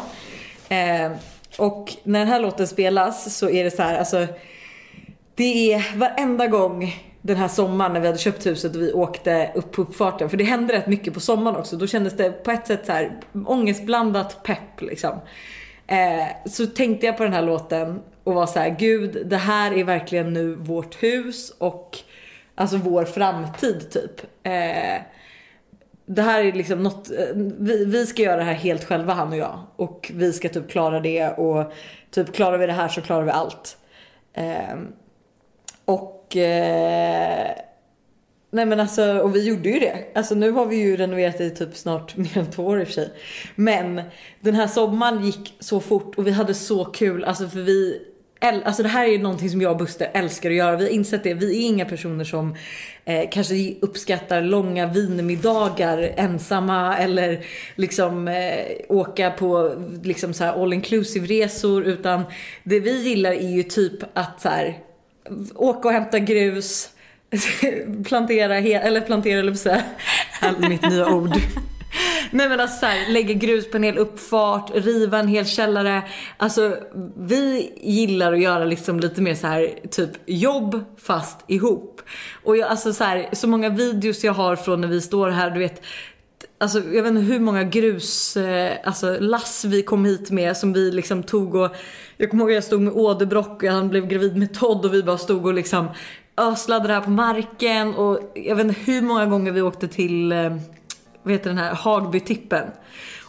Eh, 0.69 1.11
och 1.57 1.93
när 2.03 2.19
den 2.19 2.27
här 2.27 2.39
låten 2.39 2.67
spelas 2.67 3.37
så 3.37 3.49
är 3.49 3.63
det 3.63 3.71
så 3.71 3.81
här, 3.81 3.99
alltså 3.99 4.27
det 5.35 5.73
är 5.73 5.97
varenda 5.97 6.47
gång 6.47 6.95
den 7.21 7.37
här 7.37 7.47
sommaren 7.47 7.93
när 7.93 7.99
vi 7.99 8.07
hade 8.07 8.19
köpt 8.19 8.45
huset 8.45 8.75
och 8.75 8.81
vi 8.81 8.93
åkte 8.93 9.51
upp 9.55 9.71
på 9.71 9.81
uppfarten. 9.81 10.29
För 10.29 10.37
det 10.37 10.43
hände 10.43 10.73
rätt 10.73 10.87
mycket 10.87 11.13
på 11.13 11.19
sommaren 11.19 11.57
också. 11.57 11.75
Då 11.75 11.87
kändes 11.87 12.17
det 12.17 12.31
på 12.31 12.51
ett 12.51 12.67
sätt 12.67 12.85
så 12.85 12.91
här 12.91 13.19
ångestblandat 13.45 14.43
pepp 14.43 14.81
liksom. 14.81 15.19
Eh, 15.87 16.49
så 16.49 16.65
tänkte 16.65 17.05
jag 17.05 17.17
på 17.17 17.23
den 17.23 17.33
här 17.33 17.41
låten 17.41 17.99
och 18.27 18.33
var 18.33 18.45
så 18.45 18.59
här, 18.59 18.75
gud 18.79 19.27
det 19.27 19.37
här 19.37 19.73
är 19.73 19.83
verkligen 19.83 20.33
nu 20.33 20.55
vårt 20.55 21.03
hus 21.03 21.49
och 21.57 21.97
alltså 22.55 22.77
vår 22.77 23.05
framtid 23.05 23.91
typ. 23.91 24.21
Eh, 24.43 25.01
det 26.05 26.21
här 26.21 26.43
är 26.43 26.51
liksom 26.51 26.83
något, 26.83 27.11
eh, 27.11 27.25
vi, 27.35 27.85
vi 27.85 28.05
ska 28.05 28.21
göra 28.21 28.37
det 28.37 28.43
här 28.43 28.53
helt 28.53 28.83
själva 28.83 29.13
han 29.13 29.31
och 29.31 29.37
jag. 29.37 29.59
Och 29.75 30.11
vi 30.13 30.33
ska 30.33 30.49
typ 30.49 30.69
klara 30.69 30.99
det 30.99 31.29
och 31.29 31.71
typ 32.11 32.33
klarar 32.33 32.57
vi 32.57 32.67
det 32.67 32.73
här 32.73 32.87
så 32.87 33.01
klarar 33.01 33.23
vi 33.23 33.31
allt. 33.31 33.77
Eh, 34.33 34.77
och 35.85 36.37
eh, 36.37 37.51
Nej 38.49 38.65
men 38.65 38.79
alltså, 38.79 39.19
och 39.19 39.35
vi 39.35 39.47
gjorde 39.47 39.69
ju 39.69 39.79
det. 39.79 40.05
Alltså 40.15 40.35
nu 40.35 40.51
har 40.51 40.65
vi 40.65 40.75
ju 40.75 40.97
renoverat 40.97 41.41
i 41.41 41.49
typ 41.49 41.75
snart 41.75 42.17
mer 42.17 42.37
än 42.37 42.51
två 42.51 42.65
år 42.65 42.79
i 42.79 42.83
och 42.83 42.87
för 42.87 42.93
sig. 42.93 43.13
Men 43.55 44.01
den 44.39 44.55
här 44.55 44.67
sommaren 44.67 45.25
gick 45.25 45.55
så 45.59 45.79
fort 45.79 46.15
och 46.15 46.27
vi 46.27 46.31
hade 46.31 46.53
så 46.53 46.85
kul. 46.85 47.23
Alltså 47.23 47.47
för 47.47 47.59
vi, 47.59 48.01
alltså 48.39 48.83
det 48.83 48.89
här 48.89 49.05
är 49.05 49.11
ju 49.11 49.17
någonting 49.17 49.49
som 49.49 49.61
jag 49.61 49.71
och 49.71 49.77
Buster 49.77 50.09
älskar 50.13 50.49
att 50.49 50.55
göra. 50.55 50.75
Vi 50.75 50.83
har 50.83 50.91
insett 50.91 51.23
det. 51.23 51.33
Vi 51.33 51.57
är 51.57 51.67
inga 51.67 51.85
personer 51.85 52.23
som 52.23 52.55
eh, 53.05 53.29
kanske 53.31 53.73
uppskattar 53.81 54.41
långa 54.41 54.87
vinmiddagar 54.87 56.13
ensamma 56.15 56.97
eller 56.97 57.45
liksom 57.75 58.27
eh, 58.27 58.65
åka 58.89 59.31
på 59.31 59.75
liksom 60.03 60.33
så 60.33 60.43
här 60.43 60.63
all 60.63 60.73
inclusive 60.73 61.27
resor. 61.27 61.83
Utan 61.83 62.23
det 62.63 62.79
vi 62.79 63.03
gillar 63.03 63.31
är 63.31 63.49
ju 63.49 63.63
typ 63.63 64.03
att 64.13 64.41
så 64.41 64.49
här, 64.49 64.77
åka 65.55 65.87
och 65.87 65.93
hämta 65.93 66.19
grus 66.19 66.89
plantera, 68.07 68.57
eller 68.57 69.01
plantera 69.01 69.39
eller 69.39 69.53
säga, 69.53 69.83
mitt 70.69 70.89
nya 70.89 71.13
ord. 71.13 71.31
Nej 72.31 72.49
men 72.49 72.59
alltså 72.59 72.79
såhär, 72.79 73.11
lägga 73.11 73.33
grus 73.33 73.71
på 73.71 73.77
en 73.77 73.83
hel 73.83 73.97
uppfart, 73.97 74.71
riva 74.73 75.19
en 75.19 75.27
hel 75.27 75.45
källare. 75.45 76.03
Alltså 76.37 76.77
vi 77.17 77.73
gillar 77.81 78.33
att 78.33 78.41
göra 78.41 78.65
liksom 78.65 78.99
lite 78.99 79.21
mer 79.21 79.35
så 79.35 79.47
här 79.47 79.79
typ 79.91 80.09
jobb 80.25 80.85
fast 80.97 81.37
ihop. 81.47 82.01
Och 82.43 82.57
jag, 82.57 82.69
alltså 82.69 82.93
så 82.93 83.03
här, 83.03 83.29
så 83.33 83.47
många 83.47 83.69
videos 83.69 84.23
jag 84.23 84.33
har 84.33 84.55
från 84.55 84.81
när 84.81 84.87
vi 84.87 85.01
står 85.01 85.29
här, 85.29 85.49
du 85.49 85.59
vet 85.59 85.83
Alltså 86.59 86.79
jag 86.79 87.03
vet 87.03 87.09
inte 87.09 87.21
hur 87.21 87.39
många 87.39 87.63
grus, 87.63 88.37
eh, 88.37 88.77
alltså 88.83 89.17
lass 89.19 89.65
vi 89.65 89.83
kom 89.83 90.05
hit 90.05 90.31
med 90.31 90.57
som 90.57 90.73
vi 90.73 90.91
liksom 90.91 91.23
tog 91.23 91.55
och 91.55 91.75
Jag 92.17 92.29
kommer 92.29 92.43
ihåg 92.43 92.51
jag 92.51 92.63
stod 92.63 92.81
med 92.81 92.93
åderbråck 92.93 93.63
och 93.63 93.69
han 93.69 93.89
blev 93.89 94.07
gravid 94.07 94.37
med 94.37 94.53
Todd 94.53 94.85
och 94.85 94.93
vi 94.93 95.03
bara 95.03 95.17
stod 95.17 95.45
och 95.45 95.53
liksom 95.53 95.87
öslade 96.37 96.87
det 96.87 96.93
här 96.93 97.01
på 97.01 97.09
marken 97.09 97.95
och 97.95 98.31
jag 98.35 98.55
vet 98.55 98.65
inte 98.65 98.79
hur 98.81 99.01
många 99.01 99.25
gånger 99.25 99.51
vi 99.51 99.61
åkte 99.61 99.87
till, 99.87 100.31
eh, 100.31 100.57
vad 101.27 101.33
heter 101.33 101.49
den 101.49 101.57
här, 101.57 101.73
Hagbytippen 101.73 102.65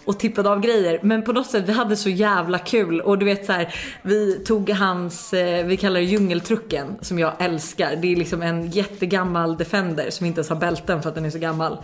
och 0.08 0.18
tippade 0.18 0.50
av 0.50 0.60
grejer. 0.60 1.00
Men 1.02 1.22
på 1.22 1.32
något 1.32 1.46
sätt, 1.46 1.64
vi 1.66 1.72
hade 1.72 1.96
så 1.96 2.08
jävla 2.08 2.58
kul. 2.58 3.00
Och 3.00 3.18
du 3.18 3.24
vet 3.24 3.46
så 3.46 3.52
här, 3.52 3.74
vi 4.02 4.32
tog 4.32 4.70
hans, 4.70 5.32
eh, 5.32 5.66
vi 5.66 5.76
kallar 5.76 6.00
det 6.00 6.06
djungeltrucken, 6.06 6.96
som 7.00 7.18
jag 7.18 7.32
älskar. 7.38 7.96
Det 7.96 8.12
är 8.12 8.16
liksom 8.16 8.42
en 8.42 8.70
jättegammal 8.70 9.56
Defender 9.56 10.10
som 10.10 10.26
inte 10.26 10.38
ens 10.38 10.48
har 10.48 10.56
bälten 10.56 11.02
för 11.02 11.08
att 11.08 11.14
den 11.14 11.24
är 11.24 11.30
så 11.30 11.38
gammal. 11.38 11.78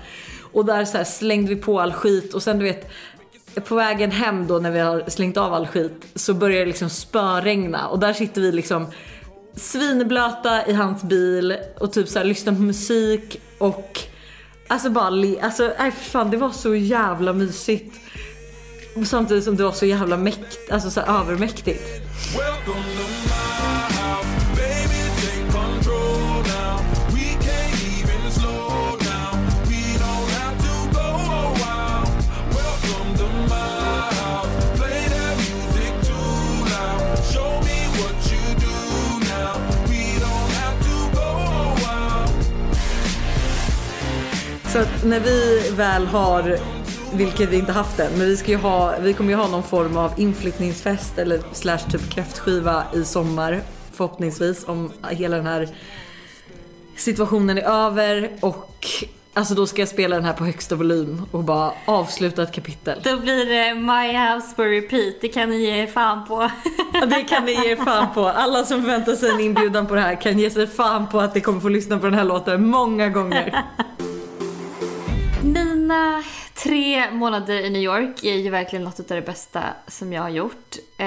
Och 0.52 0.64
där 0.64 0.84
så 0.84 0.96
här 0.96 1.04
slängde 1.04 1.54
vi 1.54 1.60
på 1.60 1.80
all 1.80 1.92
skit 1.92 2.34
och 2.34 2.42
sen 2.42 2.58
du 2.58 2.64
vet, 2.64 2.90
på 3.68 3.74
vägen 3.74 4.10
hem 4.10 4.46
då 4.46 4.58
när 4.58 4.70
vi 4.70 4.78
har 4.78 5.04
slängt 5.08 5.36
av 5.36 5.54
all 5.54 5.66
skit 5.66 6.06
så 6.14 6.34
börjar 6.34 6.60
det 6.60 6.66
liksom 6.66 6.90
spöregna 6.90 7.88
och 7.88 7.98
där 7.98 8.12
sitter 8.12 8.40
vi 8.40 8.52
liksom 8.52 8.86
svinblöta 9.56 10.66
i 10.66 10.72
hans 10.72 11.02
bil 11.02 11.56
och 11.78 11.92
typ 11.92 12.08
så 12.08 12.18
här 12.18 12.26
lyssnar 12.26 12.54
på 12.54 12.62
musik 12.62 13.40
och 13.58 14.00
alltså 14.74 14.90
bara 14.90 15.10
le, 15.10 15.40
alltså 15.40 15.72
nej 15.78 15.90
för 15.90 16.10
fan 16.10 16.30
det 16.30 16.36
var 16.36 16.50
så 16.50 16.74
jävla 16.74 17.32
mysigt. 17.32 18.00
Samtidigt 19.06 19.44
som 19.44 19.56
det 19.56 19.64
var 19.64 19.72
så 19.72 19.86
jävla 19.86 20.16
mäkt, 20.16 20.58
alltså 20.70 20.90
så 20.90 21.00
här 21.00 21.20
övermäktigt. 21.20 21.82
Så 44.74 44.80
att 44.80 45.04
när 45.04 45.20
vi 45.20 45.70
väl 45.76 46.06
har, 46.06 46.58
vilket 47.12 47.48
vi 47.48 47.58
inte 47.58 47.72
haft 47.72 48.00
än, 48.00 48.12
men 48.18 48.26
vi, 48.26 48.36
ska 48.36 48.56
ha, 48.56 48.94
vi 49.00 49.12
kommer 49.12 49.30
ju 49.30 49.36
ha 49.36 49.48
någon 49.48 49.62
form 49.62 49.96
av 49.96 50.12
inflyttningsfest 50.16 51.18
eller 51.18 51.40
slash 51.52 51.78
typ 51.78 52.10
kräftskiva 52.10 52.84
i 52.94 53.04
sommar 53.04 53.60
förhoppningsvis 53.92 54.68
om 54.68 54.92
hela 55.10 55.36
den 55.36 55.46
här 55.46 55.68
situationen 56.96 57.58
är 57.58 57.62
över 57.62 58.30
och 58.40 58.86
alltså 59.34 59.54
då 59.54 59.66
ska 59.66 59.82
jag 59.82 59.88
spela 59.88 60.16
den 60.16 60.24
här 60.24 60.32
på 60.32 60.44
högsta 60.44 60.74
volym 60.74 61.22
och 61.30 61.44
bara 61.44 61.72
avsluta 61.84 62.42
ett 62.42 62.52
kapitel. 62.52 63.00
Då 63.04 63.16
blir 63.16 63.46
det 63.46 63.74
My 63.74 64.18
House 64.18 64.56
på 64.56 64.62
repeat, 64.62 65.14
det 65.20 65.28
kan 65.28 65.50
ni 65.50 65.56
ge 65.56 65.82
er 65.82 65.86
fan 65.86 66.26
på. 66.28 66.50
Ja, 66.92 67.06
Det 67.06 67.24
kan 67.24 67.44
ni 67.44 67.52
ge 67.52 67.70
er 67.70 67.76
fan 67.76 68.14
på. 68.14 68.28
Alla 68.28 68.64
som 68.64 68.82
förväntar 68.82 69.12
sig 69.12 69.30
en 69.30 69.40
inbjudan 69.40 69.86
på 69.86 69.94
det 69.94 70.00
här 70.00 70.20
kan 70.20 70.38
ge 70.38 70.50
sig 70.50 70.66
fan 70.66 71.08
på 71.08 71.20
att 71.20 71.34
ni 71.34 71.40
kommer 71.40 71.60
få 71.60 71.68
lyssna 71.68 71.98
på 71.98 72.06
den 72.06 72.14
här 72.14 72.24
låten 72.24 72.66
många 72.66 73.08
gånger. 73.08 73.64
Mina 75.84 76.22
tre 76.54 77.10
månader 77.10 77.54
i 77.54 77.70
New 77.70 77.82
York 77.82 78.24
är 78.24 78.34
ju 78.34 78.50
verkligen 78.50 78.84
något 78.84 79.00
av 79.00 79.06
det 79.06 79.22
bästa 79.22 79.62
som 79.86 80.12
jag 80.12 80.22
har 80.22 80.28
gjort. 80.28 80.76
Eh, 80.98 81.06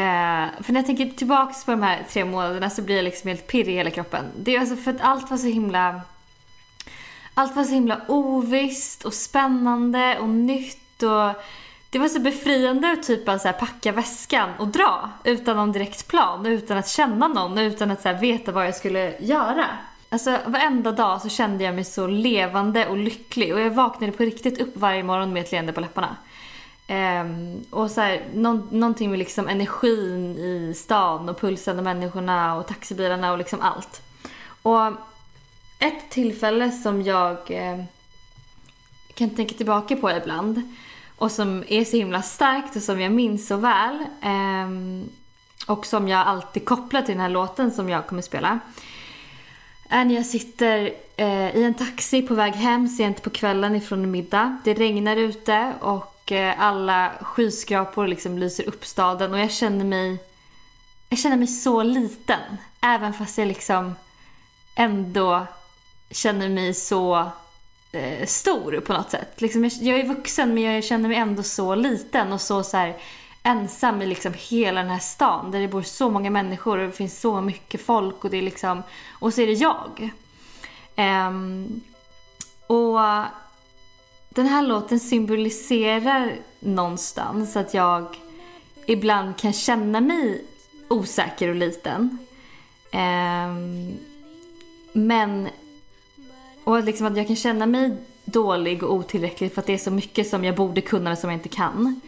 för 0.61 0.71
när 0.73 0.79
jag 0.79 0.85
tänker 0.85 1.05
tillbaks 1.05 1.65
på 1.65 1.71
de 1.71 1.83
här 1.83 2.05
tre 2.09 2.25
månaderna 2.25 2.69
så 2.69 2.81
blir 2.81 2.95
jag 2.95 3.03
liksom 3.03 3.27
helt 3.27 3.47
pirrig 3.47 3.73
i 3.73 3.77
hela 3.77 3.89
kroppen. 3.89 4.25
Det 4.35 4.55
är 4.55 4.59
alltså 4.59 4.75
för 4.75 4.91
att 4.91 5.01
allt 5.01 5.29
var 5.29 5.37
så 5.37 5.47
himla... 5.47 6.01
Allt 7.33 7.55
var 7.55 7.63
så 7.63 7.73
himla 7.73 8.01
ovisst 8.07 9.05
och 9.05 9.13
spännande 9.13 10.19
och 10.19 10.29
nytt 10.29 11.03
och... 11.03 11.43
Det 11.89 11.99
var 11.99 12.07
så 12.07 12.19
befriande 12.19 12.91
att 12.91 13.03
typ 13.03 13.25
bara 13.25 13.39
så 13.39 13.47
här 13.47 13.53
packa 13.53 13.91
väskan 13.91 14.49
och 14.59 14.67
dra 14.67 15.09
utan 15.23 15.55
någon 15.55 15.71
direkt 15.71 16.07
plan, 16.07 16.45
utan 16.45 16.77
att 16.77 16.89
känna 16.89 17.27
någon, 17.27 17.57
utan 17.57 17.91
att 17.91 18.01
så 18.01 18.09
här 18.09 18.21
veta 18.21 18.51
vad 18.51 18.67
jag 18.67 18.75
skulle 18.75 19.13
göra. 19.19 19.65
Alltså 20.09 20.39
varenda 20.45 20.91
dag 20.91 21.21
så 21.21 21.29
kände 21.29 21.63
jag 21.63 21.75
mig 21.75 21.83
så 21.83 22.07
levande 22.07 22.87
och 22.87 22.97
lycklig 22.97 23.53
och 23.53 23.59
jag 23.59 23.71
vaknade 23.71 24.11
på 24.13 24.23
riktigt 24.23 24.61
upp 24.61 24.77
varje 24.77 25.03
morgon 25.03 25.33
med 25.33 25.43
ett 25.43 25.51
leende 25.51 25.73
på 25.73 25.81
läpparna. 25.81 26.15
Um, 26.89 27.65
och 27.69 27.91
så 27.91 28.01
här, 28.01 28.23
någon, 28.33 28.67
någonting 28.71 29.09
med 29.09 29.19
liksom 29.19 29.47
energin 29.47 30.37
i 30.37 30.73
stan 30.75 31.29
och 31.29 31.39
pulsen 31.41 31.77
och 31.77 31.83
människorna 31.83 32.55
och 32.55 32.67
taxibilarna 32.67 33.31
och 33.31 33.37
liksom 33.37 33.61
allt. 33.61 34.01
Och 34.61 34.87
ett 35.79 36.09
tillfälle 36.09 36.71
som 36.71 37.01
jag 37.01 37.37
eh, 37.51 37.83
kan 39.13 39.29
tänka 39.29 39.55
tillbaka 39.55 39.95
på 39.95 40.11
ibland 40.11 40.61
och 41.17 41.31
som 41.31 41.63
är 41.67 41.85
så 41.85 41.97
himla 41.97 42.21
starkt 42.21 42.75
och 42.75 42.81
som 42.81 43.01
jag 43.01 43.11
minns 43.11 43.47
så 43.47 43.57
väl 43.57 44.05
eh, 44.21 44.69
och 45.67 45.85
som 45.85 46.07
jag 46.07 46.27
alltid 46.27 46.65
kopplar 46.65 47.01
till 47.01 47.13
den 47.13 47.21
här 47.21 47.29
låten 47.29 47.71
som 47.71 47.89
jag 47.89 48.07
kommer 48.07 48.21
spela 48.21 48.59
är 49.89 50.05
när 50.05 50.15
jag 50.15 50.25
sitter 50.25 50.93
eh, 51.17 51.55
i 51.55 51.63
en 51.63 51.73
taxi 51.73 52.21
på 52.21 52.33
väg 52.33 52.53
hem 52.53 52.87
sent 52.87 53.21
på 53.21 53.29
kvällen 53.29 53.75
ifrån 53.75 54.03
en 54.03 54.11
middag. 54.11 54.57
Det 54.63 54.73
regnar 54.73 55.17
ute 55.17 55.73
och 55.79 56.31
eh, 56.31 56.61
alla 56.61 57.11
skyskrapor 57.21 58.07
liksom 58.07 58.37
lyser 58.37 58.67
upp 58.67 58.85
staden 58.85 59.33
och 59.33 59.39
jag 59.39 59.51
känner 59.51 59.85
mig 59.85 60.17
jag 61.09 61.19
känner 61.19 61.37
mig 61.37 61.47
så 61.47 61.83
liten. 61.83 62.57
Även 62.81 63.13
fast 63.13 63.37
jag 63.37 63.47
liksom 63.47 63.95
ändå 64.75 65.47
känner 66.11 66.49
mig 66.49 66.73
så 66.73 67.31
eh, 67.91 68.25
stor 68.25 68.79
på 68.79 68.93
något 68.93 69.11
sätt. 69.11 69.41
Liksom 69.41 69.63
jag, 69.63 69.73
jag 69.73 69.99
är 69.99 70.07
vuxen 70.07 70.53
men 70.53 70.63
jag 70.63 70.83
känner 70.83 71.09
mig 71.09 71.17
ändå 71.17 71.43
så 71.43 71.75
liten 71.75 72.33
och 72.33 72.41
så, 72.41 72.63
så 72.63 72.77
här, 72.77 72.97
ensam 73.47 74.01
i 74.01 74.05
liksom 74.05 74.33
hela 74.35 74.81
den 74.81 74.89
här 74.89 74.99
stan 74.99 75.51
där 75.51 75.59
det 75.59 75.67
bor 75.67 75.81
så 75.81 76.09
många 76.09 76.29
människor 76.29 76.77
och 76.77 76.87
det 76.87 76.93
finns 76.93 77.19
så 77.21 77.41
mycket 77.41 77.81
folk 77.81 78.23
och 78.23 78.29
det 78.29 78.37
är 78.37 78.41
liksom 78.41 78.83
och 79.19 79.33
så 79.33 79.41
är 79.41 79.47
det 79.47 79.53
jag. 79.53 80.11
Um, 80.95 81.81
och 82.67 82.99
den 84.29 84.45
här 84.45 84.61
låten 84.61 84.99
symboliserar 84.99 86.35
någonstans 86.59 87.55
att 87.55 87.73
jag 87.73 88.05
ibland 88.85 89.37
kan 89.37 89.53
känna 89.53 90.01
mig 90.01 90.45
osäker 90.87 91.49
och 91.49 91.55
liten. 91.55 92.17
Um, 92.93 93.97
men 94.93 95.49
och 96.63 96.83
liksom 96.83 97.07
att 97.07 97.17
jag 97.17 97.27
kan 97.27 97.35
känna 97.35 97.65
mig 97.65 97.97
dålig 98.25 98.83
och 98.83 98.93
otillräcklig 98.93 99.53
för 99.53 99.61
att 99.61 99.67
det 99.67 99.73
är 99.73 99.77
så 99.77 99.91
mycket 99.91 100.29
som 100.29 100.43
jag 100.43 100.55
borde 100.55 100.81
kunna 100.81 101.09
men 101.09 101.17
som 101.17 101.29
jag 101.29 101.37
inte 101.37 101.49
kan. 101.49 102.01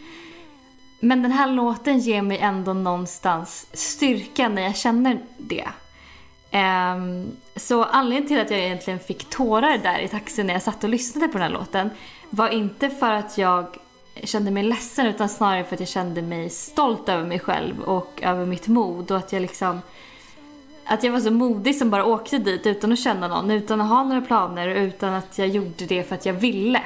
Men 1.00 1.22
den 1.22 1.32
här 1.32 1.46
låten 1.46 1.98
ger 1.98 2.22
mig 2.22 2.38
ändå 2.38 2.72
någonstans 2.72 3.66
styrka 3.72 4.48
när 4.48 4.62
jag 4.62 4.76
känner 4.76 5.20
det. 5.38 5.68
Um, 6.52 7.36
så 7.56 7.84
anledningen 7.84 8.28
till 8.28 8.40
att 8.40 8.50
jag 8.50 8.60
egentligen 8.60 8.98
fick 8.98 9.30
tårar 9.30 9.78
där 9.78 9.98
i 9.98 10.08
taxin 10.08 10.46
när 10.46 10.54
jag 10.54 10.62
satt 10.62 10.84
och 10.84 10.90
lyssnade 10.90 11.28
på 11.28 11.32
den 11.32 11.42
här 11.42 11.58
låten 11.58 11.90
var 12.30 12.48
inte 12.48 12.90
för 12.90 13.10
att 13.10 13.38
jag 13.38 13.66
kände 14.24 14.50
mig 14.50 14.62
ledsen 14.62 15.06
utan 15.06 15.28
snarare 15.28 15.64
för 15.64 15.74
att 15.74 15.80
jag 15.80 15.88
kände 15.88 16.22
mig 16.22 16.50
stolt 16.50 17.08
över 17.08 17.24
mig 17.24 17.38
själv 17.38 17.80
och 17.80 18.20
över 18.22 18.46
mitt 18.46 18.68
mod 18.68 19.10
och 19.10 19.16
att 19.16 19.32
jag 19.32 19.42
liksom 19.42 19.80
att 20.84 21.02
jag 21.02 21.12
var 21.12 21.20
så 21.20 21.30
modig 21.30 21.76
som 21.76 21.90
bara 21.90 22.04
åkte 22.04 22.38
dit 22.38 22.66
utan 22.66 22.92
att 22.92 22.98
känna 22.98 23.28
någon, 23.28 23.50
utan 23.50 23.80
att 23.80 23.88
ha 23.88 24.02
några 24.02 24.20
planer 24.20 24.68
och 24.68 24.76
utan 24.76 25.14
att 25.14 25.38
jag 25.38 25.48
gjorde 25.48 25.86
det 25.86 26.08
för 26.08 26.14
att 26.14 26.26
jag 26.26 26.32
ville. 26.32 26.82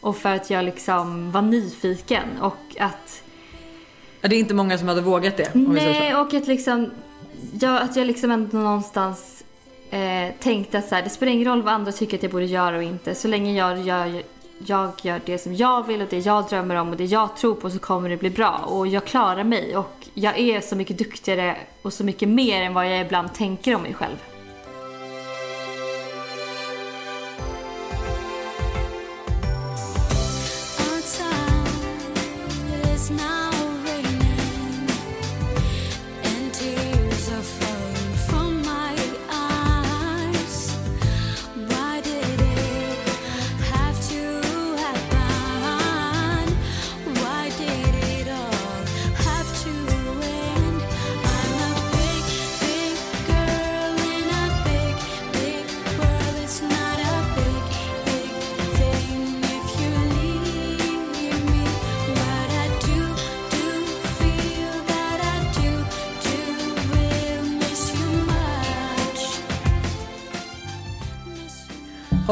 Och 0.00 0.16
för 0.16 0.34
att 0.34 0.50
jag 0.50 0.64
liksom 0.64 1.30
var 1.32 1.42
nyfiken 1.42 2.40
och 2.40 2.76
att 2.78 3.22
Ja, 4.24 4.28
det 4.28 4.36
är 4.36 4.40
inte 4.40 4.54
många 4.54 4.78
som 4.78 4.88
hade 4.88 5.00
vågat 5.00 5.36
det. 5.36 5.54
Om 5.54 5.74
vi 5.74 5.80
säger 5.80 5.94
så. 5.94 6.00
Nej, 6.00 6.14
och 6.14 6.34
att 6.34 6.46
liksom, 6.46 6.90
jag, 7.60 7.82
att 7.82 7.96
jag 7.96 8.06
liksom 8.06 8.30
ändå 8.30 8.58
någonstans 8.58 9.44
eh, 9.90 10.34
tänkte 10.40 10.78
att 10.78 10.88
så 10.88 10.94
här, 10.94 11.02
det 11.02 11.10
spelar 11.10 11.32
ingen 11.32 11.48
roll 11.48 11.62
vad 11.62 11.74
andra 11.74 11.92
tycker 11.92 12.16
att 12.16 12.22
jag 12.22 12.32
borde 12.32 12.44
göra 12.44 12.76
och 12.76 12.82
inte. 12.82 13.14
Så 13.14 13.28
länge 13.28 13.52
jag 13.52 13.80
gör, 13.80 14.22
jag 14.66 14.92
gör 15.02 15.20
det 15.24 15.38
som 15.38 15.54
jag 15.54 15.86
vill 15.86 16.02
och 16.02 16.08
det 16.10 16.18
jag 16.18 16.48
drömmer 16.48 16.74
om 16.74 16.88
och 16.88 16.96
det 16.96 17.04
jag 17.04 17.36
tror 17.36 17.54
på 17.54 17.70
så 17.70 17.78
kommer 17.78 18.08
det 18.08 18.16
bli 18.16 18.30
bra. 18.30 18.64
Och 18.66 18.86
jag 18.86 19.04
klarar 19.04 19.44
mig 19.44 19.76
och 19.76 20.06
jag 20.14 20.38
är 20.38 20.60
så 20.60 20.76
mycket 20.76 20.98
duktigare 20.98 21.56
och 21.82 21.92
så 21.92 22.04
mycket 22.04 22.28
mer 22.28 22.62
än 22.62 22.74
vad 22.74 22.90
jag 22.90 23.00
ibland 23.00 23.34
tänker 23.34 23.74
om 23.74 23.82
mig 23.82 23.94
själv. 23.94 24.33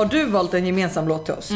Har 0.02 0.08
du 0.08 0.24
valt 0.24 0.54
en 0.54 0.66
gemensam 0.66 1.08
låt 1.08 1.24
till 1.24 1.34
oss? 1.34 1.50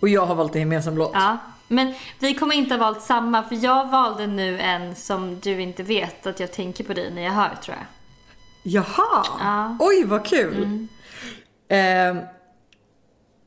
Och 0.00 0.08
jag 0.08 0.26
har 0.26 0.34
valt 0.34 0.54
en 0.54 0.60
gemensam 0.60 0.98
låt. 0.98 1.10
Ja, 1.14 1.38
men 1.68 1.94
vi 2.18 2.34
kommer 2.34 2.54
inte 2.54 2.74
ha 2.74 2.78
valt 2.78 3.02
samma 3.02 3.42
för 3.42 3.64
jag 3.64 3.90
valde 3.90 4.26
nu 4.26 4.58
en 4.58 4.94
som 4.94 5.40
du 5.40 5.60
inte 5.60 5.82
vet 5.82 6.26
att 6.26 6.40
jag 6.40 6.52
tänker 6.52 6.84
på 6.84 6.94
dig 6.94 7.10
när 7.14 7.22
jag 7.22 7.32
hör 7.32 7.54
tror 7.64 7.76
jag. 7.76 7.86
Jaha! 8.72 9.24
Ja. 9.40 9.76
Oj 9.80 10.04
vad 10.04 10.24
kul! 10.26 10.86
Eh, 11.68 12.16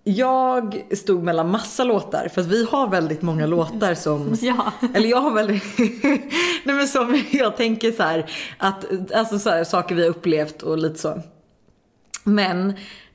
jag 0.04 0.84
stod 0.98 1.24
mellan 1.24 1.50
massa 1.50 1.84
låtar 1.84 2.28
för 2.28 2.42
att 2.42 2.48
vi 2.48 2.66
har 2.66 2.88
väldigt 2.88 3.22
många 3.22 3.46
låtar 3.46 3.94
som 3.94 4.38
Ja. 4.42 4.72
Eller 4.94 5.10
jag 5.10 5.22
har 5.22 5.32
väldigt, 5.32 5.78
nej 6.64 6.76
men 6.76 6.88
som 6.88 7.24
jag 7.32 7.58
tänker 7.58 7.92
så 7.92 8.04
här 8.04 8.32
att, 8.58 9.12
alltså 9.12 9.40
så 9.40 9.50
här, 9.50 9.64
saker 9.64 9.96
vi 9.96 10.02
har 10.02 10.10
upplevt 10.10 10.62
och 10.62 10.78
lite 10.78 11.00
så. 11.00 11.22
Men 12.24 12.74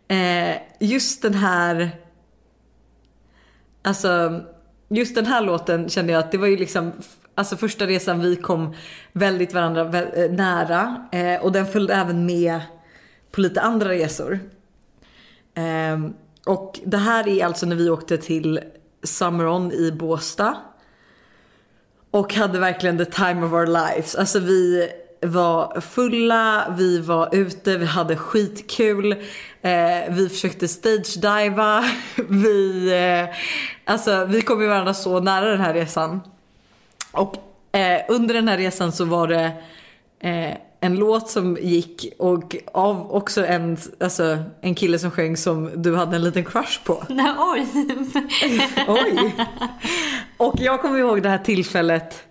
eh, 0.08 0.56
just 0.80 1.22
den 1.22 1.34
här, 1.34 1.90
alltså 3.82 4.40
just 4.88 5.14
den 5.14 5.26
här 5.26 5.40
låten 5.40 5.88
kände 5.88 6.12
jag 6.12 6.20
att 6.20 6.32
det 6.32 6.38
var 6.38 6.46
ju 6.46 6.56
liksom 6.56 6.92
Alltså 7.38 7.56
första 7.56 7.86
resan 7.86 8.20
vi 8.20 8.36
kom 8.36 8.74
väldigt 9.12 9.54
varandra 9.54 9.84
vä- 9.84 10.24
eh, 10.24 10.30
nära 10.30 11.08
eh, 11.12 11.42
och 11.44 11.52
den 11.52 11.66
följde 11.66 11.94
även 11.94 12.26
med 12.26 12.60
på 13.30 13.40
lite 13.40 13.60
andra 13.60 13.88
resor. 13.88 14.40
Eh, 15.54 16.10
och 16.46 16.80
det 16.84 16.96
här 16.96 17.28
är 17.28 17.44
alltså 17.44 17.66
när 17.66 17.76
vi 17.76 17.90
åkte 17.90 18.18
till 18.18 18.60
Summer 19.02 19.46
On 19.46 19.72
i 19.72 19.92
Båstad. 19.92 20.56
Och 22.10 22.34
hade 22.34 22.58
verkligen 22.58 22.98
the 22.98 23.04
time 23.04 23.46
of 23.46 23.52
our 23.52 23.66
lives. 23.66 24.14
Alltså 24.14 24.38
vi 24.38 24.88
var 25.22 25.80
fulla, 25.80 26.74
vi 26.78 27.00
var 27.00 27.34
ute, 27.34 27.76
vi 27.78 27.86
hade 27.86 28.16
skitkul. 28.16 29.14
Eh, 29.66 30.14
vi 30.14 30.28
försökte 30.28 30.68
stage-diva. 30.68 31.84
Vi, 32.28 32.88
eh, 32.92 33.36
alltså, 33.84 34.24
vi 34.24 34.42
kom 34.42 34.62
ju 34.62 34.68
varandra 34.68 34.94
så 34.94 35.20
nära 35.20 35.50
den 35.50 35.60
här 35.60 35.74
resan. 35.74 36.20
Och 37.12 37.36
eh, 37.72 38.00
under 38.08 38.34
den 38.34 38.48
här 38.48 38.56
resan 38.56 38.92
så 38.92 39.04
var 39.04 39.28
det 39.28 39.52
eh, 40.20 40.56
en 40.80 40.96
låt 40.96 41.30
som 41.30 41.56
gick 41.60 42.14
och 42.18 42.56
av 42.72 43.14
också 43.14 43.46
en, 43.46 43.76
alltså, 44.00 44.38
en 44.60 44.74
kille 44.74 44.98
som 44.98 45.10
sjöng 45.10 45.36
som 45.36 45.82
du 45.82 45.96
hade 45.96 46.16
en 46.16 46.24
liten 46.24 46.44
crush 46.44 46.84
på. 46.84 47.04
Nej, 47.08 47.34
oj. 47.38 47.66
Oj! 48.88 49.34
Och 50.36 50.54
jag 50.58 50.82
kommer 50.82 50.98
ihåg 50.98 51.22
det 51.22 51.28
här 51.28 51.38
tillfället, 51.38 52.22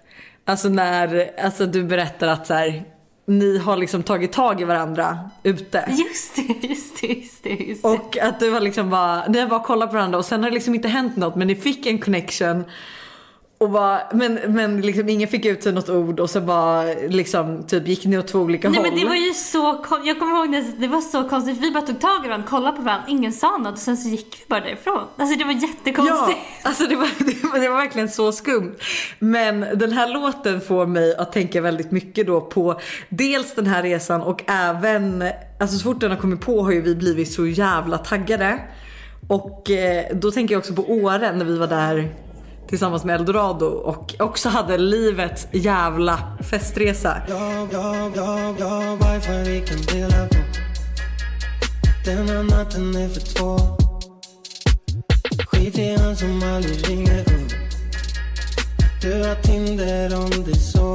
alltså 0.46 0.70
när 0.70 1.32
alltså, 1.44 1.66
du 1.66 1.84
berättar 1.84 2.28
att 2.28 2.48
så 2.48 2.54
här, 2.54 2.95
ni 3.26 3.58
har 3.58 3.78
liksom 3.78 4.04
tagit 4.04 4.32
tag 4.32 4.62
i 4.62 4.64
varandra 4.64 5.20
ute. 5.44 5.86
Just 5.90 6.36
det, 6.36 6.68
just 6.68 7.02
det, 7.02 7.08
just 7.08 7.44
det. 7.44 7.50
Just 7.50 7.84
det. 7.84 7.88
Och 7.88 8.18
att 8.18 8.40
du 8.40 8.52
har 8.52 8.62
liksom 8.62 8.90
bara, 8.90 9.28
ni 9.28 9.40
har 9.40 9.48
bara 9.48 9.64
kollat 9.64 9.90
på 9.90 9.96
varandra 9.96 10.18
och 10.18 10.26
sen 10.26 10.44
har 10.44 10.50
det 10.50 10.54
liksom 10.54 10.76
inte 10.76 10.88
hänt 10.88 11.16
något 11.16 11.36
men 11.36 11.48
ni 11.48 11.56
fick 11.56 11.86
en 11.86 12.00
connection. 12.00 12.64
Och 13.66 13.72
bara, 13.72 14.02
men 14.14 14.40
men 14.48 14.82
liksom 14.82 15.10
ingen 15.10 15.28
fick 15.28 15.46
ut 15.46 15.64
sig 15.64 15.74
något 15.74 15.90
ord 15.90 16.20
och 16.20 16.30
så 16.30 16.42
bara 16.42 16.84
liksom 17.10 17.64
typ 17.68 17.88
gick 17.88 18.06
ni 18.06 18.18
åt 18.18 18.28
två 18.28 18.40
olika 18.40 18.70
Nej 18.70 18.80
håll. 18.80 18.88
men 18.90 19.00
det 19.00 19.06
var 19.06 19.16
ju 19.16 19.34
så 19.34 19.86
Jag 20.06 20.20
kommer 20.20 20.36
ihåg 20.38 20.52
det, 20.52 20.66
det 20.78 20.88
var 20.88 21.02
så 21.02 21.30
konstigt. 21.30 21.58
Vi 21.58 21.72
bara 21.72 21.82
tog 21.84 22.00
tag 22.00 22.26
i 22.26 22.28
varandra, 22.28 22.48
kollade 22.48 22.78
på 22.78 22.84
varandra, 22.84 23.06
ingen 23.08 23.34
sa 23.34 23.58
något 23.58 23.74
och 23.74 23.80
sen 23.80 23.98
så 23.98 24.10
gick 24.10 24.28
vi 24.42 24.46
bara 24.50 24.60
därifrån. 24.60 25.02
Alltså 25.18 25.38
det 25.38 25.44
var 25.46 25.52
Ja, 25.54 25.60
jättekonstigt. 25.68 26.40
alltså 26.64 26.84
det 26.88 26.96
var, 26.96 27.08
det, 27.26 27.44
var, 27.48 27.60
det 27.60 27.70
var 27.70 27.78
verkligen 27.78 28.10
så 28.10 28.32
skumt. 28.32 28.76
Men 29.20 29.60
den 29.76 29.92
här 29.92 30.14
låten 30.14 30.62
får 30.62 30.86
mig 30.86 31.16
att 31.16 31.32
tänka 31.32 31.62
väldigt 31.62 31.92
mycket 31.92 32.28
då 32.28 32.42
på 32.42 32.80
dels 33.10 33.56
den 33.56 33.68
här 33.68 33.84
resan 33.84 34.22
och 34.22 34.44
även, 34.48 35.24
alltså 35.60 35.78
så 35.78 35.84
fort 35.84 36.00
den 36.02 36.12
har 36.12 36.18
kommit 36.18 36.42
på 36.42 36.64
har 36.64 36.72
ju 36.72 36.82
vi 36.82 36.96
blivit 36.96 37.32
så 37.34 37.46
jävla 37.46 37.98
taggade. 37.98 38.60
Och 39.28 39.72
eh, 39.72 40.06
då 40.14 40.32
tänker 40.32 40.54
jag 40.56 40.60
också 40.60 40.74
på 40.74 40.84
åren 40.92 41.38
när 41.38 41.46
vi 41.46 41.58
var 41.58 41.68
där 41.68 42.10
tillsammans 42.68 43.06
med 43.06 43.16
Eldorado 43.16 43.66
och 43.66 44.16
också 44.20 44.50
hade 44.50 44.78
livets 44.78 45.48
jävla 45.52 46.38
festresa. 46.50 47.22
Jag, 47.30 47.68
jag, 47.72 48.12
jag, 48.16 48.56
jag, 48.60 49.44
vi 49.46 49.66
kan 49.68 49.82
dela 49.82 50.28
på 50.28 50.36
Den 52.06 52.30
här 52.30 52.44
natten 52.44 52.96
är 52.96 53.10
för 53.10 53.20
två 53.20 53.58
Skit 55.48 55.78
i 55.78 55.96
han 55.96 56.16
som 56.16 56.44
aldrig 56.44 56.90
ringer 56.90 57.20
upp. 57.20 57.52
Du 59.02 59.24
har 59.24 59.36
Tinder 59.36 60.16
om 60.16 60.44
det 60.44 60.56
så. 60.56 60.94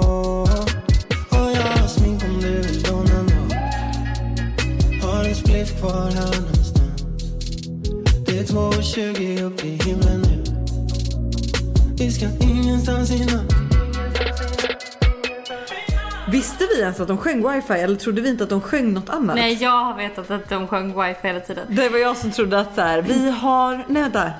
Och 1.30 1.50
jag 1.56 1.62
har 1.62 1.88
smink 1.88 2.22
om 2.24 2.40
du 2.40 2.60
vill 2.60 2.82
låna 2.90 3.22
nåt 3.22 3.52
Har 5.02 5.24
en 5.24 5.34
spliff 5.34 5.80
kvar 5.80 6.10
här 6.10 6.40
någonstans. 6.40 7.02
Det 8.26 8.38
är 8.38 8.44
2.20 8.44 9.42
upp 9.42 9.64
i 9.64 9.68
himlen 9.68 10.20
nu. 10.20 10.39
Vi 12.00 12.10
ska 12.10 12.26
ingenstans 12.40 13.10
innan 13.10 13.48
Visste 16.32 16.66
vi 16.74 16.80
ens 16.80 17.00
att 17.00 17.08
de 17.08 17.18
sjöng 17.18 17.52
wifi 17.52 17.72
eller 17.72 17.96
trodde 17.96 18.20
vi 18.20 18.28
inte 18.28 18.44
att 18.44 18.50
de 18.50 18.60
sjöng 18.60 18.92
något 18.92 19.08
annat? 19.08 19.36
Nej 19.36 19.62
jag 19.62 19.84
har 19.84 19.94
vetat 19.94 20.30
att 20.30 20.48
de 20.48 20.68
sjöng 20.68 21.02
wifi 21.02 21.20
hela 21.22 21.40
tiden. 21.40 21.66
Det 21.68 21.88
var 21.88 21.98
jag 21.98 22.16
som 22.16 22.30
trodde 22.30 22.60
att 22.60 22.74
så 22.74 22.80
här, 22.80 23.02
vi 23.02 23.30
har, 23.30 23.84
nej 23.88 24.02
vänta. 24.02 24.30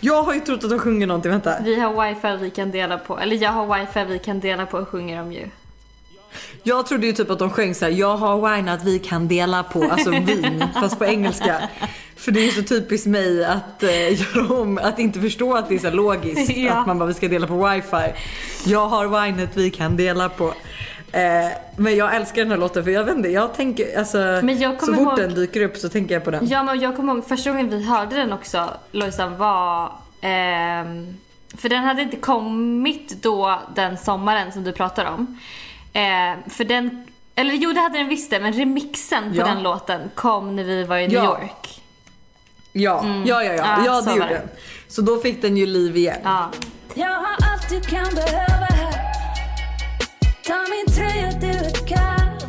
Jag 0.00 0.22
har 0.22 0.34
ju 0.34 0.40
trott 0.40 0.64
att 0.64 0.70
de 0.70 0.78
sjunger 0.78 1.06
någonting, 1.06 1.30
vänta. 1.30 1.56
Vi 1.64 1.80
har 1.80 2.08
wifi 2.08 2.36
vi 2.44 2.50
kan 2.50 2.70
dela 2.70 2.98
på, 2.98 3.18
eller 3.18 3.36
jag 3.36 3.50
har 3.50 3.78
wifi 3.78 4.04
vi 4.04 4.18
kan 4.18 4.40
dela 4.40 4.66
på 4.66 4.78
och 4.78 4.88
sjunger 4.88 5.18
de 5.18 5.32
ju. 5.32 5.48
Jag 6.62 6.86
trodde 6.86 7.06
ju 7.06 7.12
typ 7.12 7.30
att 7.30 7.38
de 7.38 7.50
sjöng 7.50 7.74
så 7.74 7.84
här, 7.84 7.92
jag 7.92 8.16
har 8.16 8.56
wine 8.56 8.72
att 8.72 8.84
vi 8.84 8.98
kan 8.98 9.28
dela 9.28 9.62
på, 9.62 9.84
alltså 9.84 10.10
vin, 10.10 10.64
fast 10.80 10.98
på 10.98 11.04
engelska. 11.04 11.68
För 12.16 12.32
det 12.32 12.40
är 12.40 12.44
ju 12.44 12.50
så 12.50 12.62
typiskt 12.62 13.06
mig 13.06 13.44
att 13.44 13.82
eh, 13.82 14.20
göra 14.20 14.54
om, 14.60 14.78
att 14.82 14.98
inte 14.98 15.20
förstå 15.20 15.54
att 15.56 15.68
det 15.68 15.74
är 15.74 15.78
så 15.78 15.90
logiskt. 15.90 16.56
Ja. 16.56 16.72
Att 16.72 16.86
man 16.86 16.98
bara, 16.98 17.06
vi 17.06 17.14
ska 17.14 17.28
dela 17.28 17.46
på 17.46 17.68
wifi. 17.68 18.12
Jag 18.64 18.88
har 18.88 19.24
winet 19.26 19.56
vi 19.56 19.70
kan 19.70 19.96
dela 19.96 20.28
på. 20.28 20.54
Eh, 21.12 21.22
men 21.76 21.96
jag 21.96 22.16
älskar 22.16 22.42
den 22.42 22.50
här 22.50 22.58
låten 22.58 22.84
för 22.84 22.90
jag 22.90 23.04
vet 23.04 23.16
inte, 23.16 23.28
jag 23.28 23.54
tänker 23.54 23.98
alltså 23.98 24.18
jag 24.18 24.80
så 24.80 24.86
fort 24.86 24.96
ihåg- 24.96 25.16
den 25.18 25.34
dyker 25.34 25.60
upp 25.62 25.76
så 25.76 25.88
tänker 25.88 26.14
jag 26.14 26.24
på 26.24 26.30
den. 26.30 26.48
Ja 26.48 26.62
men 26.62 26.80
jag 26.80 26.96
kommer 26.96 27.14
ihåg 27.14 27.26
första 27.28 27.50
gången 27.50 27.68
vi 27.70 27.84
hörde 27.84 28.16
den 28.16 28.32
också 28.32 28.70
Lojsan 28.92 29.36
var 29.36 29.92
ehm, 30.20 31.16
För 31.58 31.68
den 31.68 31.84
hade 31.84 32.02
inte 32.02 32.16
kommit 32.16 33.22
då 33.22 33.60
den 33.74 33.98
sommaren 33.98 34.52
som 34.52 34.64
du 34.64 34.72
pratar 34.72 35.04
om. 35.04 35.38
Eh, 35.94 36.50
för 36.50 36.64
den, 36.64 37.06
eller 37.34 37.54
jo 37.54 37.72
det 37.72 37.80
hade 37.80 37.98
den 37.98 38.08
visst 38.08 38.30
det, 38.30 38.40
men 38.40 38.52
remixen 38.52 39.30
på 39.32 39.38
Ja. 39.38 39.44
den 39.46 39.62
låten 39.62 40.10
kom 40.14 40.56
när 40.56 40.64
vi 40.64 40.84
var 40.84 40.98
i 40.98 41.08
New 41.08 41.16
Ja. 41.16 41.24
York. 41.24 41.80
Ja, 42.72 43.04
ja, 43.24 43.42
ja, 43.44 43.52
ja, 43.52 43.54
Ja, 43.54 43.82
ja 43.86 44.02
så 44.02 44.04
det 44.10 44.16
gjorde 44.16 44.28
det. 44.28 44.34
den. 44.34 44.48
Så 44.88 45.02
då 45.02 45.20
fick 45.20 45.42
den 45.42 45.56
ju 45.56 45.66
liv 45.66 45.96
igen. 45.96 46.18
Ja. 46.24 46.50
Jag 46.94 47.06
har 47.08 47.36
allt 47.52 47.68
du 47.70 47.80
kan 47.80 48.14
behöva 48.14 48.66
här 48.66 48.94
Ta 50.46 50.54
min 50.70 50.94
tröja, 50.94 51.30
du 51.40 51.46
är 51.58 51.86
kall 51.86 52.48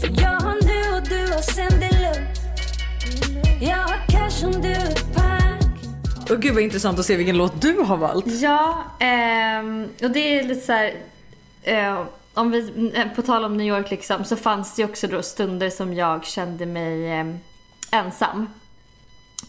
För 0.00 0.22
jag 0.22 0.40
har 0.40 0.54
nu 0.66 0.96
och 0.96 1.08
du 1.08 1.32
har 1.34 1.40
sen 1.42 1.80
det 1.80 2.00
lugnt 2.00 2.38
Jag 3.62 3.76
har 3.76 4.06
cash 4.08 4.46
om 4.46 4.62
du 4.62 4.68
är 4.68 5.14
pack 5.14 6.30
Och 6.30 6.42
gud 6.42 6.54
vad 6.54 6.62
intressant 6.62 6.98
att 6.98 7.06
se 7.06 7.16
vilken 7.16 7.36
låt 7.36 7.60
du 7.60 7.78
har 7.80 7.96
valt. 7.96 8.26
Ja, 8.26 8.84
ehm, 9.00 9.88
och 10.02 10.10
det 10.10 10.38
är 10.38 10.42
lite 10.44 10.60
så 10.66 10.72
här, 10.72 10.94
eh, 11.62 12.02
om 12.34 12.50
vi, 12.50 12.92
eh, 12.94 13.08
på 13.08 13.22
tal 13.22 13.44
om 13.44 13.56
New 13.56 13.66
York 13.66 13.90
liksom, 13.90 14.24
så 14.24 14.36
fanns 14.36 14.76
det 14.76 14.82
ju 14.82 14.88
också 14.88 15.06
då 15.06 15.22
stunder 15.22 15.70
som 15.70 15.94
jag 15.94 16.24
kände 16.24 16.66
mig 16.66 17.10
eh, 17.12 17.26
ensam. 17.90 18.46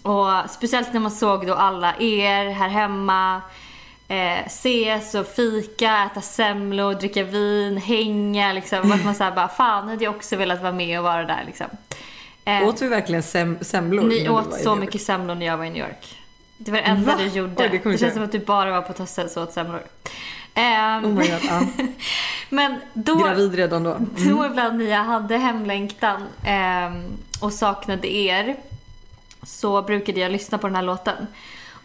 Och 0.02 0.50
speciellt 0.50 0.94
när 0.94 1.00
man 1.00 1.12
såg 1.12 1.48
då 1.48 1.54
alla 1.54 1.96
er 2.00 2.50
här 2.50 2.70
hemma 2.70 3.42
eh, 4.08 4.46
ses 4.46 5.16
och 5.16 5.28
fika, 5.28 6.04
äta 6.12 6.22
semlor, 6.22 6.94
dricka 6.94 7.24
vin, 7.24 7.78
hänga 7.78 8.54
liksom. 8.54 8.92
Att 8.92 9.06
man 9.06 9.16
såhär 9.16 9.32
bara, 9.32 9.48
fan 9.48 9.88
hade 9.88 10.04
jag 10.04 10.16
också 10.16 10.36
velat 10.36 10.62
vara 10.62 10.72
med 10.72 11.00
och 11.00 11.04
vara 11.04 11.24
där 11.24 11.44
liksom. 11.46 11.68
Eh, 12.46 12.68
Åt 12.68 12.82
vi 12.82 12.88
verkligen 12.88 13.24
sem 13.24 13.58
semlor? 13.62 14.04
ni 14.04 14.30
åt 14.30 14.62
så 14.62 14.76
mycket 14.76 15.02
semlor 15.02 15.36
när 15.36 15.46
jag 15.46 15.58
var 15.58 15.66
i 15.66 15.70
New 15.70 15.86
York. 15.88 16.18
Det 16.58 16.72
var 16.72 16.78
det 16.78 16.84
enda 16.84 17.12
Va? 17.12 17.18
du 17.18 17.26
gjorde. 17.26 17.64
Oj, 17.64 17.82
det 17.84 17.92
det 17.92 17.98
känns 17.98 18.14
som 18.14 18.24
att 18.24 18.32
du 18.32 18.40
bara 18.40 18.72
var 18.72 18.82
på 18.82 18.94
Tosses 18.94 19.38
och 19.38 19.44
åt 19.44 19.54
semlor. 19.54 19.82
Ehm, 20.54 21.06
Oh 21.06 21.14
God, 21.14 21.26
ja. 21.50 21.62
men 22.50 22.76
då, 22.94 23.16
Gravid 23.16 23.56
redan 23.56 23.84
då. 23.84 23.98
då 24.30 24.46
ibland 24.46 24.78
när 24.78 24.86
jag 24.86 25.04
hade 25.04 25.38
hemlängtan 25.38 26.22
ehm, 26.46 27.04
och 27.42 27.54
saknade 27.54 28.14
er 28.16 28.56
så 29.44 29.82
brukade 29.82 30.20
jag 30.20 30.32
lyssna 30.32 30.58
på 30.58 30.68
den 30.68 30.76
här 30.76 30.84
låten. 30.84 31.28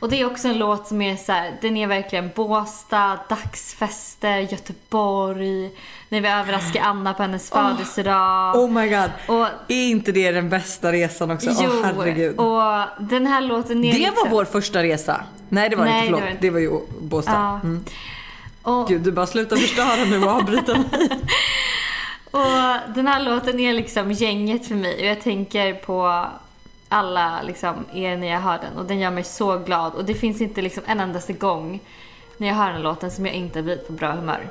Och 0.00 0.08
det 0.08 0.20
är 0.20 0.26
också 0.26 0.48
en 0.48 0.58
låt 0.58 0.86
som 0.88 1.02
är 1.02 1.16
så 1.16 1.32
här, 1.32 1.52
den 1.60 1.76
är 1.76 1.86
verkligen 1.86 2.30
Båstad, 2.34 3.18
dagsfester, 3.28 4.38
Göteborg, 4.38 5.70
när 6.08 6.20
vi 6.20 6.28
överraskar 6.28 6.82
Anna 6.82 7.14
på 7.14 7.22
hennes 7.22 7.50
födelsedag. 7.50 8.56
Oh 8.56 8.70
my 8.70 8.88
god. 8.88 9.10
Och 9.28 9.46
Är 9.68 9.88
inte 9.90 10.12
det 10.12 10.30
den 10.32 10.48
bästa 10.48 10.92
resan 10.92 11.30
också? 11.30 11.50
Jo, 11.60 11.70
herregud. 11.84 12.38
och 12.38 12.84
den 12.98 13.26
här 13.26 13.40
låten 13.40 13.84
är 13.84 13.92
Det 13.92 13.98
liksom... 13.98 14.14
var 14.24 14.30
vår 14.30 14.44
första 14.44 14.82
resa. 14.82 15.20
Nej 15.48 15.68
det 15.68 15.76
var 15.76 15.84
Nej, 15.84 16.06
inte, 16.06 16.18
förlåt. 16.20 16.40
det 16.40 16.50
var 16.50 16.60
var, 16.60 16.60
det 16.60 16.66
inte. 16.66 17.00
ju 17.00 17.08
Båstad. 17.08 17.32
Ja. 17.32 17.54
Mm. 17.54 17.84
Och, 18.66 18.88
Gud 18.88 19.00
du 19.00 19.12
bara 19.12 19.26
sluta 19.26 19.56
förstöra 19.56 20.04
nu 20.04 20.24
och 20.24 20.30
avbryta 20.30 20.72
mig. 20.72 21.08
och 22.30 22.94
den 22.94 23.06
här 23.06 23.22
låten 23.22 23.60
är 23.60 23.72
liksom 23.72 24.12
gänget 24.12 24.66
för 24.66 24.74
mig 24.74 25.00
och 25.00 25.06
jag 25.06 25.20
tänker 25.20 25.74
på 25.74 26.26
alla 26.88 27.42
liksom 27.42 27.84
er 27.92 28.16
när 28.16 28.26
jag 28.26 28.40
hör 28.40 28.58
den 28.58 28.78
och 28.78 28.84
den 28.84 28.98
gör 28.98 29.10
mig 29.10 29.24
så 29.24 29.58
glad 29.58 29.94
och 29.94 30.04
det 30.04 30.14
finns 30.14 30.40
inte 30.40 30.62
liksom 30.62 30.82
en 30.86 31.00
endaste 31.00 31.32
gång 31.32 31.80
när 32.36 32.48
jag 32.48 32.54
hör 32.54 32.72
den 32.72 32.82
låten 32.82 33.10
som 33.10 33.26
jag 33.26 33.34
inte 33.34 33.62
blir 33.62 33.76
på 33.76 33.92
bra 33.92 34.12
humör. 34.12 34.48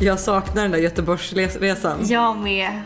Jag 0.00 0.20
saknar 0.20 0.62
den 0.62 0.70
där 0.70 0.78
Göteborgsresan. 0.78 1.98
Jag 2.06 2.36
med. 2.36 2.80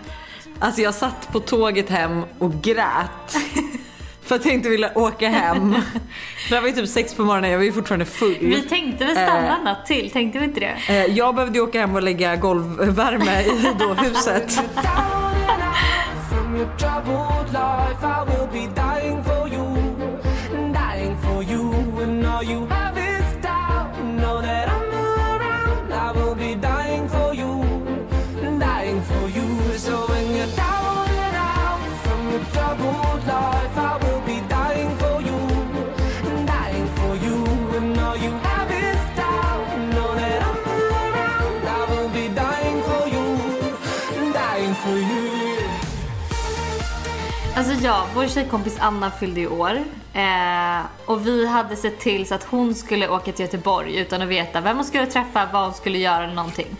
Alltså 0.58 0.80
jag 0.82 0.94
satt 0.94 1.28
på 1.32 1.40
tåget 1.40 1.88
hem 1.90 2.22
och 2.38 2.62
grät. 2.62 3.36
För 4.22 4.34
att 4.34 4.44
jag 4.44 4.54
inte 4.54 4.68
ville 4.68 4.92
åka 4.94 5.28
hem. 5.28 5.74
För 6.48 6.54
det 6.54 6.60
var 6.60 6.68
ju 6.68 6.74
typ 6.74 6.88
sex 6.88 7.14
på 7.14 7.22
morgonen, 7.24 7.50
jag 7.50 7.58
var 7.58 7.64
ju 7.64 7.72
fortfarande 7.72 8.04
full. 8.04 8.36
Vi 8.40 8.62
tänkte 8.62 9.04
väl 9.04 9.14
stanna 9.14 9.46
Eh. 9.48 9.54
en 9.58 9.64
natt 9.64 9.86
till, 9.86 10.10
tänkte 10.10 10.38
vi 10.38 10.44
inte 10.44 10.60
det? 10.60 10.74
Eh, 10.88 11.04
Jag 11.06 11.34
behövde 11.34 11.58
ju 11.58 11.64
åka 11.64 11.80
hem 11.80 11.94
och 11.94 12.02
lägga 12.02 12.36
golvvärme 12.36 13.40
i 13.42 13.66
då 13.78 13.94
huset. 13.94 14.60
Ja, 47.82 48.06
vår 48.14 48.26
tjejkompis 48.26 48.76
Anna 48.80 49.10
fyllde 49.10 49.40
i 49.40 49.46
år. 49.46 49.84
Eh, 50.14 50.80
och 51.06 51.26
vi 51.26 51.46
hade 51.46 51.76
sett 51.76 52.00
till 52.00 52.26
så 52.26 52.34
att 52.34 52.44
hon 52.44 52.74
skulle 52.74 53.08
åka 53.08 53.32
till 53.32 53.44
Göteborg 53.44 53.96
utan 53.96 54.22
att 54.22 54.28
veta 54.28 54.60
vem 54.60 54.76
hon 54.76 54.84
skulle 54.84 55.06
träffa, 55.06 55.48
vad 55.52 55.64
hon 55.64 55.74
skulle 55.74 55.98
göra 55.98 56.24
eller 56.24 56.34
någonting. 56.34 56.76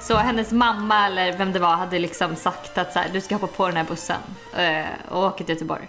Så 0.00 0.16
hennes 0.16 0.52
mamma 0.52 1.06
eller 1.06 1.32
vem 1.32 1.52
det 1.52 1.58
var 1.58 1.76
hade 1.76 1.98
liksom 1.98 2.36
sagt 2.36 2.78
att 2.78 2.92
så 2.92 2.98
här, 2.98 3.08
du 3.12 3.20
ska 3.20 3.34
hoppa 3.34 3.46
på 3.46 3.66
den 3.66 3.76
här 3.76 3.84
bussen 3.84 4.20
eh, 4.56 4.84
och 5.08 5.24
åka 5.24 5.44
till 5.44 5.54
Göteborg. 5.54 5.88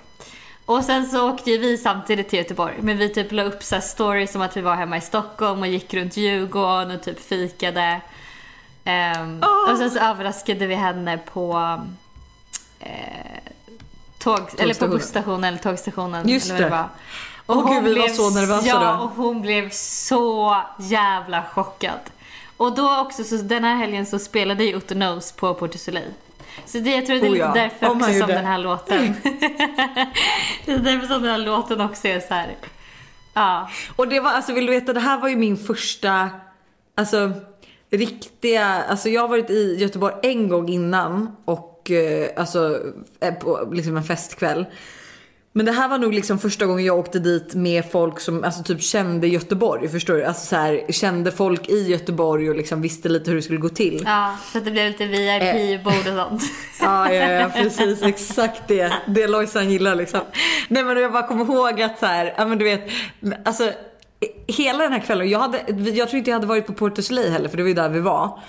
Och 0.65 0.83
sen 0.83 1.05
så 1.05 1.29
åkte 1.29 1.51
ju 1.51 1.57
vi 1.57 1.77
samtidigt 1.77 2.29
till 2.29 2.39
Göteborg. 2.39 2.75
Men 2.81 2.97
vi 2.97 3.09
typ 3.09 3.31
la 3.31 3.43
upp 3.43 3.63
så 3.63 3.81
stories 3.81 4.31
som 4.31 4.41
att 4.41 4.57
vi 4.57 4.61
var 4.61 4.75
hemma 4.75 4.97
i 4.97 5.01
Stockholm 5.01 5.59
och 5.59 5.67
gick 5.67 5.93
runt 5.93 6.17
Djurgården 6.17 6.91
och 6.91 7.03
typ 7.03 7.19
fikade. 7.19 8.01
Ehm, 8.83 9.43
Och 9.71 9.77
sen 9.77 9.91
så 9.91 9.99
överraskade 9.99 10.67
vi 10.67 10.75
henne 10.75 11.17
på 11.17 11.79
eh, 12.79 13.38
tåg, 14.19 14.39
eller 14.57 14.73
på 14.73 14.87
busstationen 14.87 15.43
eller 15.43 15.57
tågstationen. 15.57 16.29
Just 16.29 16.51
eller 16.51 16.69
vad 16.69 16.71
det. 16.71 16.75
var. 16.75 16.89
Åh, 17.55 17.73
gud, 17.73 17.83
vi 17.83 17.99
var 17.99 18.07
så 18.07 18.29
nervösa 18.29 18.67
ja, 18.67 18.97
då. 18.97 19.03
och 19.03 19.09
hon 19.09 19.41
blev 19.41 19.69
så 19.69 20.57
jävla 20.79 21.43
chockad. 21.43 21.99
Och 22.57 22.75
då 22.75 22.99
också, 22.99 23.23
så 23.23 23.35
den 23.35 23.63
här 23.63 23.75
helgen 23.75 24.05
så 24.05 24.19
spelade 24.19 24.63
ju 24.63 24.75
Otto 24.75 24.93
Knows 24.93 25.31
på 25.31 25.53
Porto 25.53 25.77
Soleil. 25.77 26.13
Så 26.65 26.77
det, 26.77 26.89
jag 26.89 27.05
tror 27.05 27.15
det 27.15 27.21
är 27.21 27.29
Oh 27.29 27.33
lite 27.33 27.45
ja, 27.45 27.53
därför 27.53 27.89
om 27.89 27.97
också 27.97 28.13
som 28.13 28.27
den 28.27 28.45
här 28.45 28.57
låten. 28.57 29.15
det 30.65 30.71
är 30.71 30.77
därför 30.77 31.07
som 31.07 31.21
den 31.21 31.31
här 31.31 31.37
låten 31.37 31.81
också 31.81 32.07
är 32.07 32.19
så 32.19 32.33
här. 32.33 32.55
Ja. 33.33 33.69
Och 33.95 34.07
det 34.07 34.19
var, 34.19 34.31
alltså 34.31 34.53
vill 34.53 34.65
du 34.65 34.71
veta, 34.71 34.93
det 34.93 34.99
här 34.99 35.17
var 35.17 35.29
ju 35.29 35.35
min 35.35 35.57
första, 35.57 36.29
alltså 36.95 37.31
riktiga, 37.89 38.65
alltså 38.65 39.09
jag 39.09 39.21
har 39.21 39.27
varit 39.27 39.49
i 39.49 39.75
Göteborg 39.79 40.15
en 40.23 40.49
gång 40.49 40.69
innan 40.69 41.35
och 41.45 41.78
eh, 41.91 42.29
alltså 42.35 42.79
eh, 43.19 43.33
på 43.33 43.69
liksom 43.73 43.97
en 43.97 44.03
festkväll. 44.03 44.65
Men 45.51 45.65
det 45.65 45.71
här 45.71 45.89
var 45.89 45.97
nog 45.97 46.13
liksom 46.13 46.39
första 46.39 46.65
gången 46.65 46.85
jag 46.85 46.99
åkte 46.99 47.19
dit 47.19 47.55
med 47.55 47.91
folk 47.91 48.19
som 48.19 48.43
alltså 48.43 48.63
typ 48.63 48.81
kände 48.81 49.27
Göteborg, 49.27 49.89
förstår 49.89 50.13
du? 50.13 50.23
Alltså 50.23 50.45
så 50.45 50.55
här, 50.55 50.91
kände 50.91 51.31
folk 51.31 51.69
i 51.69 51.87
Göteborg 51.91 52.49
och 52.49 52.55
liksom 52.55 52.81
visste 52.81 53.09
lite 53.09 53.29
hur 53.29 53.35
det 53.35 53.41
skulle 53.41 53.59
gå 53.59 53.69
till. 53.69 54.03
ja, 54.05 54.35
så 54.51 54.57
att 54.57 54.65
det 54.65 54.71
blev 54.71 54.87
lite 54.87 55.05
VIP-bord 55.05 55.93
och 55.93 56.27
sånt. 56.29 56.43
Ja, 56.81 57.13
ja, 57.13 57.31
ja 57.31 57.49
precis 57.49 58.01
exakt 58.01 58.61
det. 58.67 58.93
Det 59.07 59.27
Lojsan 59.27 59.69
gillar 59.69 59.95
liksom. 59.95 60.21
Nej 60.67 60.83
men 60.83 60.97
jag 60.97 61.11
bara 61.11 61.27
kommer 61.27 61.45
ihåg 61.45 61.81
att 61.81 61.99
så 61.99 62.05
här, 62.05 62.33
ja 62.37 62.45
men 62.45 62.57
du 62.57 62.65
vet, 62.65 62.89
alltså 63.45 63.71
hela 64.47 64.83
den 64.83 64.93
här 64.93 64.99
kvällen, 64.99 65.29
jag, 65.29 65.39
hade, 65.39 65.57
jag 65.89 66.09
tror 66.09 66.17
inte 66.17 66.29
jag 66.29 66.35
hade 66.35 66.47
varit 66.47 66.67
på 66.67 66.73
Porto 66.73 67.01
Soleil 67.01 67.31
heller 67.31 67.49
för 67.49 67.57
det 67.57 67.63
var 67.63 67.67
ju 67.67 67.75
där 67.75 67.89
vi 67.89 67.99
var. 67.99 68.39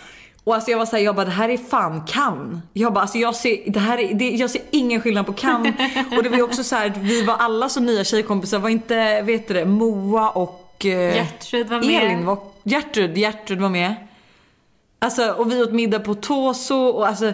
Och 0.50 0.56
alltså 0.56 0.70
jag 0.70 0.78
var 0.78 0.86
såhär, 0.86 1.02
jag 1.02 1.16
bara 1.16 1.24
det 1.24 1.30
här 1.30 1.48
är 1.48 1.56
fan 1.56 2.04
kan. 2.06 2.62
Jag 2.72 2.92
bara 2.92 3.00
alltså 3.00 3.18
jag 3.18 3.34
ser, 3.34 3.70
det 3.70 3.78
här 3.78 3.98
är, 3.98 4.14
det, 4.14 4.30
jag 4.30 4.50
ser 4.50 4.62
ingen 4.70 5.00
skillnad 5.00 5.26
på 5.26 5.32
kan. 5.32 5.60
Och 6.16 6.22
det 6.22 6.28
var 6.28 6.36
ju 6.36 6.42
också 6.42 6.64
så 6.64 6.76
här, 6.76 6.92
vi 7.00 7.22
var 7.22 7.34
alla 7.34 7.68
så 7.68 7.80
nya 7.80 8.04
tjejkompisar, 8.04 8.58
var 8.58 8.68
inte, 8.68 9.22
vet 9.22 9.48
du 9.48 9.54
det, 9.54 9.64
Moa 9.64 10.30
och 10.30 10.86
eh, 10.86 11.14
Gertrud 11.16 11.68
var 11.68 11.80
med. 11.80 12.04
Elin 12.04 12.26
var, 12.26 12.38
Gertrud, 12.62 13.18
Gertrud 13.18 13.60
var 13.60 13.68
med. 13.68 13.94
Alltså 14.98 15.30
och 15.30 15.52
vi 15.52 15.62
åt 15.62 15.72
middag 15.72 16.00
på 16.00 16.14
Toso 16.14 16.74
och 16.74 17.08
alltså 17.08 17.26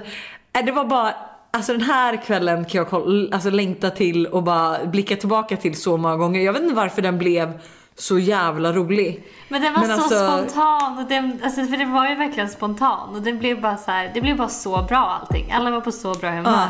äh, 0.53 0.65
det 0.67 0.73
var 0.73 0.85
bara 0.85 1.15
Alltså 1.51 1.73
den 1.73 1.83
här 1.83 2.17
kvällen 2.17 2.65
kan 2.65 2.79
jag 2.79 2.89
kolla, 2.89 3.35
alltså, 3.35 3.51
längta 3.51 3.91
till 3.91 4.27
och 4.27 4.43
bara 4.43 4.87
blicka 4.87 5.17
tillbaka 5.17 5.57
till 5.57 5.77
så 5.77 5.97
många 5.97 6.17
gånger. 6.17 6.41
Jag 6.41 6.53
vet 6.53 6.63
inte 6.63 6.75
varför 6.75 7.03
den 7.03 7.19
blev 7.19 7.61
så 7.99 8.19
jävla 8.19 8.73
rolig. 8.73 9.25
Men 9.49 9.63
den 9.63 9.73
var 9.73 9.81
Men 9.81 9.89
så 9.89 10.03
alltså- 10.03 10.49
spontan. 10.49 10.99
Och 10.99 11.09
den, 11.09 11.41
alltså, 11.45 11.65
för 11.65 11.77
det 11.77 11.85
var 11.85 12.09
ju 12.09 12.15
verkligen 12.15 12.49
spontan. 12.49 13.15
Och 13.15 13.23
det 13.23 13.33
blev 13.33 13.61
bara 13.61 13.77
så 13.77 13.91
här, 13.91 14.11
det 14.15 14.21
blev 14.21 14.37
bara 14.37 14.49
så 14.49 14.83
bra 14.83 15.19
allting. 15.21 15.53
Alla 15.53 15.71
var 15.71 15.81
på 15.81 15.93
så 15.93 16.15
bra 16.15 16.31
humör. 16.31 16.51
Ja. 16.53 16.69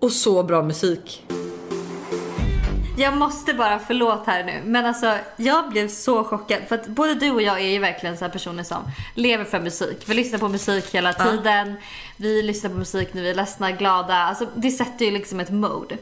Och 0.00 0.12
så 0.12 0.42
bra 0.42 0.62
musik. 0.62 1.26
Jag 2.98 3.16
måste 3.16 3.54
bara, 3.54 3.78
förlåt 3.78 4.26
här 4.26 4.44
nu, 4.44 4.62
men 4.64 4.86
alltså 4.86 5.14
jag 5.36 5.70
blev 5.70 5.88
så 5.88 6.24
chockad 6.24 6.58
för 6.68 6.74
att 6.74 6.86
både 6.86 7.14
du 7.14 7.30
och 7.30 7.42
jag 7.42 7.60
är 7.60 7.68
ju 7.68 7.78
verkligen 7.78 8.16
så 8.18 8.24
här 8.24 8.32
personer 8.32 8.62
som 8.62 8.82
lever 9.14 9.44
för 9.44 9.60
musik. 9.60 10.04
Vi 10.06 10.14
lyssnar 10.14 10.38
på 10.38 10.48
musik 10.48 10.94
hela 10.94 11.12
tiden. 11.12 11.74
Vi 12.16 12.42
lyssnar 12.42 12.70
på 12.70 12.76
musik 12.76 13.14
när 13.14 13.22
vi 13.22 13.30
är 13.30 13.34
ledsna, 13.34 13.72
glada. 13.72 14.14
Alltså 14.14 14.46
det 14.54 14.70
sätter 14.70 15.04
ju 15.04 15.10
liksom 15.10 15.40
ett 15.40 15.50
mode. 15.50 15.96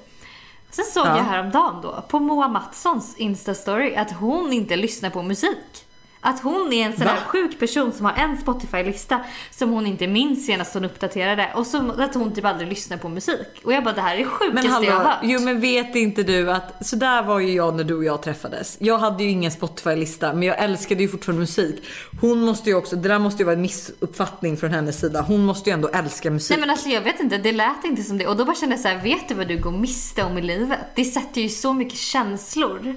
Sen 0.72 0.84
såg 0.84 1.06
Ja. 1.06 1.16
jag 1.16 1.24
häromdagen 1.24 1.80
då 1.82 2.04
på 2.08 2.18
Moa 2.18 2.48
Mattssons 2.48 3.16
instastory 3.16 3.94
att 3.96 4.12
hon 4.12 4.52
inte 4.52 4.76
lyssnar 4.76 5.10
på 5.10 5.22
musik. 5.22 5.84
Att 6.24 6.40
hon 6.42 6.72
är 6.72 6.86
en 6.86 6.96
sån 6.96 7.06
här 7.06 7.20
sjuk 7.20 7.58
person 7.58 7.92
som 7.92 8.06
har 8.06 8.12
en 8.12 8.36
Spotify-lista 8.36 9.20
som 9.50 9.70
hon 9.70 9.86
inte 9.86 10.06
minns 10.06 10.46
senast 10.46 10.74
hon 10.74 10.84
uppdaterade 10.84 11.48
och 11.54 11.66
som, 11.66 11.90
att 11.90 12.14
hon 12.14 12.34
typ 12.34 12.44
aldrig 12.44 12.68
lyssnar 12.68 12.96
på 12.96 13.08
musik. 13.08 13.60
Och 13.64 13.72
jag 13.72 13.84
bara 13.84 13.94
det 13.94 14.00
här 14.00 14.16
är 14.16 14.24
sjukaste 14.24 14.68
Men 14.68 14.84
jag 14.84 14.92
har 14.92 15.04
hört. 15.04 15.18
jo 15.22 15.40
men 15.40 15.60
vet 15.60 15.96
inte 15.96 16.22
du 16.22 16.52
att 16.52 16.86
så 16.86 16.96
där 16.96 17.22
var 17.22 17.40
ju 17.40 17.52
jag 17.52 17.74
när 17.74 17.84
du 17.84 17.94
och 17.94 18.04
jag 18.04 18.22
träffades. 18.22 18.76
Jag 18.80 18.98
hade 18.98 19.24
ju 19.24 19.30
ingen 19.30 19.50
Spotify-lista 19.50 20.32
men 20.32 20.42
jag 20.42 20.58
älskade 20.58 21.02
ju 21.02 21.08
fortfarande 21.08 21.40
musik. 21.40 21.84
Hon 22.20 22.40
måste 22.40 22.70
ju 22.70 22.76
också, 22.76 22.96
det 22.96 23.08
där 23.08 23.18
måste 23.18 23.42
ju 23.42 23.44
vara 23.44 23.56
en 23.56 23.62
missuppfattning 23.62 24.56
från 24.56 24.70
hennes 24.70 25.00
sida. 25.00 25.20
Hon 25.22 25.44
måste 25.44 25.70
ju 25.70 25.74
ändå 25.74 25.88
älska 25.88 26.30
musik. 26.30 26.50
Nej 26.50 26.60
men 26.60 26.70
alltså 26.70 26.88
jag 26.88 27.00
vet 27.00 27.20
inte, 27.20 27.38
det 27.38 27.52
lät 27.52 27.84
inte 27.84 28.02
som 28.02 28.18
det. 28.18 28.26
Och 28.26 28.36
då 28.36 28.44
bara 28.44 28.56
kände 28.56 28.74
jag 28.74 28.80
så 28.80 28.88
här, 28.88 29.02
vet 29.02 29.28
du 29.28 29.34
vad 29.34 29.48
du 29.48 29.58
går 29.58 29.70
miste 29.70 30.22
om 30.22 30.38
i 30.38 30.42
livet? 30.42 30.78
Det 30.94 31.04
sätter 31.04 31.40
ju 31.40 31.48
så 31.48 31.72
mycket 31.72 31.98
känslor. 31.98 32.96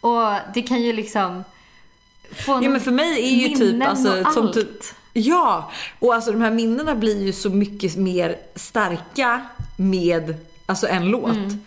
Och 0.00 0.32
det 0.54 0.62
kan 0.62 0.82
ju 0.82 0.92
liksom 0.92 1.44
Ja 2.46 2.60
men 2.60 2.80
för 2.80 2.90
mig 2.90 3.22
är 3.22 3.48
ju 3.48 3.56
typ 3.56 3.88
alltså 3.88 4.24
som 4.34 4.52
typ 4.52 4.68
Ja! 5.12 5.70
Och 5.98 6.14
alltså 6.14 6.32
de 6.32 6.40
här 6.40 6.50
minnena 6.50 6.94
blir 6.94 7.22
ju 7.22 7.32
så 7.32 7.50
mycket 7.50 7.96
mer 7.96 8.36
starka 8.54 9.42
med 9.76 10.34
alltså 10.66 10.88
en 10.88 11.08
låt. 11.08 11.30
Mm. 11.30 11.60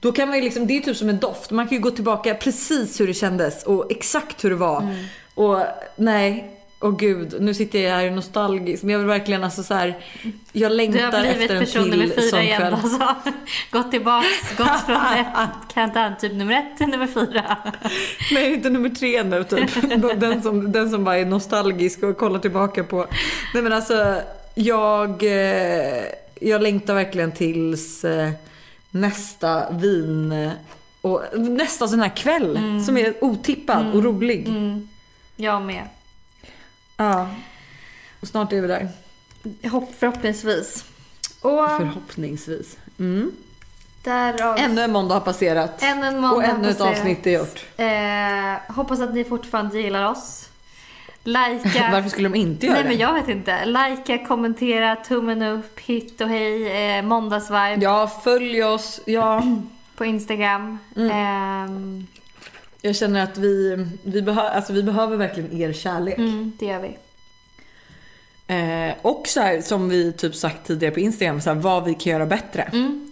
Då 0.00 0.12
kan 0.12 0.28
man 0.28 0.36
ju 0.36 0.44
liksom, 0.44 0.66
det 0.66 0.76
är 0.76 0.80
typ 0.80 0.96
som 0.96 1.08
en 1.08 1.18
doft. 1.18 1.50
Man 1.50 1.68
kan 1.68 1.76
ju 1.76 1.82
gå 1.82 1.90
tillbaka 1.90 2.34
precis 2.34 3.00
hur 3.00 3.06
det 3.06 3.14
kändes 3.14 3.62
och 3.64 3.92
exakt 3.92 4.44
hur 4.44 4.50
det 4.50 4.56
var. 4.56 4.82
Mm. 4.82 5.04
Och 5.34 5.58
nej, 5.96 6.59
åh 6.80 6.96
gud, 6.96 7.34
nu 7.40 7.54
sitter 7.54 7.78
jag 7.78 7.90
här 7.90 8.10
nostalgisk. 8.10 8.82
Men 8.82 8.92
jag 8.92 8.98
vill 8.98 9.08
verkligen 9.08 9.44
alltså 9.44 9.62
så 9.62 9.74
här, 9.74 9.98
jag 10.52 10.70
Du 10.70 10.76
längtar 10.76 11.00
har 11.00 11.20
blivit 11.20 11.40
efter 11.40 11.54
en 11.54 11.60
person 11.60 11.88
nummer 11.90 12.06
till 12.06 12.22
fyra 12.22 12.42
igen 12.42 12.60
kväll. 12.60 12.74
alltså. 12.74 13.14
Gått 13.70 13.90
tillbaks, 13.90 14.56
gått 14.56 14.80
från 14.86 14.96
countdown 15.74 16.16
typ 16.20 16.32
nummer 16.32 16.54
ett 16.54 16.78
till 16.78 16.86
nummer 16.86 17.06
fyra. 17.06 17.56
Nej, 18.32 18.54
inte 18.54 18.70
nummer 18.70 18.88
tre 18.88 19.22
nu 19.22 19.44
typ. 19.44 19.70
Den 20.20 20.42
som, 20.42 20.72
den 20.72 20.90
som 20.90 21.04
bara 21.04 21.18
är 21.18 21.24
nostalgisk 21.24 22.02
och 22.02 22.16
kollar 22.16 22.38
tillbaka 22.38 22.84
på. 22.84 23.06
Nej 23.54 23.62
men 23.62 23.72
alltså, 23.72 24.16
jag, 24.54 25.22
eh, 25.22 26.04
jag 26.40 26.62
längtar 26.62 26.94
verkligen 26.94 27.32
tills 27.32 28.04
eh, 28.04 28.30
nästa 28.90 29.70
vin 29.70 30.32
eh, 30.32 30.52
och 31.00 31.22
nästa 31.34 31.88
sån 31.88 32.00
här 32.00 32.16
kväll 32.16 32.58
som 32.86 32.96
är 32.96 33.24
otippad 33.24 33.94
och 33.94 34.04
rolig. 34.04 34.48
Jag 35.36 35.62
med. 35.62 35.82
Ja. 37.00 37.28
Och 38.20 38.28
snart 38.28 38.52
är 38.52 38.60
vi 38.60 38.68
där. 38.68 38.88
Hopp, 39.70 39.94
förhoppningsvis. 39.98 40.84
Och 41.40 41.68
Förhoppningsvis. 41.78 42.76
Mm. 42.98 43.32
därav 44.02 44.56
Ännu 44.58 44.80
en 44.80 44.92
måndag 44.92 45.14
har 45.14 45.20
passerat. 45.20 45.82
än 45.82 46.02
en 46.02 46.20
måndag 46.20 46.36
och 46.36 46.44
ännu 46.44 46.70
ett 46.70 46.80
avsnitt 46.80 47.26
är 47.26 47.30
gjort. 47.30 47.64
Eh, 47.76 48.74
hoppas 48.74 49.00
att 49.00 49.14
ni 49.14 49.24
fortfarande 49.24 49.80
gillar 49.80 50.10
oss. 50.10 50.48
Lajka. 51.24 51.88
Varför 51.92 52.08
skulle 52.08 52.28
de 52.28 52.38
inte 52.38 52.66
göra 52.66 52.74
Nej 52.74 52.82
det? 52.82 52.88
men 52.88 52.98
jag 52.98 53.12
vet 53.14 53.28
inte. 53.28 53.64
Lajka, 53.64 54.26
kommentera, 54.26 54.96
tummen 54.96 55.42
upp, 55.42 55.80
hit 55.80 56.20
och 56.20 56.28
hej, 56.28 56.96
eh, 56.98 57.02
måndagsvibe 57.02 57.76
Ja, 57.80 58.10
följ 58.24 58.64
oss. 58.64 59.00
Ja. 59.04 59.42
på 59.96 60.04
Instagram. 60.04 60.78
Mm. 60.96 61.10
Ehm, 61.10 62.06
Jag 62.82 62.96
känner 62.96 63.22
att 63.22 63.38
vi, 63.38 63.86
vi, 64.02 64.22
behö, 64.22 64.40
alltså 64.40 64.72
vi 64.72 64.82
behöver 64.82 65.16
verkligen 65.16 65.60
er 65.60 65.72
kärlek. 65.72 66.18
mm, 66.18 66.52
det 66.58 66.66
gör 66.66 66.80
vi. 66.80 66.96
Eh, 68.46 68.94
och 69.02 69.22
så 69.26 69.40
här, 69.40 69.60
som 69.60 69.88
vi 69.88 70.12
typ 70.12 70.34
sagt 70.34 70.66
tidigare 70.66 70.94
på 70.94 71.00
Instagram, 71.00 71.40
så 71.40 71.50
här, 71.50 71.56
vad 71.56 71.84
vi 71.84 71.94
kan 71.94 72.12
göra 72.12 72.26
bättre. 72.26 72.62
Mm. 72.62 73.06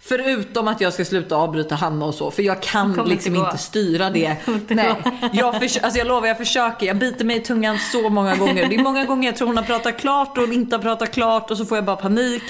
Förutom 0.00 0.68
att 0.68 0.80
jag 0.80 0.92
ska 0.92 1.04
sluta 1.04 1.36
avbryta 1.36 1.74
Hanna 1.74 2.04
och 2.04 2.14
så, 2.14 2.30
för 2.30 2.42
jag 2.42 2.62
kan 2.62 2.94
kommer 2.94 3.08
liksom 3.08 3.36
inte 3.36 3.46
inte, 3.46 3.58
styra 3.58 4.10
det. 4.10 4.36
inte 4.48 4.74
Nej, 4.74 4.94
jag, 5.32 5.60
förs- 5.60 5.78
alltså 5.82 5.98
jag 5.98 6.06
lovar, 6.06 6.28
jag 6.28 6.38
försöker. 6.38 6.86
Jag 6.86 6.96
biter 6.96 7.24
mig 7.24 7.36
i 7.36 7.40
tungan 7.40 7.78
så 7.92 8.08
många 8.08 8.36
gånger. 8.36 8.68
Det 8.68 8.74
är 8.74 8.82
många 8.82 9.04
gånger 9.04 9.28
jag 9.28 9.36
tror 9.36 9.48
hon 9.48 9.56
har 9.56 9.64
pratat 9.64 10.00
klart 10.00 10.38
och 10.38 10.44
hon 10.44 10.52
inte 10.52 10.76
har 10.76 10.82
pratat 10.82 11.10
klart 11.12 11.50
och 11.50 11.56
så 11.56 11.64
får 11.64 11.76
jag 11.78 11.84
bara 11.84 11.96
panik. 11.96 12.42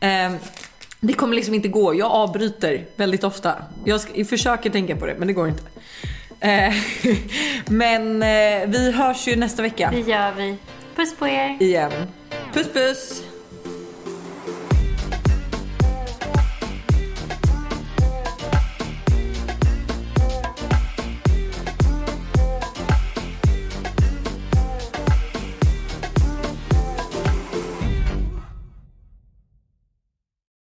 Eh, 0.00 0.32
det 1.04 1.12
kommer 1.12 1.36
liksom 1.36 1.54
inte 1.54 1.68
gå. 1.68 1.94
Jag 1.94 2.10
avbryter 2.10 2.84
väldigt 2.96 3.24
ofta. 3.24 3.54
Jag 3.84 4.00
ska, 4.00 4.12
jag 4.14 4.28
försöker 4.28 4.70
tänka 4.70 4.96
på 4.96 5.06
det, 5.06 5.14
men 5.18 5.28
det 5.28 5.34
går 5.34 5.48
inte. 5.48 5.62
Eh, 6.40 6.74
men 7.66 8.22
eh, 8.22 8.68
vi 8.68 8.92
hörs 8.92 9.28
ju 9.28 9.36
nästa 9.36 9.62
vecka 9.62 9.90
Det 9.92 10.00
gör 10.00 10.32
vi. 10.32 10.56
Puss 10.96 11.16
på 11.16 11.26
er. 11.28 11.56
igen. 11.60 11.92
Puss 12.54 12.68
puss! 12.72 13.22